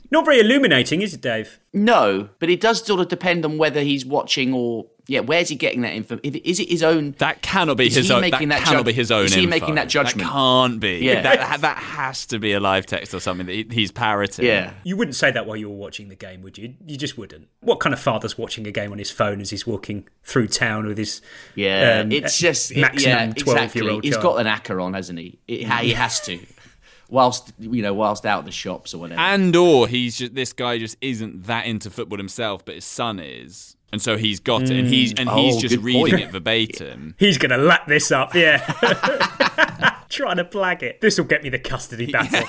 not 0.10 0.24
very 0.24 0.40
illuminating, 0.40 1.02
is 1.02 1.14
it, 1.14 1.20
Dave? 1.20 1.60
No, 1.72 2.30
but 2.40 2.50
it 2.50 2.60
does 2.60 2.84
sort 2.84 3.00
of 3.00 3.08
depend 3.08 3.44
on 3.44 3.56
whether 3.56 3.82
he's 3.82 4.04
watching 4.04 4.52
or 4.52 4.86
yeah. 5.06 5.20
Where's 5.20 5.48
he 5.48 5.56
getting 5.56 5.82
that 5.82 5.92
info? 5.92 6.18
Is 6.22 6.60
it 6.60 6.68
his 6.68 6.82
own? 6.82 7.12
That 7.18 7.42
cannot 7.42 7.76
be 7.76 7.86
Is 7.86 7.94
his 7.96 8.08
he 8.08 8.12
own. 8.14 8.20
making 8.20 8.48
that, 8.50 8.60
that 8.60 8.66
cannot 8.66 8.82
judg- 8.82 8.86
be 8.86 8.92
his 8.92 9.10
own. 9.10 9.24
is 9.26 9.34
he 9.34 9.42
info. 9.44 9.50
making 9.50 9.74
that 9.76 9.88
judgment? 9.88 10.26
That 10.26 10.32
can't 10.32 10.80
be. 10.80 10.98
Yeah. 10.98 11.22
That, 11.22 11.60
that 11.62 11.76
has 11.78 12.26
to 12.26 12.38
be 12.38 12.52
a 12.52 12.60
live 12.60 12.86
text 12.86 13.12
or 13.14 13.20
something 13.20 13.46
that 13.46 13.72
he's 13.72 13.90
parroting. 13.92 14.44
Yeah. 14.46 14.72
You 14.84 14.96
wouldn't 14.96 15.16
say 15.16 15.30
that 15.30 15.46
while 15.46 15.56
you 15.56 15.68
were 15.68 15.76
watching 15.76 16.08
the 16.08 16.16
game, 16.16 16.42
would 16.42 16.58
you? 16.58 16.74
You 16.86 16.96
just 16.96 17.16
wouldn't. 17.18 17.48
What 17.60 17.80
kind 17.80 17.92
of 17.92 18.00
father's 18.00 18.36
watching 18.38 18.66
a 18.66 18.70
game 18.72 18.92
on 18.92 18.98
his 18.98 19.10
phone 19.10 19.40
as 19.40 19.50
he's 19.50 19.66
walking 19.66 20.08
through 20.22 20.48
town 20.48 20.86
with 20.86 20.98
his 20.98 21.20
Yeah, 21.54 22.00
um, 22.04 22.12
it's 22.12 22.38
just 22.38 22.70
it- 22.72 22.78
maximum 22.80 23.10
yeah, 23.28 23.32
twelve 23.34 23.58
exactly. 23.58 23.82
year 23.82 23.90
old 23.90 24.04
He's 24.04 24.14
child? 24.14 24.22
got 24.22 24.46
an 24.46 24.46
acca 24.46 24.82
on, 24.82 24.94
hasn't 24.94 25.18
he? 25.18 25.38
It, 25.48 25.66
he 25.68 25.92
has 25.92 26.20
to, 26.22 26.38
whilst 27.08 27.52
you 27.58 27.82
know, 27.82 27.94
whilst 27.94 28.24
out 28.26 28.44
the 28.44 28.52
shops 28.52 28.94
or 28.94 28.98
whatever. 28.98 29.20
And 29.20 29.54
or 29.56 29.88
he's 29.88 30.18
just 30.18 30.34
this 30.34 30.52
guy 30.52 30.78
just 30.78 30.96
isn't 31.00 31.44
that 31.46 31.66
into 31.66 31.90
football 31.90 32.18
himself, 32.18 32.64
but 32.64 32.74
his 32.76 32.84
son 32.84 33.18
is, 33.18 33.76
and 33.92 34.00
so 34.00 34.16
he's 34.16 34.40
got 34.40 34.62
it, 34.62 34.70
and 34.70 34.86
he's 34.88 35.12
and 35.14 35.28
he's 35.30 35.56
Oh, 35.56 35.60
just 35.60 35.76
reading 35.78 36.02
point. 36.02 36.14
it 36.22 36.30
verbatim. 36.32 37.14
He's 37.18 37.38
going 37.38 37.50
to 37.50 37.56
lap 37.58 37.86
this 37.86 38.10
up, 38.10 38.34
yeah. 38.34 38.58
Trying 40.08 40.36
to 40.38 40.44
flag 40.44 40.82
it. 40.82 41.00
This 41.00 41.18
will 41.18 41.24
get 41.26 41.42
me 41.42 41.48
the 41.50 41.58
custody 41.58 42.10
battle. 42.10 42.46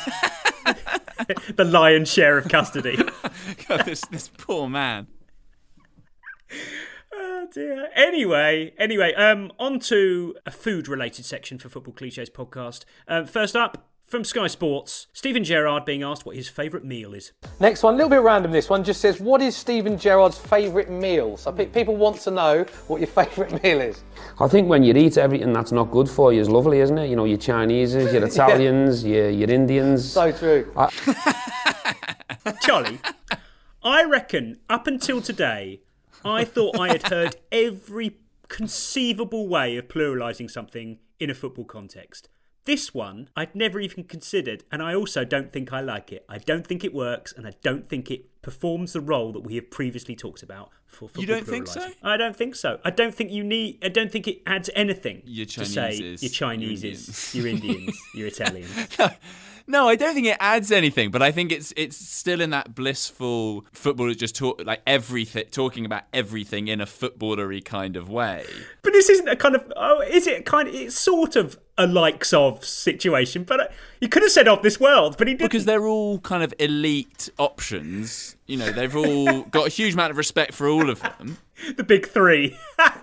the 1.55 1.63
lion's 1.65 2.11
share 2.11 2.37
of 2.37 2.47
custody. 2.49 2.97
God, 3.67 3.85
this 3.85 4.01
this 4.11 4.29
poor 4.37 4.67
man. 4.69 5.07
Oh 7.13 7.47
dear. 7.53 7.89
Anyway, 7.95 8.73
anyway, 8.77 9.13
um, 9.13 9.51
on 9.59 9.79
to 9.81 10.35
a 10.45 10.51
food-related 10.51 11.25
section 11.25 11.57
for 11.57 11.69
Football 11.69 11.93
Cliches 11.93 12.29
podcast. 12.29 12.83
Um, 13.07 13.25
first 13.25 13.55
up, 13.55 13.90
from 14.11 14.25
Sky 14.25 14.47
Sports, 14.47 15.07
Steven 15.13 15.41
Gerrard 15.41 15.85
being 15.85 16.03
asked 16.03 16.25
what 16.25 16.35
his 16.35 16.49
favourite 16.49 16.85
meal 16.85 17.13
is. 17.13 17.31
Next 17.61 17.81
one, 17.81 17.93
a 17.93 17.97
little 17.97 18.09
bit 18.09 18.21
random. 18.21 18.51
This 18.51 18.69
one 18.69 18.83
just 18.83 18.99
says, 18.99 19.21
"What 19.21 19.41
is 19.41 19.55
Steven 19.55 19.97
Gerrard's 19.97 20.37
favourite 20.37 20.89
meal?" 20.89 21.37
So 21.37 21.53
pe- 21.53 21.67
people 21.67 21.95
want 21.95 22.17
to 22.21 22.31
know 22.31 22.65
what 22.87 22.99
your 22.99 23.07
favourite 23.19 23.63
meal 23.63 23.79
is. 23.79 24.03
I 24.39 24.49
think 24.49 24.67
when 24.67 24.83
you 24.83 24.93
eat 24.93 25.17
everything 25.17 25.53
that's 25.53 25.71
not 25.71 25.91
good 25.91 26.09
for 26.09 26.33
you 26.33 26.41
is 26.41 26.49
lovely, 26.49 26.81
isn't 26.81 26.97
it? 26.97 27.09
You 27.09 27.15
know, 27.15 27.23
your 27.23 27.37
Chineses, 27.37 28.11
your 28.11 28.25
Italians, 28.31 29.05
your, 29.05 29.29
your 29.29 29.49
Indians. 29.49 30.11
So 30.11 30.33
true. 30.33 30.69
Charlie, 32.63 32.99
I 33.81 34.03
reckon 34.03 34.59
up 34.69 34.87
until 34.87 35.21
today, 35.21 35.79
I 36.25 36.43
thought 36.43 36.77
I 36.77 36.89
had 36.89 37.03
heard 37.03 37.37
every 37.49 38.17
conceivable 38.49 39.47
way 39.47 39.77
of 39.77 39.87
pluralising 39.87 40.51
something 40.51 40.99
in 41.17 41.29
a 41.29 41.33
football 41.33 41.63
context. 41.63 42.27
This 42.65 42.93
one 42.93 43.29
I'd 43.35 43.55
never 43.55 43.79
even 43.79 44.03
considered, 44.03 44.63
and 44.71 44.83
I 44.83 44.93
also 44.93 45.25
don't 45.25 45.51
think 45.51 45.73
I 45.73 45.81
like 45.81 46.11
it. 46.11 46.25
I 46.29 46.37
don't 46.37 46.65
think 46.65 46.83
it 46.83 46.93
works, 46.93 47.33
and 47.35 47.47
I 47.47 47.53
don't 47.63 47.87
think 47.89 48.11
it 48.11 48.41
performs 48.43 48.93
the 48.93 49.01
role 49.01 49.31
that 49.31 49.41
we 49.41 49.55
have 49.55 49.71
previously 49.71 50.15
talked 50.15 50.43
about 50.43 50.69
for 50.85 51.07
football. 51.07 51.21
You 51.21 51.27
don't 51.27 51.47
think 51.47 51.67
so? 51.67 51.87
I 52.03 52.17
don't 52.17 52.35
think 52.35 52.55
so. 52.55 52.79
I 52.83 52.91
don't 52.91 53.15
think 53.15 53.31
you 53.31 53.43
need. 53.43 53.83
I 53.83 53.89
don't 53.89 54.11
think 54.11 54.27
it 54.27 54.41
adds 54.45 54.69
anything 54.75 55.23
Your 55.25 55.47
to 55.47 55.65
say 55.65 55.97
Chineses, 55.97 56.23
your 56.23 56.29
Chinese 56.29 56.83
your 56.83 56.93
is, 56.93 57.35
your 57.35 57.47
Indians, 57.47 57.99
your 58.13 58.27
Italians. 58.35 58.89
No, 59.67 59.87
I 59.87 59.95
don't 59.95 60.13
think 60.13 60.27
it 60.27 60.37
adds 60.39 60.71
anything, 60.71 61.11
but 61.11 61.21
I 61.21 61.31
think 61.31 61.51
it's 61.51 61.73
it's 61.77 61.95
still 61.97 62.41
in 62.41 62.49
that 62.49 62.75
blissful 62.75 63.65
footballer 63.71 64.13
just 64.13 64.35
talk 64.35 64.61
like 64.65 64.81
everything, 64.85 65.45
talking 65.51 65.85
about 65.85 66.03
everything 66.13 66.67
in 66.67 66.81
a 66.81 66.85
footballery 66.85 67.63
kind 67.63 67.95
of 67.95 68.09
way. 68.09 68.45
But 68.81 68.93
this 68.93 69.09
isn't 69.09 69.27
a 69.27 69.35
kind 69.35 69.55
of 69.55 69.71
oh, 69.75 70.01
is 70.01 70.27
it 70.27 70.45
kind 70.45 70.67
of? 70.67 70.75
It's 70.75 70.99
sort 70.99 71.35
of 71.35 71.57
a 71.77 71.87
likes 71.87 72.33
of 72.33 72.63
situation, 72.65 73.43
but 73.43 73.59
uh, 73.59 73.67
you 73.99 74.09
could 74.09 74.21
have 74.23 74.31
said 74.31 74.47
of 74.47 74.61
this 74.61 74.79
world, 74.79 75.15
but 75.17 75.27
he 75.27 75.33
didn't. 75.33 75.49
Because 75.49 75.65
they're 75.65 75.85
all 75.85 76.19
kind 76.19 76.43
of 76.43 76.53
elite 76.59 77.29
options. 77.37 78.35
You 78.45 78.57
know, 78.57 78.71
they've 78.71 78.95
all 78.95 79.43
got 79.43 79.67
a 79.67 79.69
huge 79.69 79.93
amount 79.93 80.11
of 80.11 80.17
respect 80.17 80.53
for 80.53 80.67
all 80.67 80.89
of 80.89 81.01
them. 81.01 81.37
the 81.77 81.83
big 81.83 82.07
three. 82.07 82.57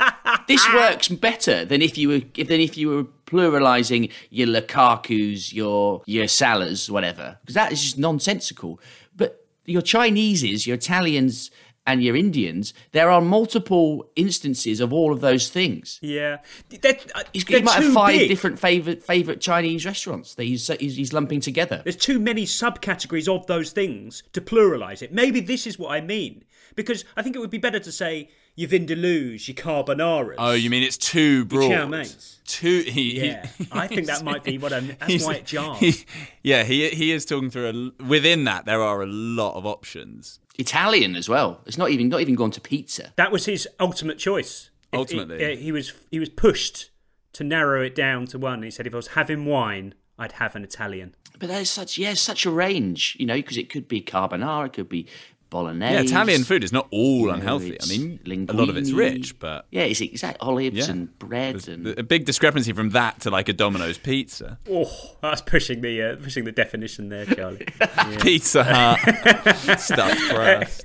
This 0.47 0.67
works 0.73 1.09
better 1.09 1.67
than 1.67 1.83
if 1.83 1.99
you 1.99 2.09
were 2.09 2.21
than 2.45 2.61
if 2.61 2.79
you 2.79 2.89
were 2.89 3.05
pluralizing 3.27 4.11
your 4.31 4.47
Lukaku's, 4.47 5.53
your 5.53 6.03
your 6.07 6.25
Salahs, 6.25 6.89
whatever, 6.89 7.37
because 7.43 7.55
that 7.55 7.71
is 7.71 7.83
just 7.83 7.99
nonsensical. 7.99 8.81
But 9.15 9.47
your 9.67 9.83
Chineses, 9.83 10.67
your 10.67 10.77
Italians, 10.77 11.51
and 11.89 12.03
your 12.05 12.15
Indians, 12.15 12.73
there 12.93 13.11
are 13.11 13.21
multiple 13.21 14.09
instances 14.15 14.79
of 14.81 14.93
all 14.93 15.13
of 15.13 15.21
those 15.21 15.49
things. 15.51 15.99
Yeah, 16.03 16.39
they're, 16.69 16.99
uh, 17.15 17.23
He's, 17.33 17.45
they're 17.45 17.59
he 17.59 17.65
might 17.65 17.83
have 17.83 17.93
five 17.93 18.17
big. 18.19 18.29
different 18.29 18.59
favorite 18.61 19.03
favorite 19.03 19.41
Chinese 19.41 19.85
restaurants 19.85 20.35
that 20.37 20.45
he's, 20.45 20.69
he's 20.79 20.95
he's 20.97 21.13
lumping 21.13 21.41
together. 21.41 21.81
There's 21.83 21.97
too 21.97 22.21
many 22.21 22.45
subcategories 22.45 23.27
of 23.29 23.47
those 23.47 23.73
things 23.73 24.23
to 24.35 24.41
pluralize 24.41 25.03
it. 25.03 25.13
Maybe 25.13 25.41
this 25.41 25.67
is 25.67 25.79
what 25.79 25.91
I 25.91 26.01
mean. 26.01 26.45
Because 26.77 27.05
I 27.17 27.23
think 27.23 27.35
it 27.35 27.41
would 27.41 27.51
be 27.51 27.59
better 27.59 27.81
to 27.81 27.91
say 27.91 28.29
your 28.55 28.69
vindaloos, 28.69 29.49
your 29.49 29.55
carbonaras. 29.57 30.35
Oh, 30.39 30.53
you 30.53 30.71
mean 30.71 30.83
it's 30.85 30.97
too 30.97 31.45
broad? 31.47 31.71
chow 31.71 31.87
meins. 31.87 32.39
Too. 32.45 32.83
He, 32.83 33.21
Yeah, 33.27 33.47
he- 33.59 33.69
I 33.73 33.87
think 33.89 34.07
that 34.07 34.23
might 34.23 34.45
be 34.45 34.59
what 34.59 34.73
I'm. 34.73 34.87
That's 35.01 35.07
he's- 35.07 35.25
why 35.27 35.35
it 35.37 35.47
jars. 35.47 35.79
he- 35.81 36.05
yeah, 36.43 36.63
he 36.65 36.89
he 36.91 37.11
is 37.13 37.25
talking 37.25 37.51
through 37.51 37.67
a. 37.67 37.73
l- 37.73 38.07
Within 38.07 38.45
that, 38.45 38.65
there 38.65 38.81
are 38.83 39.03
a 39.03 39.07
lot 39.07 39.55
of 39.57 39.67
options. 39.67 40.39
Italian 40.59 41.17
as 41.17 41.29
well. 41.29 41.63
It's 41.67 41.79
not 41.79 41.91
even 41.91 42.09
not 42.09 42.21
even 42.21 42.35
gone 42.35 42.51
to 42.51 42.61
pizza. 42.61 43.13
That 43.17 43.33
was 43.33 43.47
his 43.47 43.69
ultimate 43.81 44.19
choice. 44.19 44.71
If- 44.93 44.99
Ultimately. 44.99 45.57
he, 45.57 45.65
he 45.65 45.73
was 45.73 45.93
he 46.11 46.19
was 46.19 46.29
pushed 46.29 46.91
to 47.35 47.45
narrow 47.45 47.83
it 47.83 47.95
down 47.95 48.27
to 48.27 48.39
one. 48.39 48.63
He 48.63 48.71
said, 48.71 48.87
if 48.87 48.95
I 48.95 48.97
was 48.97 49.09
having 49.09 49.45
wine, 49.45 49.95
I'd 50.19 50.33
have 50.33 50.57
an 50.57 50.65
Italian. 50.65 51.15
But 51.39 51.49
there's 51.49 51.71
such 51.71 51.97
yeah, 51.99 52.15
such 52.15 52.45
a 52.47 52.51
range, 52.51 53.17
you 53.21 53.27
know, 53.27 53.37
because 53.37 53.57
it 53.57 53.71
could 53.71 53.87
be 53.87 54.01
carbonara, 54.01 54.67
it 54.67 54.73
could 54.73 54.89
be 54.89 55.07
bolognese. 55.51 55.95
Yeah, 55.95 56.01
Italian 56.01 56.45
food 56.45 56.65
is 56.65 56.73
not 56.73 56.89
all 56.91 57.21
You 57.21 57.27
know, 57.29 57.33
unhealthy. 57.35 57.73
I 57.73 57.75
it's 57.77 57.89
mean, 57.89 58.47
a 58.49 58.53
lot 58.53 58.69
of 58.69 58.77
it's 58.77 58.91
rich, 58.93 59.39
but 59.39 59.67
yeah, 59.71 59.83
it's 59.83 60.01
exact 60.01 60.39
olives 60.41 60.77
Yeah. 60.77 60.91
and 60.91 61.19
bread 61.19 61.69
and 61.69 61.87
a 61.99 62.03
big 62.03 62.25
discrepancy 62.25 62.73
from 62.73 62.91
that 62.91 63.21
to 63.21 63.31
like 63.31 63.49
a 63.49 63.53
Domino's 63.53 63.99
pizza. 63.99 64.59
Oh, 64.71 64.91
that's 65.23 65.41
pushing 65.43 65.81
the 65.81 66.03
uh, 66.03 66.17
pushing 66.17 66.45
the 66.45 66.53
definition 66.53 67.09
there, 67.09 67.27
Charlie. 67.27 67.67
Yeah. 67.81 68.19
Pizza 68.21 68.65
Hut 68.65 69.79
stuffed 69.81 70.21
crust. 70.31 70.85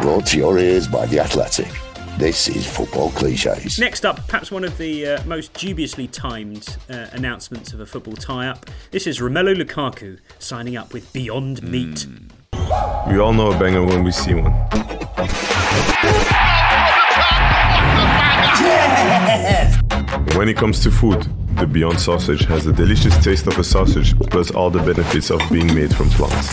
Brought 0.00 0.24
to 0.28 0.38
your 0.38 0.58
ears 0.58 0.88
by 0.88 1.04
The 1.04 1.20
Athletic. 1.20 1.68
This 2.16 2.48
is 2.48 2.66
Football 2.66 3.10
Cliches. 3.10 3.78
Next 3.78 4.06
up, 4.06 4.26
perhaps 4.28 4.50
one 4.50 4.64
of 4.64 4.78
the 4.78 5.06
uh, 5.06 5.24
most 5.24 5.52
dubiously 5.52 6.06
timed 6.06 6.78
uh, 6.88 7.08
announcements 7.12 7.74
of 7.74 7.80
a 7.80 7.86
football 7.86 8.14
tie-up. 8.14 8.64
This 8.92 9.06
is 9.06 9.20
Romelu 9.20 9.54
Lukaku 9.62 10.18
signing 10.38 10.74
up 10.74 10.94
with 10.94 11.12
Beyond 11.12 11.62
Meat. 11.62 12.06
We 13.08 13.18
all 13.18 13.34
know 13.34 13.52
a 13.52 13.58
banger 13.58 13.84
when 13.84 14.02
we 14.02 14.10
see 14.10 14.32
one. 14.32 14.54
When 20.36 20.48
it 20.48 20.56
comes 20.56 20.80
to 20.84 20.90
food, 20.90 21.26
the 21.56 21.66
Beyond 21.66 22.00
Sausage 22.00 22.44
has 22.46 22.64
the 22.64 22.72
delicious 22.72 23.16
taste 23.22 23.46
of 23.46 23.58
a 23.58 23.64
sausage 23.64 24.18
plus 24.18 24.50
all 24.50 24.70
the 24.70 24.78
benefits 24.78 25.30
of 25.30 25.40
being 25.50 25.74
made 25.74 25.94
from 25.94 26.08
plants. 26.10 26.52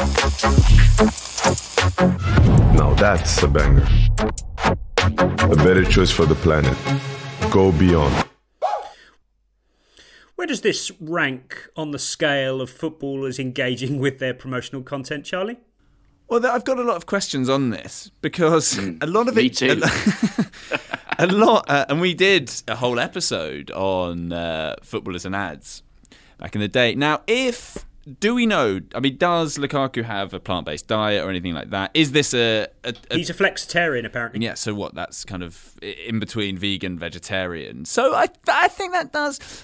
Now 2.73 2.93
that's 2.95 3.41
a 3.43 3.47
banger. 3.47 3.87
A 5.51 5.55
better 5.55 5.85
choice 5.85 6.11
for 6.11 6.25
the 6.25 6.35
planet. 6.35 6.75
Go 7.51 7.71
beyond. 7.71 8.25
Where 10.35 10.47
does 10.47 10.61
this 10.61 10.91
rank 10.99 11.69
on 11.75 11.91
the 11.91 11.99
scale 11.99 12.61
of 12.61 12.69
footballers 12.69 13.39
engaging 13.39 13.99
with 13.99 14.19
their 14.19 14.33
promotional 14.33 14.81
content, 14.81 15.25
Charlie? 15.25 15.57
Well, 16.29 16.45
I've 16.45 16.65
got 16.65 16.77
a 16.77 16.83
lot 16.83 16.97
of 16.97 17.05
questions 17.05 17.47
on 17.47 17.69
this 17.69 18.11
because 18.21 18.75
hmm. 18.75 18.97
a 19.01 19.07
lot 19.07 19.27
of 19.27 19.35
me 19.35 19.49
it. 19.49 19.83
A, 21.19 21.27
lot, 21.27 21.69
uh, 21.69 21.85
and 21.89 21.99
we 21.99 22.13
did 22.13 22.51
a 22.67 22.75
whole 22.75 22.99
episode 22.99 23.71
on 23.71 24.31
uh, 24.31 24.75
footballers 24.83 25.25
and 25.25 25.35
ads 25.35 25.81
back 26.37 26.53
in 26.53 26.61
the 26.61 26.67
day. 26.67 26.93
Now, 26.93 27.21
if 27.25 27.85
do 28.19 28.35
we 28.35 28.45
know? 28.45 28.79
I 28.95 28.99
mean, 28.99 29.17
does 29.17 29.57
Lukaku 29.57 30.03
have 30.03 30.33
a 30.33 30.39
plant-based 30.39 30.87
diet 30.87 31.25
or 31.25 31.29
anything 31.29 31.53
like 31.53 31.71
that? 31.71 31.91
Is 31.93 32.11
this 32.13 32.33
a? 32.33 32.67
a, 32.83 32.93
a 33.11 33.17
He's 33.17 33.29
a 33.29 33.33
flexitarian, 33.33 34.05
apparently. 34.05 34.43
yeah. 34.43 34.53
So 34.53 34.73
what? 34.73 34.95
That's 34.95 35.25
kind 35.25 35.43
of 35.43 35.75
in 35.81 36.19
between 36.19 36.57
vegan, 36.57 36.97
vegetarian. 36.97 37.85
So 37.85 38.13
I, 38.13 38.27
I 38.47 38.67
think 38.69 38.93
that 38.93 39.11
does. 39.11 39.63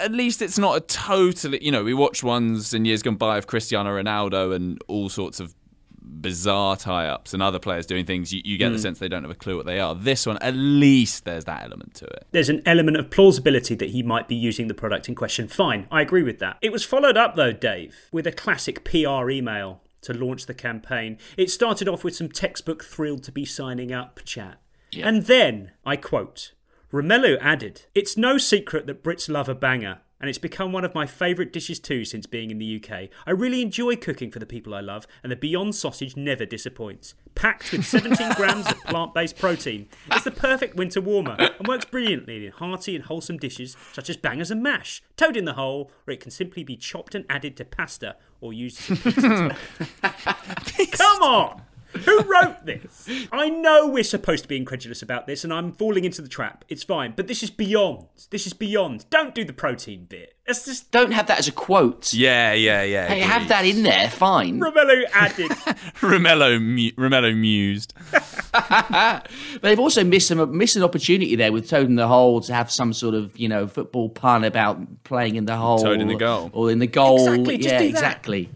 At 0.00 0.10
least 0.12 0.42
it's 0.42 0.58
not 0.58 0.76
a 0.76 0.80
totally. 0.80 1.64
You 1.64 1.70
know, 1.72 1.84
we 1.84 1.94
watched 1.94 2.22
ones 2.24 2.74
in 2.74 2.84
years 2.84 3.02
gone 3.02 3.16
by 3.16 3.38
of 3.38 3.46
Cristiano 3.46 3.90
Ronaldo 3.90 4.54
and 4.54 4.82
all 4.88 5.08
sorts 5.08 5.40
of 5.40 5.54
bizarre 6.20 6.76
tie-ups 6.76 7.32
and 7.34 7.42
other 7.42 7.58
players 7.58 7.86
doing 7.86 8.04
things. 8.04 8.32
You, 8.32 8.42
you 8.44 8.58
get 8.58 8.70
the 8.70 8.76
Mm. 8.76 8.82
sense 8.82 8.98
they 8.98 9.08
don't 9.08 9.22
have 9.22 9.30
a 9.30 9.34
clue 9.34 9.56
what 9.56 9.66
they 9.66 9.80
are. 9.80 9.94
This 9.94 10.26
one, 10.26 10.38
at 10.40 10.54
least, 10.54 11.24
there's 11.24 11.44
that 11.46 11.62
element 11.64 11.94
to 11.94 12.04
it. 12.06 12.26
There's 12.32 12.48
an 12.48 12.62
element 12.66 12.96
of 12.96 13.10
plausibility 13.10 13.74
that 13.76 13.90
he 13.90 14.02
might 14.02 14.28
be 14.28 14.34
using 14.34 14.68
the 14.68 14.74
product 14.74 15.08
in 15.08 15.14
question. 15.14 15.48
Fine, 15.48 15.86
I 15.90 16.02
agree 16.02 16.22
with 16.22 16.38
that. 16.40 16.58
It 16.62 16.72
was 16.72 16.84
followed 16.84 17.16
up, 17.16 17.36
though, 17.36 17.52
Dave, 17.52 17.94
with 18.12 18.26
a 18.26 18.32
classic 18.32 18.84
PR 18.84 19.30
email 19.30 19.82
to 20.02 20.12
launch 20.12 20.46
the 20.46 20.54
campaign. 20.54 21.18
It 21.36 21.50
started 21.50 21.88
off 21.88 22.04
with 22.04 22.14
some 22.14 22.28
textbook 22.28 22.84
thrilled 22.84 23.24
to 23.24 23.32
be 23.32 23.44
signing 23.44 23.92
up 23.92 24.20
chat. 24.24 24.60
And 25.02 25.26
then, 25.26 25.72
I 25.84 25.96
quote, 25.96 26.52
Romelu 26.92 27.36
added, 27.40 27.82
It's 27.94 28.16
no 28.16 28.38
secret 28.38 28.86
that 28.86 29.02
Brits 29.02 29.28
love 29.28 29.48
a 29.48 29.54
banger, 29.54 29.98
and 30.20 30.28
it's 30.28 30.38
become 30.38 30.72
one 30.72 30.84
of 30.84 30.94
my 30.94 31.06
favourite 31.06 31.52
dishes 31.52 31.78
too 31.78 32.04
since 32.04 32.26
being 32.26 32.50
in 32.50 32.58
the 32.58 32.82
UK. 32.82 33.08
I 33.26 33.30
really 33.30 33.62
enjoy 33.62 33.96
cooking 33.96 34.30
for 34.30 34.38
the 34.38 34.46
people 34.46 34.74
I 34.74 34.80
love, 34.80 35.06
and 35.22 35.30
the 35.30 35.36
Beyond 35.36 35.74
sausage 35.74 36.16
never 36.16 36.44
disappoints. 36.44 37.14
Packed 37.34 37.72
with 37.72 37.84
17 37.86 38.32
grams 38.34 38.66
of 38.66 38.82
plant 38.84 39.14
based 39.14 39.38
protein, 39.38 39.88
it's 40.10 40.24
the 40.24 40.30
perfect 40.30 40.76
winter 40.76 41.00
warmer 41.00 41.36
and 41.38 41.68
works 41.68 41.84
brilliantly 41.84 42.46
in 42.46 42.52
hearty 42.52 42.96
and 42.96 43.04
wholesome 43.04 43.36
dishes 43.36 43.76
such 43.92 44.10
as 44.10 44.16
bangers 44.16 44.50
and 44.50 44.62
mash, 44.62 45.02
toad 45.16 45.36
in 45.36 45.44
the 45.44 45.54
hole, 45.54 45.90
or 46.06 46.12
it 46.12 46.20
can 46.20 46.30
simply 46.30 46.64
be 46.64 46.76
chopped 46.76 47.14
and 47.14 47.24
added 47.28 47.56
to 47.56 47.64
pasta 47.64 48.16
or 48.40 48.52
used 48.52 48.90
as 48.90 48.90
a 49.06 49.56
pizza. 50.64 50.96
Come 50.96 51.22
on! 51.22 51.62
Who 52.04 52.20
wrote 52.22 52.66
this? 52.66 53.08
I 53.32 53.48
know 53.48 53.88
we're 53.88 54.04
supposed 54.04 54.42
to 54.42 54.48
be 54.48 54.56
incredulous 54.56 55.00
about 55.02 55.26
this, 55.26 55.42
and 55.44 55.52
I'm 55.52 55.72
falling 55.72 56.04
into 56.04 56.20
the 56.22 56.28
trap. 56.28 56.64
It's 56.68 56.82
fine, 56.82 57.14
but 57.16 57.26
this 57.28 57.42
is 57.42 57.50
beyond. 57.50 58.06
This 58.30 58.46
is 58.46 58.52
beyond. 58.52 59.06
Don't 59.10 59.34
do 59.34 59.44
the 59.44 59.52
protein 59.52 60.04
bit. 60.04 60.34
It's 60.46 60.64
just 60.64 60.90
Don't 60.90 61.12
have 61.12 61.26
that 61.26 61.38
as 61.38 61.48
a 61.48 61.52
quote. 61.52 62.12
Yeah, 62.14 62.52
yeah, 62.54 62.82
yeah. 62.82 63.06
Hey, 63.06 63.20
agreed. 63.20 63.30
have 63.32 63.48
that 63.48 63.64
in 63.66 63.82
there, 63.82 64.08
fine. 64.08 64.60
Romelu 64.60 65.04
added. 65.12 65.50
Romelu, 66.00 66.60
mu- 66.62 66.92
Romelu 66.92 67.36
mused. 67.36 67.92
but 68.52 69.28
they've 69.62 69.78
also 69.78 70.04
missed 70.04 70.28
some 70.28 70.56
missed 70.56 70.76
an 70.76 70.82
opportunity 70.82 71.36
there 71.36 71.52
with 71.52 71.68
Toad 71.68 71.86
in 71.86 71.96
the 71.96 72.08
hole 72.08 72.40
to 72.42 72.54
have 72.54 72.70
some 72.70 72.92
sort 72.92 73.14
of 73.14 73.36
you 73.36 73.48
know 73.48 73.66
football 73.66 74.08
pun 74.08 74.44
about 74.44 75.04
playing 75.04 75.36
in 75.36 75.44
the 75.44 75.56
hole, 75.56 75.78
Toad 75.78 76.00
in 76.00 76.08
the 76.08 76.16
goal. 76.16 76.50
or 76.52 76.70
in 76.70 76.78
the 76.78 76.86
goal. 76.86 77.18
Exactly, 77.28 77.56
just 77.58 77.68
yeah, 77.68 77.78
do 77.78 77.84
that. 77.92 77.98
exactly. 77.98 78.50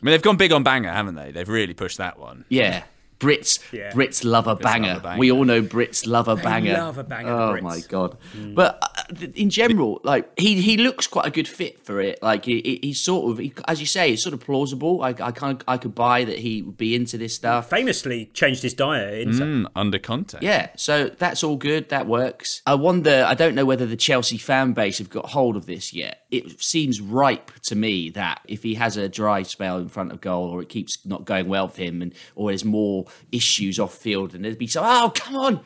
I 0.00 0.04
mean, 0.04 0.12
they've 0.12 0.22
gone 0.22 0.36
big 0.36 0.52
on 0.52 0.62
banger, 0.62 0.92
haven't 0.92 1.14
they? 1.14 1.30
They've 1.32 1.48
really 1.48 1.74
pushed 1.74 1.98
that 1.98 2.18
one. 2.18 2.44
Yeah. 2.48 2.84
Brits, 3.20 3.60
Yeah. 3.72 3.92
Brits 3.92 4.22
love 4.24 4.48
a 4.48 4.56
banger. 4.56 4.88
love 4.88 4.96
a 4.98 5.00
banger. 5.00 5.18
We 5.20 5.30
all 5.30 5.44
know 5.44 5.62
Brits 5.62 6.04
love 6.06 6.26
a 6.28 6.34
They 6.34 6.42
banger. 6.42 6.72
love 6.74 6.98
a 6.98 7.04
banger, 7.04 7.30
Oh 7.32 7.52
Brits. 7.54 7.62
my 7.62 7.80
god! 7.88 8.18
But 8.54 8.78
uh, 8.82 9.26
in 9.34 9.48
general, 9.50 10.00
like 10.02 10.28
he 10.38 10.60
he 10.60 10.76
looks 10.76 11.06
quite 11.06 11.24
a 11.24 11.30
good 11.30 11.46
fit 11.48 11.86
for 11.86 12.00
it. 12.00 12.18
Like 12.22 12.44
he, 12.44 12.60
he- 12.60 12.80
he's 12.88 13.00
sort 13.00 13.30
of, 13.30 13.38
he, 13.38 13.54
as 13.68 13.80
you 13.80 13.86
say, 13.86 14.12
it's 14.12 14.22
sort 14.22 14.34
of 14.34 14.40
plausible. 14.40 15.00
I 15.02 15.10
I 15.10 15.30
kind 15.30 15.58
of 15.62 15.66
I 15.68 15.78
could 15.78 15.94
buy 15.94 16.24
that 16.24 16.38
he 16.40 16.60
would 16.62 16.76
be 16.76 16.94
into 16.96 17.16
this 17.16 17.34
stuff. 17.34 17.70
Famously 17.70 18.26
changed 18.34 18.62
his 18.62 18.74
diet. 18.74 19.14
In 19.28 19.30
Mm, 19.30 19.66
under 19.76 20.00
context. 20.00 20.42
Yeah, 20.42 20.70
so 20.76 21.08
that's 21.08 21.42
all 21.44 21.56
good. 21.56 21.88
That 21.90 22.06
works. 22.08 22.62
I 22.66 22.74
wonder. 22.74 23.24
I 23.26 23.34
don't 23.34 23.54
know 23.54 23.64
whether 23.64 23.86
the 23.86 23.96
Chelsea 23.96 24.38
fan 24.38 24.72
base 24.72 24.98
have 24.98 25.08
got 25.08 25.26
hold 25.26 25.56
of 25.56 25.66
this 25.66 25.94
yet. 25.94 26.23
It 26.36 26.62
seems 26.62 27.00
ripe 27.00 27.50
to 27.62 27.74
me 27.74 28.10
that 28.10 28.40
if 28.46 28.62
he 28.62 28.74
has 28.74 28.96
a 28.96 29.08
dry 29.08 29.42
spell 29.42 29.78
in 29.78 29.88
front 29.88 30.12
of 30.12 30.20
goal, 30.20 30.48
or 30.48 30.62
it 30.62 30.68
keeps 30.68 31.04
not 31.04 31.24
going 31.24 31.48
well 31.48 31.68
for 31.68 31.82
him, 31.82 32.02
and 32.02 32.14
or 32.34 32.50
there's 32.50 32.64
more 32.64 33.06
issues 33.32 33.78
off 33.78 33.94
field, 33.94 34.34
and 34.34 34.44
there'd 34.44 34.58
be 34.58 34.66
so. 34.66 34.82
Oh, 34.84 35.12
come 35.14 35.36
on! 35.36 35.60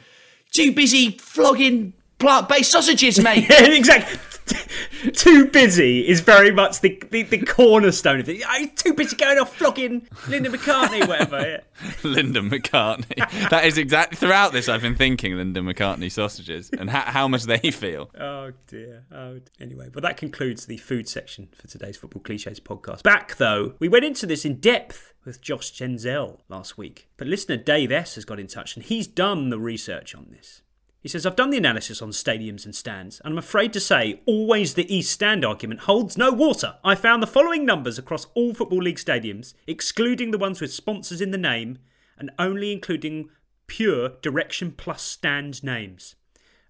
Too 0.53 0.73
busy 0.73 1.13
flogging 1.13 1.93
plant-based 2.19 2.71
sausages, 2.71 3.21
mate. 3.21 3.47
yeah, 3.51 3.67
exactly. 3.67 4.19
Too 5.15 5.47
busy 5.47 6.07
is 6.09 6.21
very 6.21 6.51
much 6.51 6.81
the, 6.81 7.01
the, 7.11 7.23
the 7.23 7.39
cornerstone 7.39 8.21
of 8.21 8.29
it. 8.29 8.43
I'm 8.47 8.71
too 8.71 8.95
busy 8.95 9.17
going 9.17 9.39
off 9.39 9.55
flogging 9.57 10.09
Linda 10.29 10.51
McCartney, 10.51 11.07
whatever. 11.07 11.41
Yeah. 11.41 11.91
Linda 12.03 12.41
McCartney. 12.41 13.17
that 13.51 13.65
is 13.65 13.79
exactly 13.79 14.17
throughout 14.17 14.53
this. 14.53 14.69
I've 14.69 14.83
been 14.83 14.97
thinking 14.97 15.37
Linda 15.37 15.61
McCartney 15.61 16.11
sausages 16.11 16.71
and 16.71 16.91
how, 16.91 17.03
how 17.03 17.29
much 17.29 17.45
they 17.45 17.71
feel. 17.71 18.11
Oh 18.19 18.53
dear. 18.67 19.05
Oh. 19.13 19.35
d- 19.39 19.45
Anyway, 19.61 19.89
well, 19.95 20.03
that 20.03 20.17
concludes 20.17 20.67
the 20.67 20.77
food 20.79 21.09
section 21.09 21.49
for 21.55 21.67
today's 21.69 21.97
Football 21.97 22.23
Cliches 22.23 22.59
podcast. 22.61 23.03
Back 23.03 23.37
though, 23.37 23.75
we 23.79 23.89
went 23.89 24.05
into 24.05 24.27
this 24.27 24.45
in 24.45 24.57
depth 24.61 25.13
with 25.25 25.41
Josh 25.41 25.73
Denzel 25.73 26.39
last 26.49 26.77
week, 26.79 27.09
but 27.17 27.27
listener 27.29 27.57
Dave 27.57 27.93
S 27.93 28.15
has 28.17 28.25
got 28.25 28.41
in 28.41 28.47
touch 28.47 28.75
and 28.77 28.85
he's 28.85 29.07
done 29.07 29.51
the 29.51 29.59
research 29.59 30.15
on 30.15 30.27
this. 30.31 30.63
He 31.01 31.09
says, 31.09 31.25
I've 31.25 31.37
done 31.37 31.51
the 31.51 31.59
analysis 31.59 32.03
on 32.03 32.11
stadiums 32.11 32.65
and 32.65 32.75
stands, 32.75 33.21
and 33.21 33.33
I'm 33.33 33.39
afraid 33.39 33.73
to 33.75 33.81
say, 33.81 34.21
always 34.27 34.75
the 34.75 34.93
East 34.93 35.13
Stand 35.13 35.45
argument 35.45 35.81
holds 35.81 36.19
no 36.19 36.33
water. 36.33 36.77
I 36.83 36.97
found 36.97 37.23
the 37.23 37.27
following 37.29 37.65
numbers 37.65 37.99
across 37.99 38.27
all 38.35 38.53
Football 38.53 38.83
League 38.83 38.97
stadiums, 38.97 39.55
excluding 39.69 40.33
the 40.33 40.39
ones 40.39 40.61
with 40.61 40.73
sponsors 40.73 41.21
in 41.21 41.31
the 41.31 41.39
name, 41.39 41.79
and 42.19 42.33
only 42.37 42.73
including 42.73 43.31
pure 43.69 44.11
direction 44.23 44.73
plus 44.73 45.03
stand 45.03 45.63
names. 45.63 46.17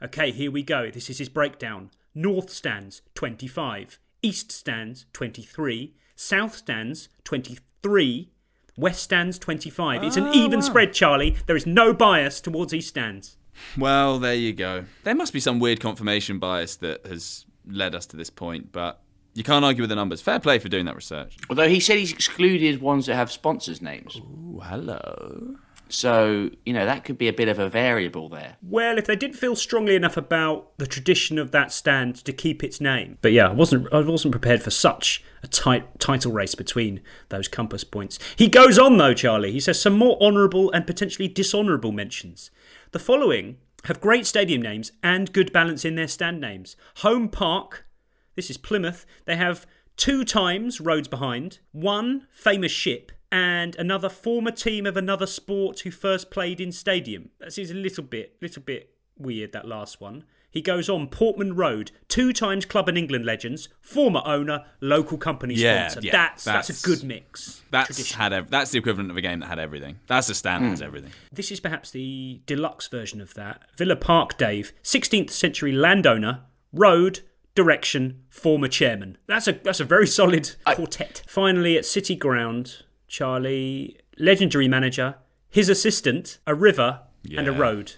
Okay, 0.03 0.31
here 0.31 0.51
we 0.51 0.63
go. 0.63 0.91
This 0.91 1.09
is 1.09 1.19
his 1.19 1.31
breakdown. 1.31 1.91
North 2.15 2.51
stands 2.51 3.01
25, 3.15 3.99
East 4.21 4.53
stands 4.53 5.07
23, 5.15 5.95
South 6.17 6.55
stands 6.55 7.09
23, 7.25 8.31
West 8.77 9.03
stands 9.03 9.39
25. 9.39 10.05
It's 10.05 10.17
an 10.17 10.27
Oh, 10.27 10.33
even 10.35 10.61
wow. 10.61 10.67
spread, 10.67 10.93
Charlie. 10.93 11.37
There 11.47 11.57
is 11.57 11.67
no 11.67 11.95
bias 11.95 12.41
towards 12.43 12.75
East 12.75 12.89
stands. 12.89 13.38
Well, 13.77 14.19
there 14.19 14.35
you 14.35 14.53
go. 14.53 14.85
There 15.05 15.15
must 15.15 15.33
be 15.33 15.41
some 15.41 15.59
weird 15.59 15.81
confirmation 15.81 16.39
bias 16.39 16.77
that 16.77 17.07
has 17.07 17.47
led 17.67 17.95
us 17.95 18.07
to 18.07 18.17
this 18.17 18.31
point, 18.31 18.73
but 18.73 19.01
you 19.35 19.45
can't 19.45 19.65
argue 19.65 19.83
with 19.83 19.91
the 19.91 19.97
numbers. 19.97 20.21
Fair 20.21 20.41
play 20.41 20.59
for 20.59 20.69
doing 20.69 20.87
that 20.87 20.97
research. 20.97 21.37
Although 21.49 21.69
he 21.69 21.81
said 21.81 21.99
he's 21.99 22.13
excluded 22.13 22.81
ones 22.81 23.07
that 23.07 23.15
have 23.15 23.31
sponsors' 23.31 23.81
names. 23.81 24.17
Ooh, 24.17 24.61
hello. 24.65 25.57
So 25.89 26.51
you 26.67 26.73
know 26.73 26.85
that 26.85 27.05
could 27.05 27.17
be 27.17 27.29
a 27.29 27.33
bit 27.33 27.49
of 27.49 27.59
a 27.59 27.69
variable 27.69 28.29
there. 28.29 28.57
Well, 28.63 28.99
if 28.99 29.07
they 29.07 29.17
didn't 29.17 29.37
feel 29.37 29.57
strongly 29.57 29.95
enough 29.95 30.17
about 30.17 30.77
the 30.79 30.87
tradition 30.87 31.39
of 31.39 31.51
that 31.53 31.73
stand 31.73 32.17
to 32.25 32.33
keep 32.33 32.63
its 32.63 32.81
name, 32.81 33.19
but 33.23 33.33
yeah, 33.33 33.49
I 33.49 33.53
wasn't 33.53 33.93
I 33.93 34.01
wasn't 34.01 34.33
prepared 34.33 34.63
for 34.63 34.71
such 34.71 35.25
a 35.43 35.47
tight 35.47 35.99
title 35.99 36.33
race 36.33 36.55
between 36.55 37.01
those 37.31 37.49
compass 37.49 37.85
points. 37.85 38.19
He 38.37 38.49
goes 38.49 38.79
on 38.79 38.99
though, 38.99 39.15
Charlie. 39.15 39.53
He 39.53 39.61
says 39.61 39.81
some 39.81 39.97
more 39.97 40.21
honourable 40.21 40.71
and 40.73 40.87
potentially 40.87 41.29
dishonourable 41.29 41.93
mentions. 41.93 42.51
The 42.91 42.99
following 42.99 43.59
have 43.85 44.01
great 44.01 44.25
stadium 44.25 44.63
names 44.63 44.93
and 45.03 45.31
good 45.31 45.53
balance 45.53 45.85
in 45.85 45.95
their 45.95 46.09
stand 46.09 46.41
names. 46.41 46.75
Home 46.97 47.29
Park, 47.29 47.87
this 48.35 48.49
is 48.49 48.57
Plymouth. 48.57 49.05
They 49.27 49.37
have 49.37 49.67
two 49.99 50.25
times 50.25 50.81
roads 50.81 51.07
behind, 51.07 51.59
one 51.73 52.27
famous 52.31 52.73
ship, 52.73 53.13
and 53.31 53.77
another 53.77 54.09
former 54.09 54.51
team 54.51 54.87
of 54.87 54.97
another 54.97 55.27
sport 55.27 55.81
who 55.81 55.91
first 55.91 56.31
played 56.31 56.63
in 56.63 56.73
stadium. 56.73 57.29
That 57.41 57.53
seems 57.53 57.71
a 57.71 57.75
little 57.75 58.05
bit, 58.05 58.37
little 58.41 58.63
bit 58.63 58.95
weird. 59.19 59.53
That 59.53 59.69
last 59.69 60.01
one. 60.01 60.25
He 60.51 60.63
goes 60.63 60.89
on 60.89 61.09
Portman 61.09 61.55
Road, 61.57 61.91
two 62.09 62.33
times 62.33 62.65
Club 62.65 62.89
and 62.89 62.97
England 62.97 63.27
legends, 63.27 63.69
former 63.81 64.23
owner, 64.25 64.65
local 64.81 65.19
company 65.19 65.55
Yeah, 65.55 65.89
sponsor. 65.89 66.07
yeah, 66.07 66.13
that's, 66.13 66.45
that's 66.45 66.69
that's- 66.69 66.85
a 66.85 66.87
good 66.87 67.05
mix. 67.05 67.63
That's 67.71 68.13
had 68.13 68.33
ev- 68.33 68.51
that's 68.51 68.71
the 68.71 68.79
equivalent 68.79 69.11
of 69.11 69.17
a 69.17 69.21
game 69.21 69.41
that 69.41 69.47
had 69.47 69.59
everything. 69.59 69.99
That's 70.07 70.27
the 70.29 70.35
stand 70.35 70.65
that 70.65 70.69
hmm. 70.69 70.73
has 70.73 70.83
everything. 70.83 71.11
This 71.31 71.51
is 71.51 71.61
perhaps 71.61 71.91
the 71.91 72.41
deluxe 72.47 72.89
version 72.89 73.21
of 73.21 73.35
that. 73.35 73.63
Villa 73.77 73.97
Park 73.97 74.39
Dave, 74.39 74.73
16th 74.83 75.31
century 75.31 75.73
landowner, 75.73 76.41
road, 76.73 77.21
direction, 77.55 78.23
former 78.31 78.69
chairman. 78.69 79.19
That's 79.27 79.49
a 79.49 79.53
that's 79.53 79.81
a 79.81 79.85
very 79.85 80.07
solid 80.07 80.55
quartet. 80.65 81.23
Finally, 81.27 81.77
at 81.77 81.85
City 81.85 82.17
Ground, 82.17 82.85
Charlie, 83.07 83.99
legendary 84.17 84.69
manager, 84.69 85.17
his 85.51 85.69
assistant, 85.69 86.39
a 86.47 86.55
river, 86.55 87.01
and 87.25 87.49
a 87.49 87.53
Yeah. 87.53 87.59
road. 87.59 87.93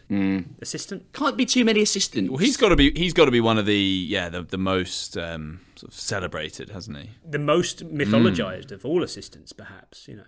Assistant? 0.61 1.13
Can't 1.13 1.37
be 1.37 1.47
too 1.47 1.65
many 1.65 1.81
assistants. 1.83 2.29
Well, 2.31 2.39
he's 2.39 2.57
got 2.57 2.71
to 2.71 2.77
be 2.77 2.91
he's 2.97 3.13
got 3.13 3.27
to 3.27 3.31
be 3.31 3.41
one 3.41 3.59
of 3.59 3.67
the 3.67 3.77
yeah 3.79 4.29
the 4.29 4.43
the 4.43 4.59
most 4.59 5.17
um, 5.17 5.61
sort 5.77 5.93
of 5.93 5.99
celebrated, 5.99 6.71
hasn't 6.71 6.97
he? 6.99 7.11
The 7.29 7.39
most 7.39 7.85
mythologized 7.93 8.73
of 8.73 8.85
all 8.85 9.03
assistants, 9.03 9.53
perhaps, 9.53 10.09
you 10.09 10.17
know. 10.17 10.25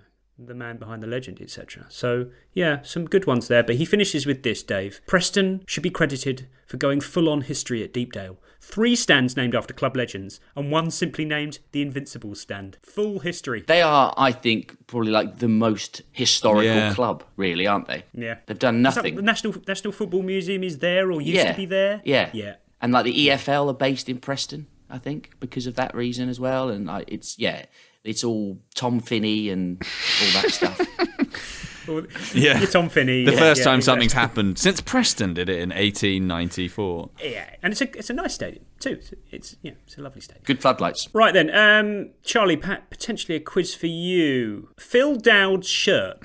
The 0.46 0.54
man 0.54 0.76
behind 0.76 1.02
the 1.02 1.06
legend, 1.06 1.40
etc. 1.40 1.86
So, 1.88 2.26
yeah, 2.52 2.82
some 2.82 3.06
good 3.06 3.26
ones 3.26 3.48
there. 3.48 3.62
But 3.62 3.76
he 3.76 3.84
finishes 3.84 4.26
with 4.26 4.42
this, 4.42 4.62
Dave. 4.62 5.00
Preston 5.06 5.62
should 5.66 5.82
be 5.82 5.90
credited 5.90 6.48
for 6.66 6.76
going 6.76 7.00
full 7.00 7.28
on 7.28 7.42
history 7.42 7.82
at 7.82 7.92
Deepdale. 7.92 8.36
Three 8.60 8.94
stands 8.94 9.36
named 9.36 9.54
after 9.54 9.74
club 9.74 9.96
legends, 9.96 10.38
and 10.54 10.70
one 10.70 10.90
simply 10.90 11.24
named 11.24 11.58
the 11.72 11.82
Invincibles 11.82 12.40
stand. 12.40 12.78
Full 12.82 13.18
history. 13.18 13.64
They 13.66 13.82
are, 13.82 14.14
I 14.16 14.30
think, 14.32 14.76
probably 14.86 15.10
like 15.10 15.38
the 15.38 15.48
most 15.48 16.02
historical 16.12 16.72
Yeah. 16.72 16.94
club, 16.94 17.24
really, 17.36 17.66
aren't 17.66 17.88
they? 17.88 18.04
Yeah. 18.14 18.36
They've 18.46 18.58
done 18.58 18.80
nothing. 18.80 19.16
the 19.16 19.22
National 19.22 19.54
National 19.66 19.92
Football 19.92 20.22
Museum 20.22 20.62
is 20.62 20.78
there 20.78 21.10
or 21.10 21.20
used 21.20 21.34
yeah. 21.36 21.50
to 21.52 21.56
be 21.56 21.66
there. 21.66 22.02
Yeah. 22.04 22.30
Yeah. 22.32 22.54
And 22.80 22.92
like 22.92 23.04
the 23.04 23.28
EFL 23.28 23.68
are 23.70 23.74
based 23.74 24.08
in 24.08 24.18
Preston, 24.18 24.66
I 24.88 24.98
think, 24.98 25.32
because 25.40 25.66
of 25.66 25.74
that 25.74 25.94
reason 25.94 26.28
as 26.28 26.38
well. 26.38 26.68
And 26.68 26.86
like, 26.86 27.04
it's, 27.08 27.38
yeah, 27.38 27.66
it's 28.04 28.24
all 28.24 28.58
Tom 28.74 29.00
Finney 29.00 29.48
and 29.50 29.82
all 29.82 30.42
that 30.42 30.50
stuff. 30.52 31.88
Well, 31.88 32.04
Yeah, 32.32 32.58
You're 32.60 32.70
Tom 32.70 32.88
Finney. 32.88 33.24
The 33.24 33.32
yeah, 33.32 33.38
first 33.38 33.60
yeah, 33.60 33.64
time 33.64 33.78
exactly. 33.78 33.82
something's 33.82 34.12
happened 34.12 34.58
since 34.58 34.80
Preston 34.80 35.34
did 35.34 35.48
it 35.48 35.56
in 35.56 35.70
1894. 35.70 37.10
Yeah, 37.24 37.44
and 37.62 37.72
it's 37.72 37.80
a 37.80 37.98
it's 37.98 38.08
a 38.10 38.12
nice 38.14 38.34
stadium 38.34 38.64
too. 38.78 38.90
It's, 39.00 39.12
it's 39.30 39.56
yeah, 39.62 39.72
it's 39.86 39.98
a 39.98 40.00
lovely 40.00 40.20
stadium. 40.20 40.44
Good 40.44 40.60
floodlights. 40.62 41.08
Right 41.12 41.34
then, 41.34 41.50
um, 41.54 42.10
Charlie, 42.22 42.56
Pat, 42.56 42.88
potentially 42.90 43.34
a 43.36 43.40
quiz 43.40 43.74
for 43.74 43.88
you. 43.88 44.68
Phil 44.78 45.16
Dowd's 45.16 45.68
shirt 45.68 46.18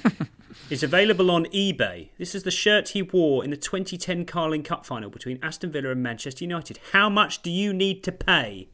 is 0.70 0.82
available 0.82 1.30
on 1.30 1.44
eBay. 1.46 2.08
This 2.18 2.34
is 2.34 2.44
the 2.44 2.50
shirt 2.50 2.88
he 2.90 3.02
wore 3.02 3.44
in 3.44 3.50
the 3.50 3.56
2010 3.58 4.24
Carling 4.24 4.62
Cup 4.62 4.86
final 4.86 5.10
between 5.10 5.38
Aston 5.42 5.70
Villa 5.70 5.90
and 5.90 6.02
Manchester 6.02 6.44
United. 6.44 6.78
How 6.92 7.10
much 7.10 7.42
do 7.42 7.50
you 7.50 7.74
need 7.74 8.02
to 8.04 8.12
pay 8.12 8.68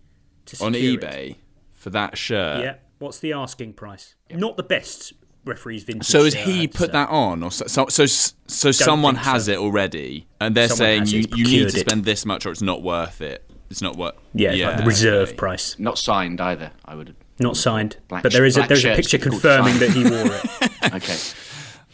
to 0.46 0.64
on 0.64 0.74
eBay? 0.74 1.30
it? 1.30 1.36
eBay 1.84 1.90
for 1.90 1.90
that 1.90 2.18
shirt. 2.18 2.60
Yeah. 2.60 2.74
What's 2.98 3.18
the 3.18 3.32
asking 3.32 3.74
price? 3.74 4.14
Not 4.30 4.56
the 4.56 4.62
best 4.62 5.12
referee's 5.44 5.84
vintage. 5.84 6.06
So 6.06 6.24
has 6.24 6.34
he 6.34 6.66
put 6.66 6.86
say. 6.86 6.92
that 6.92 7.10
on, 7.10 7.42
or 7.42 7.50
so 7.50 7.66
so 7.66 7.86
so, 7.88 8.06
so 8.46 8.72
someone 8.72 9.16
has 9.16 9.46
so. 9.46 9.52
it 9.52 9.58
already, 9.58 10.26
and 10.40 10.54
they're 10.54 10.68
Someone 10.68 11.06
saying 11.06 11.06
you, 11.06 11.18
you 11.18 11.20
need 11.20 11.24
to 11.24 11.36
procured 11.36 11.74
it. 11.74 11.80
spend 11.80 12.04
this 12.04 12.24
much, 12.24 12.46
or 12.46 12.50
it's 12.50 12.62
not 12.62 12.82
worth 12.82 13.20
it. 13.20 13.44
It's 13.70 13.82
not 13.82 13.96
worth. 13.96 14.14
Yeah, 14.32 14.52
it's 14.52 14.62
like 14.62 14.76
the 14.78 14.84
reserve 14.84 15.36
price. 15.36 15.78
Not 15.78 15.98
signed 15.98 16.40
either, 16.40 16.72
I 16.84 16.94
would. 16.94 17.16
Not 17.38 17.56
signed, 17.56 17.96
Black 18.08 18.22
but 18.22 18.32
there 18.32 18.44
is 18.44 18.56
a, 18.56 18.62
there's 18.62 18.84
a 18.84 18.94
picture 18.94 19.18
confirming 19.18 19.78
that 19.80 19.90
he 19.90 20.04
wore 20.04 20.12
it. 20.12 20.94
okay. 20.94 21.18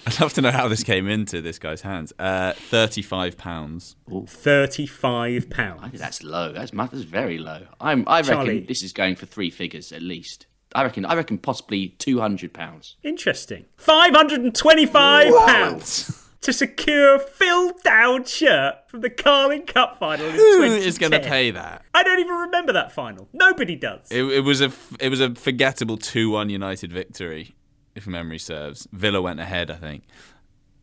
I'd 0.07 0.21
love 0.21 0.33
to 0.35 0.41
know 0.43 0.51
how 0.51 0.69
this 0.69 0.83
came 0.83 1.09
into 1.09 1.41
this 1.41 1.59
guy's 1.59 1.83
hands. 1.83 2.13
Uh, 2.19 2.53
Thirty-five 2.55 3.37
pounds. 3.39 3.97
Thirty-five 4.27 5.51
pounds. 5.51 5.99
that's 5.99 6.23
low. 6.23 6.53
That's, 6.53 6.73
mu- 6.73 6.87
that's 6.91 7.03
very 7.05 7.39
low. 7.39 7.67
I'm, 7.81 8.05
I 8.07 8.23
Charlie. 8.23 8.49
reckon 8.49 8.67
this 8.67 8.83
is 8.83 8.93
going 8.93 9.17
for 9.17 9.27
three 9.27 9.51
figures 9.51 9.93
at 9.93 10.03
least. 10.03 10.47
I 10.75 10.83
reckon. 10.83 11.05
I 11.05 11.15
reckon 11.15 11.39
possibly 11.39 11.89
two 11.99 12.21
hundred 12.21 12.53
pounds. 12.53 12.97
Interesting. 13.03 13.67
Five 13.77 14.15
hundred 14.15 14.41
and 14.41 14.55
twenty-five 14.55 15.33
pounds 15.47 16.29
to 16.43 16.53
secure 16.53 17.17
a 17.17 17.19
Phil 17.19 17.73
Dowd 17.85 18.27
shirt 18.29 18.77
from 18.89 19.01
the 19.01 19.11
Carling 19.11 19.67
Cup 19.67 19.99
final. 19.99 20.27
In 20.27 20.33
Who 20.33 20.39
2010. 20.63 20.89
is 20.89 20.99
going 20.99 21.13
to 21.13 21.21
pay 21.21 21.51
that? 21.51 21.83
I 21.93 22.03
don't 22.03 22.19
even 22.21 22.35
remember 22.35 22.73
that 22.73 22.93
final. 22.93 23.29
Nobody 23.33 23.77
does. 23.77 24.11
It, 24.11 24.23
it 24.25 24.41
was 24.41 24.61
a 24.61 24.67
f- 24.67 24.97
it 25.01 25.09
was 25.11 25.21
a 25.21 25.35
forgettable 25.35 25.97
two 25.97 26.31
one 26.31 26.49
United 26.51 26.93
victory, 26.93 27.55
if 27.95 28.07
memory 28.07 28.39
serves. 28.39 28.89
Villa 28.93 29.21
went 29.21 29.41
ahead, 29.41 29.71
I 29.71 29.77
think. 29.77 30.05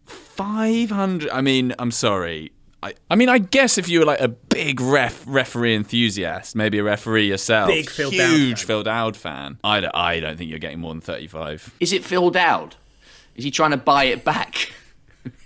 Five 0.05 0.91
hundred. 0.91 1.29
I 1.31 1.41
mean, 1.41 1.73
I'm 1.79 1.91
sorry. 1.91 2.51
I, 2.83 2.93
I 3.09 3.15
mean, 3.15 3.27
I 3.27 3.39
guess 3.39 3.77
if 3.77 3.89
you 3.89 3.99
were 3.99 4.05
like 4.05 4.21
a 4.21 4.27
big 4.27 4.79
ref 4.79 5.23
referee 5.27 5.75
enthusiast, 5.75 6.55
maybe 6.55 6.77
a 6.77 6.83
referee 6.83 7.27
yourself, 7.27 7.69
Big 7.69 7.89
Phil 7.89 8.11
Dowd 8.11 8.29
huge 8.29 8.63
Phil 8.63 8.83
Dowd 8.83 9.17
fan, 9.17 9.57
I 9.63 9.79
don't, 9.79 9.95
I 9.95 10.19
don't 10.19 10.37
think 10.37 10.49
you're 10.49 10.59
getting 10.59 10.79
more 10.79 10.93
than 10.93 11.01
thirty 11.01 11.27
five. 11.27 11.73
Is 11.79 11.91
it 11.91 12.05
Phil 12.05 12.29
Dowd? 12.29 12.75
Is 13.35 13.43
he 13.43 13.51
trying 13.51 13.71
to 13.71 13.77
buy 13.77 14.05
it 14.05 14.23
back? 14.23 14.71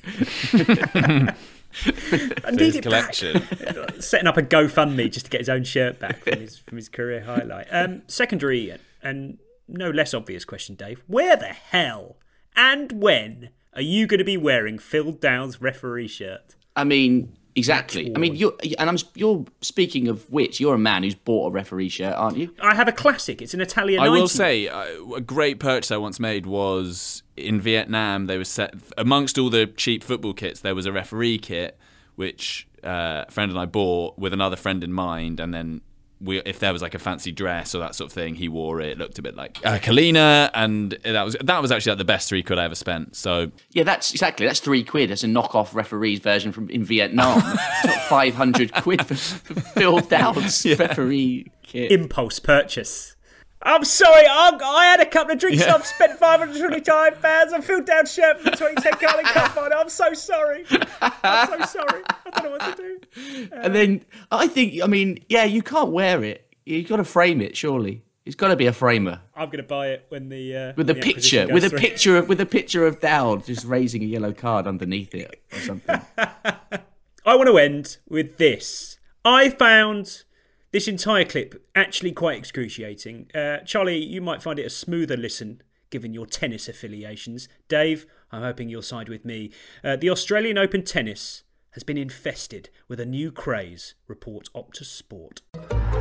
I 0.54 2.52
need 2.52 2.74
his 2.74 2.82
collection. 2.82 3.40
back. 3.40 3.92
Setting 4.02 4.28
up 4.28 4.38
a 4.38 4.44
GoFundMe 4.44 5.12
just 5.12 5.26
to 5.26 5.32
get 5.32 5.42
his 5.42 5.50
own 5.50 5.64
shirt 5.64 6.00
back 6.00 6.24
from 6.24 6.40
his 6.40 6.58
from 6.58 6.78
his 6.78 6.90
career 6.90 7.22
highlight. 7.22 7.68
Um, 7.72 8.02
secondary 8.08 8.78
and 9.02 9.38
no 9.68 9.90
less 9.90 10.14
obvious 10.14 10.46
question, 10.46 10.76
Dave. 10.76 11.04
Where 11.08 11.36
the 11.36 11.48
hell 11.48 12.18
and 12.56 12.92
when 12.92 13.50
are 13.74 13.82
you 13.82 14.08
going 14.08 14.20
to 14.20 14.24
be 14.26 14.38
wearing 14.38 14.78
Phil 14.78 15.12
Dowd's 15.12 15.62
referee 15.62 16.08
shirt? 16.10 16.56
I 16.76 16.84
mean, 16.84 17.38
exactly. 17.56 18.12
I 18.16 18.20
mean, 18.20 18.36
you're 18.36 18.54
and 18.78 18.90
I'm 18.90 18.98
you're 19.16 19.46
speaking 19.62 20.08
of 20.08 20.30
which 20.30 20.60
you're 20.60 20.76
a 20.76 20.80
man 20.80 21.04
who's 21.04 21.16
bought 21.16 21.48
a 21.48 21.52
referee 21.52 21.90
shirt, 21.90 22.14
aren't 22.14 22.38
you? 22.38 22.54
I 22.62 22.76
have 22.76 22.88
a 22.88 22.92
classic. 22.92 23.42
It's 23.42 23.54
an 23.54 23.62
Italian. 23.62 24.02
I 24.02 24.10
will 24.10 24.28
say 24.28 24.68
uh, 24.68 25.14
a 25.16 25.22
great 25.22 25.60
purchase 25.60 25.92
I 25.92 25.98
once 25.98 26.20
made 26.20 26.46
was 26.46 27.24
in 27.38 27.62
Vietnam. 27.62 28.28
They 28.28 28.38
were 28.38 28.46
set 28.46 28.74
amongst 28.98 29.38
all 29.38 29.50
the 29.50 29.68
cheap 29.68 30.04
football 30.04 30.34
kits. 30.34 30.62
There 30.62 30.76
was 30.76 30.86
a 30.86 30.92
referee 30.92 31.40
kit 31.40 31.78
which 32.16 32.68
uh, 32.84 33.26
a 33.28 33.32
friend 33.32 33.52
and 33.52 33.60
I 33.60 33.66
bought 33.66 34.20
with 34.20 34.34
another 34.34 34.56
friend 34.56 34.84
in 34.84 34.92
mind, 34.92 35.40
and 35.40 35.54
then. 35.54 35.82
We, 36.22 36.40
if 36.40 36.60
there 36.60 36.72
was 36.72 36.82
like 36.82 36.94
a 36.94 37.00
fancy 37.00 37.32
dress 37.32 37.74
or 37.74 37.80
that 37.80 37.96
sort 37.96 38.10
of 38.10 38.14
thing, 38.14 38.36
he 38.36 38.48
wore 38.48 38.80
it. 38.82 38.90
It 38.92 38.98
looked 38.98 39.18
a 39.20 39.22
bit 39.22 39.36
like 39.36 39.60
uh, 39.66 39.80
Collina, 39.80 40.50
and 40.54 40.98
that 41.04 41.24
was 41.24 41.36
that 41.42 41.62
was 41.62 41.72
actually 41.72 41.92
like 41.92 41.98
the 41.98 42.06
best 42.06 42.30
three 42.30 42.44
quid 42.44 42.60
I 42.60 42.66
ever 42.66 42.76
spent. 42.76 43.16
So 43.16 43.52
Yeah, 43.72 43.84
that's 43.84 44.12
exactly. 44.12 44.46
That's 44.46 44.60
three 44.60 44.84
quid. 44.84 45.10
That's 45.10 45.24
a 45.24 45.28
knockoff 45.28 45.74
referee's 45.74 46.20
version 46.20 46.52
from 46.52 46.70
in 46.70 46.84
Vietnam. 46.84 47.40
not 47.86 48.02
five 48.08 48.36
hundred 48.36 48.74
quid 48.74 49.06
for, 49.06 49.16
for 49.16 49.60
Phil 49.60 50.00
Dowd's 50.00 50.66
referee 50.80 51.52
kit. 51.64 51.92
Impulse 51.92 52.40
purchase. 52.40 53.16
I'm 53.64 53.84
sorry, 53.84 54.26
I, 54.28 54.58
I 54.64 54.86
had 54.86 55.00
a 55.00 55.06
couple 55.06 55.34
of 55.34 55.40
drinks. 55.40 55.62
Yeah. 55.62 55.76
I've 55.76 55.86
spent 55.86 56.18
525 56.18 57.22
pounds 57.22 57.54
on 57.54 57.62
Phil 57.62 57.84
Dowd 57.84 58.08
shirt 58.08 58.38
for 58.40 58.46
the 58.46 58.52
2010 58.52 58.94
Carling 58.94 59.26
Cup 59.26 59.52
final. 59.52 59.78
I'm 59.78 59.90
so 59.90 60.14
sorry. 60.14 60.66
I'm 61.02 61.48
so 61.48 61.66
sorry. 61.66 62.02
I 62.26 62.30
don't 62.42 62.44
know 62.46 62.52
what 62.52 62.78
to 62.78 63.00
do. 63.14 63.50
And 63.54 63.76
then 63.76 64.06
I 64.32 64.48
think, 64.48 64.82
I 64.82 64.88
mean, 64.88 65.24
yeah, 65.30 65.44
you 65.44 65.62
can't 65.62 65.92
wear 65.92 66.24
it. 66.24 66.48
You've 66.66 66.90
got 66.90 66.98
to 66.98 67.04
frame 67.04 67.42
it, 67.42 67.56
surely. 67.56 68.04
It's 68.26 68.36
got 68.36 68.50
to 68.50 68.56
be 68.56 68.68
a 68.68 68.74
framer 68.74 69.20
I'm 69.36 69.48
going 69.48 69.58
to 69.58 69.64
buy 69.64 69.90
it 69.90 70.06
when 70.10 70.30
the 70.30 70.56
uh, 70.56 70.74
with 70.78 70.90
a 70.92 70.96
picture, 70.96 71.48
with 71.52 71.64
a 71.64 71.72
picture 71.72 72.18
of 72.18 72.30
with 72.30 72.40
a 72.40 72.46
picture 72.46 72.86
of 72.86 73.00
Dowd 73.00 73.46
just 73.46 73.66
raising 73.66 74.04
a 74.04 74.06
yellow 74.06 74.32
card 74.32 74.68
underneath 74.68 75.16
it 75.16 75.42
or 75.52 75.60
something. 75.60 76.02
I 76.18 77.36
want 77.36 77.48
to 77.48 77.58
end 77.58 77.98
with 78.08 78.38
this. 78.38 79.00
I 79.26 79.50
found 79.50 80.24
this 80.72 80.88
entire 80.88 81.26
clip 81.26 81.68
actually 81.76 82.12
quite 82.12 82.38
excruciating. 82.38 83.30
Uh, 83.36 83.58
Charlie, 83.60 84.04
you 84.04 84.22
might 84.22 84.42
find 84.42 84.60
it 84.60 84.66
a 84.66 84.70
smoother 84.70 85.18
listen 85.18 85.62
given 85.90 86.14
your 86.14 86.26
tennis 86.26 86.68
affiliations. 86.70 87.50
Dave, 87.68 88.06
I'm 88.32 88.42
hoping 88.42 88.70
you'll 88.70 88.82
side 88.82 89.10
with 89.10 89.26
me. 89.26 89.52
Uh, 89.84 89.98
the 89.98 90.10
Australian 90.10 90.58
Open 90.58 90.84
tennis 90.84 91.44
has 91.72 91.84
been 91.84 91.98
infested 91.98 92.70
with 92.88 93.00
a 93.00 93.06
new 93.06 93.32
craze, 93.32 93.96
report 94.08 94.50
Optus 94.54 94.86
Sport. 94.86 95.42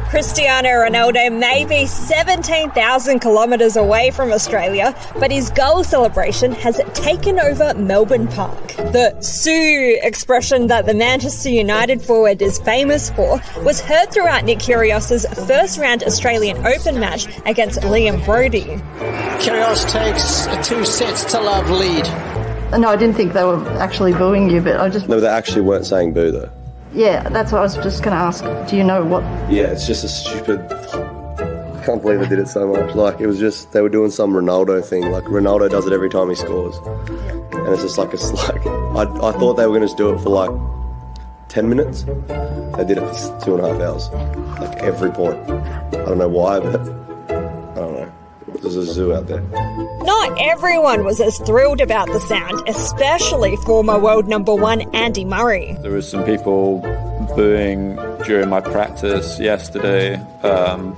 Cristiano 0.08 0.68
Ronaldo 0.68 1.38
may 1.38 1.64
be 1.64 1.86
17,000 1.86 3.20
kilometres 3.20 3.76
away 3.76 4.10
from 4.10 4.32
Australia, 4.32 4.92
but 5.20 5.30
his 5.30 5.50
goal 5.50 5.84
celebration 5.84 6.50
has 6.52 6.80
taken 6.94 7.38
over 7.38 7.74
Melbourne 7.74 8.26
Park. 8.26 8.66
The 8.76 9.16
Sue 9.20 10.00
expression 10.02 10.66
that 10.66 10.86
the 10.86 10.94
Manchester 10.94 11.50
United 11.50 12.02
forward 12.02 12.42
is 12.42 12.58
famous 12.58 13.10
for 13.10 13.40
was 13.62 13.80
heard 13.80 14.10
throughout 14.10 14.44
Nick 14.44 14.58
Kyrgios's 14.58 15.24
first 15.46 15.78
round 15.78 16.02
Australian 16.02 16.66
Open 16.66 16.98
match 16.98 17.28
against 17.46 17.80
Liam 17.82 18.24
Broady. 18.24 18.64
Kyrgios 19.38 19.88
takes 19.88 20.46
a 20.46 20.60
two 20.64 20.84
sets 20.84 21.24
to 21.26 21.40
love 21.40 21.70
lead. 21.70 22.29
No, 22.78 22.88
I 22.88 22.96
didn't 22.96 23.16
think 23.16 23.32
they 23.32 23.44
were 23.44 23.66
actually 23.78 24.12
booing 24.12 24.48
you, 24.50 24.60
but 24.60 24.80
I 24.80 24.88
just. 24.88 25.08
No, 25.08 25.20
they 25.20 25.26
actually 25.26 25.62
weren't 25.62 25.86
saying 25.86 26.12
boo 26.14 26.30
though. 26.30 26.50
Yeah, 26.92 27.28
that's 27.28 27.52
what 27.52 27.58
I 27.58 27.62
was 27.62 27.76
just 27.76 28.02
going 28.02 28.16
to 28.16 28.22
ask. 28.22 28.44
Do 28.68 28.76
you 28.76 28.84
know 28.84 29.04
what. 29.04 29.22
Yeah, 29.50 29.64
it's 29.66 29.86
just 29.86 30.04
a 30.04 30.08
stupid. 30.08 30.60
I 30.72 31.82
can't 31.84 32.02
believe 32.02 32.20
they 32.20 32.28
did 32.28 32.38
it 32.38 32.48
so 32.48 32.66
much. 32.66 32.94
Like 32.94 33.20
it 33.20 33.26
was 33.26 33.38
just 33.38 33.72
they 33.72 33.80
were 33.80 33.88
doing 33.88 34.10
some 34.10 34.32
Ronaldo 34.32 34.84
thing. 34.84 35.10
Like 35.10 35.24
Ronaldo 35.24 35.70
does 35.70 35.86
it 35.86 35.92
every 35.92 36.10
time 36.10 36.28
he 36.28 36.34
scores, 36.34 36.76
and 37.52 37.68
it's 37.68 37.82
just 37.82 37.98
like 37.98 38.12
it's 38.12 38.32
like 38.32 38.66
I, 38.66 39.02
I 39.02 39.32
thought 39.32 39.54
they 39.54 39.66
were 39.66 39.76
going 39.76 39.88
to 39.88 39.96
do 39.96 40.14
it 40.14 40.18
for 40.20 40.30
like 40.30 40.50
ten 41.48 41.68
minutes. 41.68 42.02
They 42.02 42.84
did 42.86 42.98
it 42.98 43.00
for 43.00 43.40
two 43.44 43.56
and 43.56 43.64
a 43.64 43.72
half 43.72 43.80
hours, 43.80 44.10
like 44.60 44.82
every 44.82 45.10
point. 45.10 45.38
I 45.48 46.04
don't 46.04 46.18
know 46.18 46.28
why, 46.28 46.60
but 46.60 46.68
I 46.68 46.72
don't 46.72 46.86
know. 46.86 46.99
There's 48.62 48.76
a 48.76 48.84
zoo 48.84 49.14
out 49.14 49.26
there. 49.26 49.40
Not 50.02 50.36
everyone 50.38 51.04
was 51.04 51.20
as 51.20 51.38
thrilled 51.38 51.80
about 51.80 52.08
the 52.08 52.20
sound, 52.20 52.68
especially 52.68 53.56
former 53.56 53.98
world 53.98 54.28
number 54.28 54.54
one 54.54 54.82
Andy 54.94 55.24
Murray. 55.24 55.76
There 55.80 55.92
was 55.92 56.08
some 56.08 56.24
people 56.24 56.80
booing 57.34 57.96
during 58.26 58.48
my 58.48 58.60
practice 58.60 59.40
yesterday. 59.40 60.16
Um, 60.42 60.96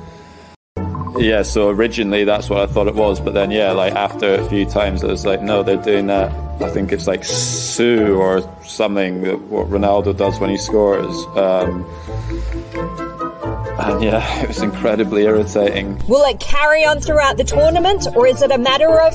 yeah, 1.18 1.42
so 1.42 1.68
originally 1.68 2.24
that's 2.24 2.48
what 2.48 2.60
I 2.60 2.72
thought 2.72 2.88
it 2.88 2.94
was, 2.94 3.20
but 3.20 3.34
then 3.34 3.50
yeah, 3.50 3.72
like 3.72 3.92
after 3.94 4.34
a 4.34 4.48
few 4.48 4.64
times, 4.66 5.04
I 5.04 5.08
was 5.08 5.24
like, 5.24 5.42
no, 5.42 5.62
they're 5.62 5.76
doing 5.76 6.06
that. 6.06 6.32
I 6.62 6.70
think 6.70 6.90
it's 6.90 7.06
like 7.06 7.24
Sue 7.24 8.16
or 8.16 8.40
something 8.64 9.22
that 9.22 9.40
what 9.42 9.68
Ronaldo 9.68 10.16
does 10.16 10.40
when 10.40 10.50
he 10.50 10.56
scores. 10.56 11.14
Um, 11.36 11.84
and 13.90 14.02
yeah, 14.02 14.42
it 14.42 14.48
was 14.48 14.62
incredibly 14.62 15.24
irritating. 15.24 16.00
Will 16.08 16.24
it 16.28 16.40
carry 16.40 16.84
on 16.84 17.00
throughout 17.00 17.36
the 17.36 17.44
tournament, 17.44 18.06
or 18.14 18.26
is 18.26 18.42
it 18.42 18.50
a 18.50 18.58
matter 18.58 19.00
of 19.00 19.14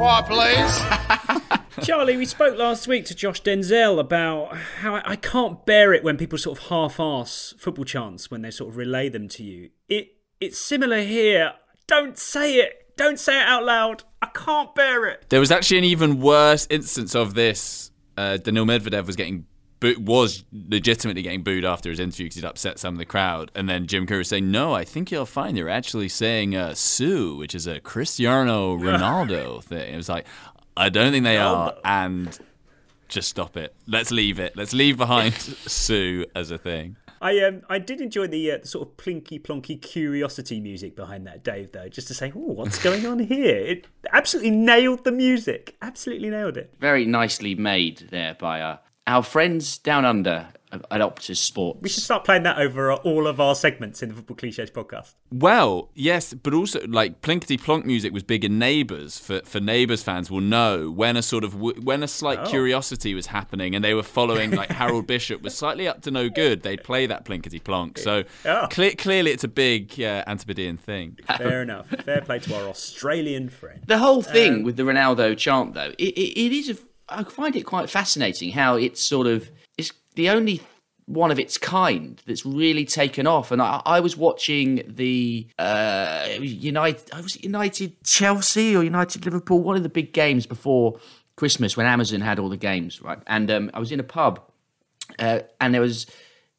Quiet, 0.00 0.26
please. 0.26 1.86
Charlie, 1.86 2.16
we 2.16 2.24
spoke 2.24 2.58
last 2.58 2.88
week 2.88 3.04
to 3.06 3.14
Josh 3.14 3.42
Denzel 3.42 4.00
about 4.00 4.56
how 4.56 4.94
I, 4.94 5.12
I 5.12 5.16
can't 5.16 5.64
bear 5.66 5.92
it 5.92 6.02
when 6.02 6.16
people 6.16 6.38
sort 6.38 6.58
of 6.58 6.68
half-ass 6.68 7.54
football 7.58 7.84
chants 7.84 8.30
when 8.30 8.42
they 8.42 8.50
sort 8.50 8.70
of 8.70 8.76
relay 8.76 9.10
them 9.10 9.28
to 9.28 9.42
you. 9.42 9.70
It 9.88 10.16
it's 10.40 10.58
similar 10.58 11.02
here. 11.02 11.52
Don't 11.86 12.18
say 12.18 12.56
it. 12.56 12.96
Don't 12.96 13.18
say 13.18 13.40
it 13.40 13.46
out 13.46 13.64
loud. 13.64 14.04
I 14.22 14.28
can't 14.28 14.74
bear 14.74 15.06
it. 15.06 15.26
There 15.28 15.40
was 15.40 15.50
actually 15.50 15.78
an 15.78 15.84
even 15.84 16.20
worse 16.20 16.66
instance 16.70 17.14
of 17.14 17.34
this. 17.34 17.90
Uh, 18.16 18.38
Daniil 18.38 18.64
Medvedev 18.64 19.06
was 19.06 19.16
getting 19.16 19.46
boo- 19.80 19.96
was 19.98 20.44
legitimately 20.52 21.22
getting 21.22 21.42
booed 21.42 21.64
after 21.64 21.90
his 21.90 21.98
interview 21.98 22.26
because 22.26 22.36
he'd 22.36 22.44
upset 22.44 22.78
some 22.78 22.94
of 22.94 22.98
the 22.98 23.04
crowd, 23.04 23.50
and 23.54 23.68
then 23.68 23.86
Jim 23.86 24.06
Courier 24.06 24.18
was 24.20 24.28
saying, 24.28 24.50
"No, 24.50 24.72
I 24.74 24.84
think 24.84 25.10
you'll 25.10 25.26
find 25.26 25.56
they're 25.56 25.68
actually 25.68 26.08
saying 26.08 26.54
uh, 26.54 26.74
Sue, 26.74 27.36
which 27.36 27.54
is 27.54 27.66
a 27.66 27.80
Cristiano 27.80 28.76
Ronaldo 28.78 29.62
thing." 29.64 29.94
It 29.94 29.96
was 29.96 30.08
like, 30.08 30.26
I 30.76 30.88
don't 30.88 31.12
think 31.12 31.24
they 31.24 31.38
are, 31.38 31.74
and 31.84 32.38
just 33.08 33.28
stop 33.28 33.56
it. 33.56 33.74
Let's 33.86 34.10
leave 34.10 34.38
it. 34.38 34.56
Let's 34.56 34.72
leave 34.72 34.96
behind 34.96 35.34
Sue 35.66 36.26
as 36.34 36.50
a 36.50 36.58
thing. 36.58 36.96
I 37.22 37.38
um 37.40 37.62
I 37.68 37.78
did 37.78 38.00
enjoy 38.00 38.28
the, 38.28 38.50
uh, 38.52 38.58
the 38.58 38.66
sort 38.66 38.88
of 38.88 38.96
plinky 38.96 39.38
plonky 39.42 39.80
curiosity 39.80 40.58
music 40.58 40.96
behind 40.96 41.26
that, 41.26 41.44
Dave. 41.44 41.72
Though, 41.72 41.88
just 41.88 42.08
to 42.08 42.14
say, 42.14 42.32
oh, 42.34 42.38
what's 42.52 42.82
going 42.82 43.04
on 43.04 43.18
here? 43.18 43.56
It 43.56 43.86
absolutely 44.10 44.52
nailed 44.52 45.04
the 45.04 45.12
music. 45.12 45.76
Absolutely 45.82 46.30
nailed 46.30 46.56
it. 46.56 46.72
Very 46.80 47.04
nicely 47.04 47.54
made 47.54 48.08
there 48.10 48.36
by 48.38 48.62
uh, 48.62 48.78
our 49.06 49.22
friends 49.22 49.78
down 49.78 50.04
under 50.04 50.48
at 50.72 51.00
Optus 51.00 51.38
Sports. 51.38 51.80
We 51.82 51.88
should 51.88 52.04
start 52.04 52.24
playing 52.24 52.44
that 52.44 52.58
over 52.58 52.92
all 52.92 53.26
of 53.26 53.40
our 53.40 53.56
segments 53.56 54.04
in 54.04 54.08
the 54.10 54.14
Football 54.14 54.36
Cliches 54.36 54.70
podcast. 54.70 55.14
Well, 55.32 55.90
yes, 55.96 56.32
but 56.32 56.54
also 56.54 56.86
like 56.86 57.22
plinkety 57.22 57.60
plonk 57.60 57.84
music 57.84 58.12
was 58.12 58.22
big 58.22 58.44
in 58.44 58.60
Neighbours. 58.60 59.18
For 59.18 59.40
for 59.44 59.58
Neighbours 59.58 60.04
fans 60.04 60.30
will 60.30 60.40
know 60.40 60.88
when 60.92 61.16
a 61.16 61.22
sort 61.22 61.42
of 61.42 61.54
when 61.60 62.04
a 62.04 62.08
slight 62.08 62.38
Oh. 62.42 62.46
curiosity 62.48 63.14
was 63.14 63.26
happening 63.26 63.74
and 63.74 63.84
they 63.84 63.94
were 63.94 64.04
following 64.04 64.52
like 64.52 64.70
Harold 64.70 65.06
Bishop 65.08 65.42
was 65.42 65.56
slightly 65.56 65.88
up 65.88 66.02
to 66.02 66.12
no 66.12 66.28
good. 66.28 66.62
They'd 66.62 66.84
play 66.84 67.06
that 67.06 67.24
plinkety 67.24 67.62
plonk. 67.64 67.98
So 67.98 68.22
Oh. 68.44 68.68
cle- 68.70 68.92
clearly, 68.96 69.32
it's 69.32 69.42
a 69.42 69.48
big 69.48 70.00
uh, 70.00 70.22
Antipodean 70.28 70.76
thing. 70.76 71.18
Fair 71.36 71.62
enough. 71.66 71.88
Fair 72.04 72.20
play 72.20 72.38
to 72.38 72.54
our 72.54 72.68
Australian 72.68 73.48
friend. 73.48 73.82
The 73.88 73.98
whole 73.98 74.22
thing 74.22 74.52
Um, 74.58 74.62
with 74.62 74.76
the 74.76 74.84
Ronaldo 74.84 75.36
chant, 75.36 75.74
though, 75.74 75.92
it, 75.98 76.14
it, 76.14 76.40
it 76.40 76.52
is. 76.52 76.70
A, 76.70 76.76
I 77.10 77.24
find 77.24 77.56
it 77.56 77.62
quite 77.62 77.90
fascinating 77.90 78.52
how 78.52 78.76
it's 78.76 79.02
sort 79.02 79.26
of 79.26 79.50
it's 79.76 79.92
the 80.14 80.30
only 80.30 80.62
one 81.06 81.32
of 81.32 81.40
its 81.40 81.58
kind 81.58 82.22
that's 82.26 82.46
really 82.46 82.84
taken 82.84 83.26
off. 83.26 83.50
And 83.50 83.60
I, 83.60 83.82
I 83.84 84.00
was 84.00 84.16
watching 84.16 84.82
the 84.86 85.48
uh, 85.58 86.28
United, 86.40 87.12
I 87.12 87.20
was 87.20 87.42
United 87.42 88.02
Chelsea 88.04 88.76
or 88.76 88.84
United 88.84 89.24
Liverpool, 89.24 89.60
one 89.60 89.76
of 89.76 89.82
the 89.82 89.88
big 89.88 90.12
games 90.12 90.46
before 90.46 91.00
Christmas 91.34 91.76
when 91.76 91.86
Amazon 91.86 92.20
had 92.20 92.38
all 92.38 92.48
the 92.48 92.56
games, 92.56 93.02
right? 93.02 93.18
And 93.26 93.50
um, 93.50 93.70
I 93.74 93.80
was 93.80 93.90
in 93.90 93.98
a 93.98 94.04
pub, 94.04 94.40
uh, 95.18 95.40
and 95.60 95.74
there 95.74 95.80
was 95.80 96.06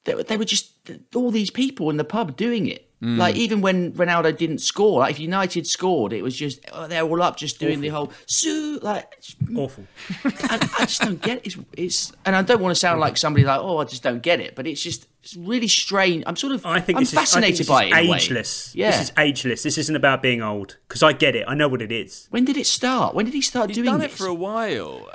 they, 0.05 0.15
were- 0.15 0.23
they 0.23 0.37
were 0.37 0.45
just 0.45 0.71
all 1.15 1.31
these 1.31 1.51
people 1.51 1.89
in 1.89 1.97
the 1.97 2.03
pub 2.03 2.35
doing 2.35 2.67
it. 2.67 2.87
Mm. 3.01 3.17
Like 3.17 3.35
even 3.35 3.61
when 3.61 3.93
Ronaldo 3.93 4.37
didn't 4.37 4.59
score, 4.59 4.99
like 4.99 5.15
if 5.15 5.19
United 5.19 5.65
scored, 5.65 6.13
it 6.13 6.21
was 6.21 6.35
just 6.35 6.59
oh, 6.71 6.85
they're 6.85 7.01
all 7.01 7.19
up 7.23 7.35
just 7.35 7.59
doing 7.59 7.81
the 7.81 7.87
whole 7.87 8.11
Sue 8.27 8.77
like 8.83 9.23
awful. 9.57 9.85
and 10.23 10.69
I 10.77 10.85
just 10.85 11.01
don't 11.01 11.19
get 11.19 11.39
it. 11.39 11.47
It's, 11.47 11.57
it's 11.75 12.13
and 12.25 12.35
I 12.35 12.43
don't 12.43 12.61
want 12.61 12.75
to 12.75 12.79
sound 12.79 12.99
like 12.99 13.17
somebody 13.17 13.43
like 13.43 13.59
oh 13.59 13.77
I 13.79 13.85
just 13.85 14.03
don't 14.03 14.21
get 14.21 14.39
it, 14.39 14.55
but 14.55 14.67
it's 14.67 14.83
just 14.83 15.07
it's 15.23 15.35
really 15.35 15.67
strange. 15.67 16.23
I'm 16.27 16.35
sort 16.35 16.53
of 16.53 16.63
I 16.63 16.79
think 16.79 16.97
I'm 16.97 17.01
this 17.01 17.13
is, 17.13 17.17
I 17.17 17.21
think 17.21 17.27
fascinated 17.27 17.57
this 17.61 17.67
by 17.67 17.85
is 17.85 17.91
it. 17.91 17.97
in 17.97 18.05
a 18.05 18.11
way. 18.11 18.17
ageless. 18.17 18.75
Yeah. 18.75 18.91
This 18.91 19.01
is 19.01 19.11
ageless. 19.17 19.63
This 19.63 19.77
isn't 19.79 19.95
about 19.95 20.21
being 20.21 20.43
old 20.43 20.77
because 20.87 21.01
I 21.01 21.13
get 21.13 21.35
it. 21.35 21.45
I 21.47 21.55
know 21.55 21.69
what 21.69 21.81
it 21.81 21.91
is. 21.91 22.27
When 22.29 22.45
did 22.45 22.55
it 22.55 22.67
start? 22.67 23.15
When 23.15 23.25
did 23.25 23.33
he 23.33 23.41
start 23.41 23.71
He's 23.71 23.77
doing 23.77 23.85
done 23.89 23.99
this? 24.01 24.11
it 24.13 24.15
for 24.15 24.27
a 24.27 24.33
while, 24.35 25.09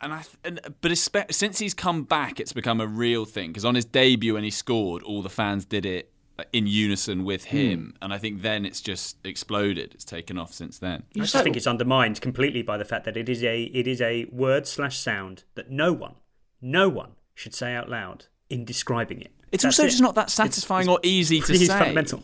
and 0.00 0.12
I 0.12 0.22
and, 0.44 0.60
but 0.80 0.90
espe- 0.90 1.32
since 1.32 1.58
he's 1.58 1.74
come 1.74 2.04
back, 2.04 2.40
it's 2.40 2.52
become 2.52 2.80
a 2.80 2.86
real 2.86 3.24
thing. 3.24 3.50
Because 3.50 3.64
on 3.64 3.74
his 3.74 3.84
debut, 3.84 4.34
when 4.34 4.44
he 4.44 4.50
scored, 4.50 5.02
all 5.02 5.22
the 5.22 5.30
fans 5.30 5.64
did 5.64 5.84
it 5.84 6.12
uh, 6.38 6.44
in 6.52 6.66
unison 6.66 7.24
with 7.24 7.44
him, 7.44 7.94
and 8.00 8.12
I 8.12 8.18
think 8.18 8.42
then 8.42 8.64
it's 8.64 8.80
just 8.80 9.18
exploded. 9.24 9.92
It's 9.94 10.04
taken 10.04 10.38
off 10.38 10.52
since 10.52 10.78
then. 10.78 11.04
I 11.16 11.20
just 11.20 11.34
think 11.34 11.56
it's 11.56 11.66
undermined 11.66 12.20
completely 12.20 12.62
by 12.62 12.76
the 12.76 12.84
fact 12.84 13.04
that 13.04 13.16
it 13.16 13.28
is 13.28 13.42
a 13.42 13.62
it 13.64 13.86
is 13.86 14.00
a 14.00 14.26
word 14.32 14.66
slash 14.66 14.98
sound 14.98 15.44
that 15.54 15.70
no 15.70 15.92
one, 15.92 16.14
no 16.60 16.88
one 16.88 17.12
should 17.34 17.54
say 17.54 17.74
out 17.74 17.88
loud 17.88 18.26
in 18.48 18.64
describing 18.64 19.20
it. 19.20 19.32
It's 19.52 19.64
That's 19.64 19.78
also 19.78 19.86
it. 19.86 19.90
just 19.90 20.02
not 20.02 20.14
that 20.14 20.30
satisfying 20.30 20.88
or 20.88 21.00
easy 21.02 21.40
to 21.40 21.46
pretty 21.46 21.66
say. 21.66 21.76
fundamental. 21.78 22.22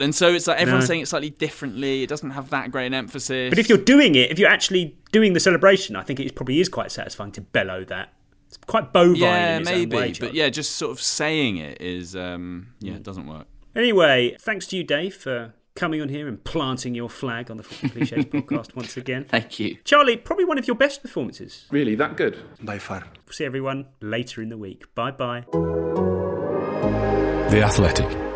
And 0.00 0.14
so 0.14 0.32
it's 0.32 0.46
like 0.46 0.60
everyone's 0.60 0.84
No. 0.84 0.88
saying 0.88 1.00
it 1.00 1.08
slightly 1.08 1.30
differently. 1.30 2.02
It 2.04 2.08
doesn't 2.08 2.30
have 2.30 2.50
that 2.50 2.70
great 2.70 2.86
an 2.86 2.94
emphasis. 2.94 3.50
But 3.50 3.58
if 3.58 3.68
you're 3.68 3.76
doing 3.78 4.14
it, 4.14 4.30
if 4.30 4.38
you're 4.38 4.48
actually 4.50 4.96
doing 5.10 5.32
the 5.32 5.40
celebration, 5.40 5.96
I 5.96 6.02
think 6.02 6.20
it 6.20 6.34
probably 6.36 6.60
is 6.60 6.68
quite 6.68 6.92
satisfying 6.92 7.32
to 7.32 7.40
bellow 7.40 7.84
that. 7.86 8.12
It's 8.46 8.56
quite 8.56 8.92
bovine 8.92 9.16
yeah, 9.16 9.56
in 9.56 9.62
its 9.62 9.70
maybe, 9.70 9.96
own 9.96 10.02
way. 10.02 10.14
but 10.18 10.34
yeah, 10.34 10.48
just 10.48 10.72
sort 10.76 10.92
of 10.92 11.00
saying 11.00 11.56
it 11.56 11.80
is, 11.80 12.14
um, 12.16 12.68
yeah, 12.80 12.94
it 12.94 13.02
doesn't 13.02 13.26
work. 13.26 13.46
Anyway, 13.76 14.36
thanks 14.40 14.66
to 14.68 14.76
you, 14.76 14.82
Dave, 14.84 15.14
for 15.14 15.54
coming 15.76 16.00
on 16.02 16.08
here 16.08 16.26
and 16.26 16.42
planting 16.42 16.94
your 16.94 17.08
flag 17.08 17.50
on 17.50 17.56
the 17.56 17.62
Football 17.62 17.90
Cliches 17.90 18.24
podcast 18.26 18.74
once 18.74 18.96
again. 18.96 19.24
Thank 19.28 19.58
you. 19.60 19.76
Charlie, 19.84 20.16
probably 20.16 20.44
one 20.44 20.58
of 20.58 20.66
your 20.66 20.74
best 20.76 21.00
performances. 21.02 21.66
Really, 21.70 21.94
that 21.94 22.16
good? 22.16 22.38
By 22.60 22.78
far. 22.78 23.04
See 23.30 23.44
everyone 23.44 23.86
later 24.00 24.42
in 24.42 24.48
the 24.48 24.58
week. 24.58 24.92
Bye 24.96 25.12
bye. 25.12 26.39
The 27.50 27.64
Athletic. 27.64 28.29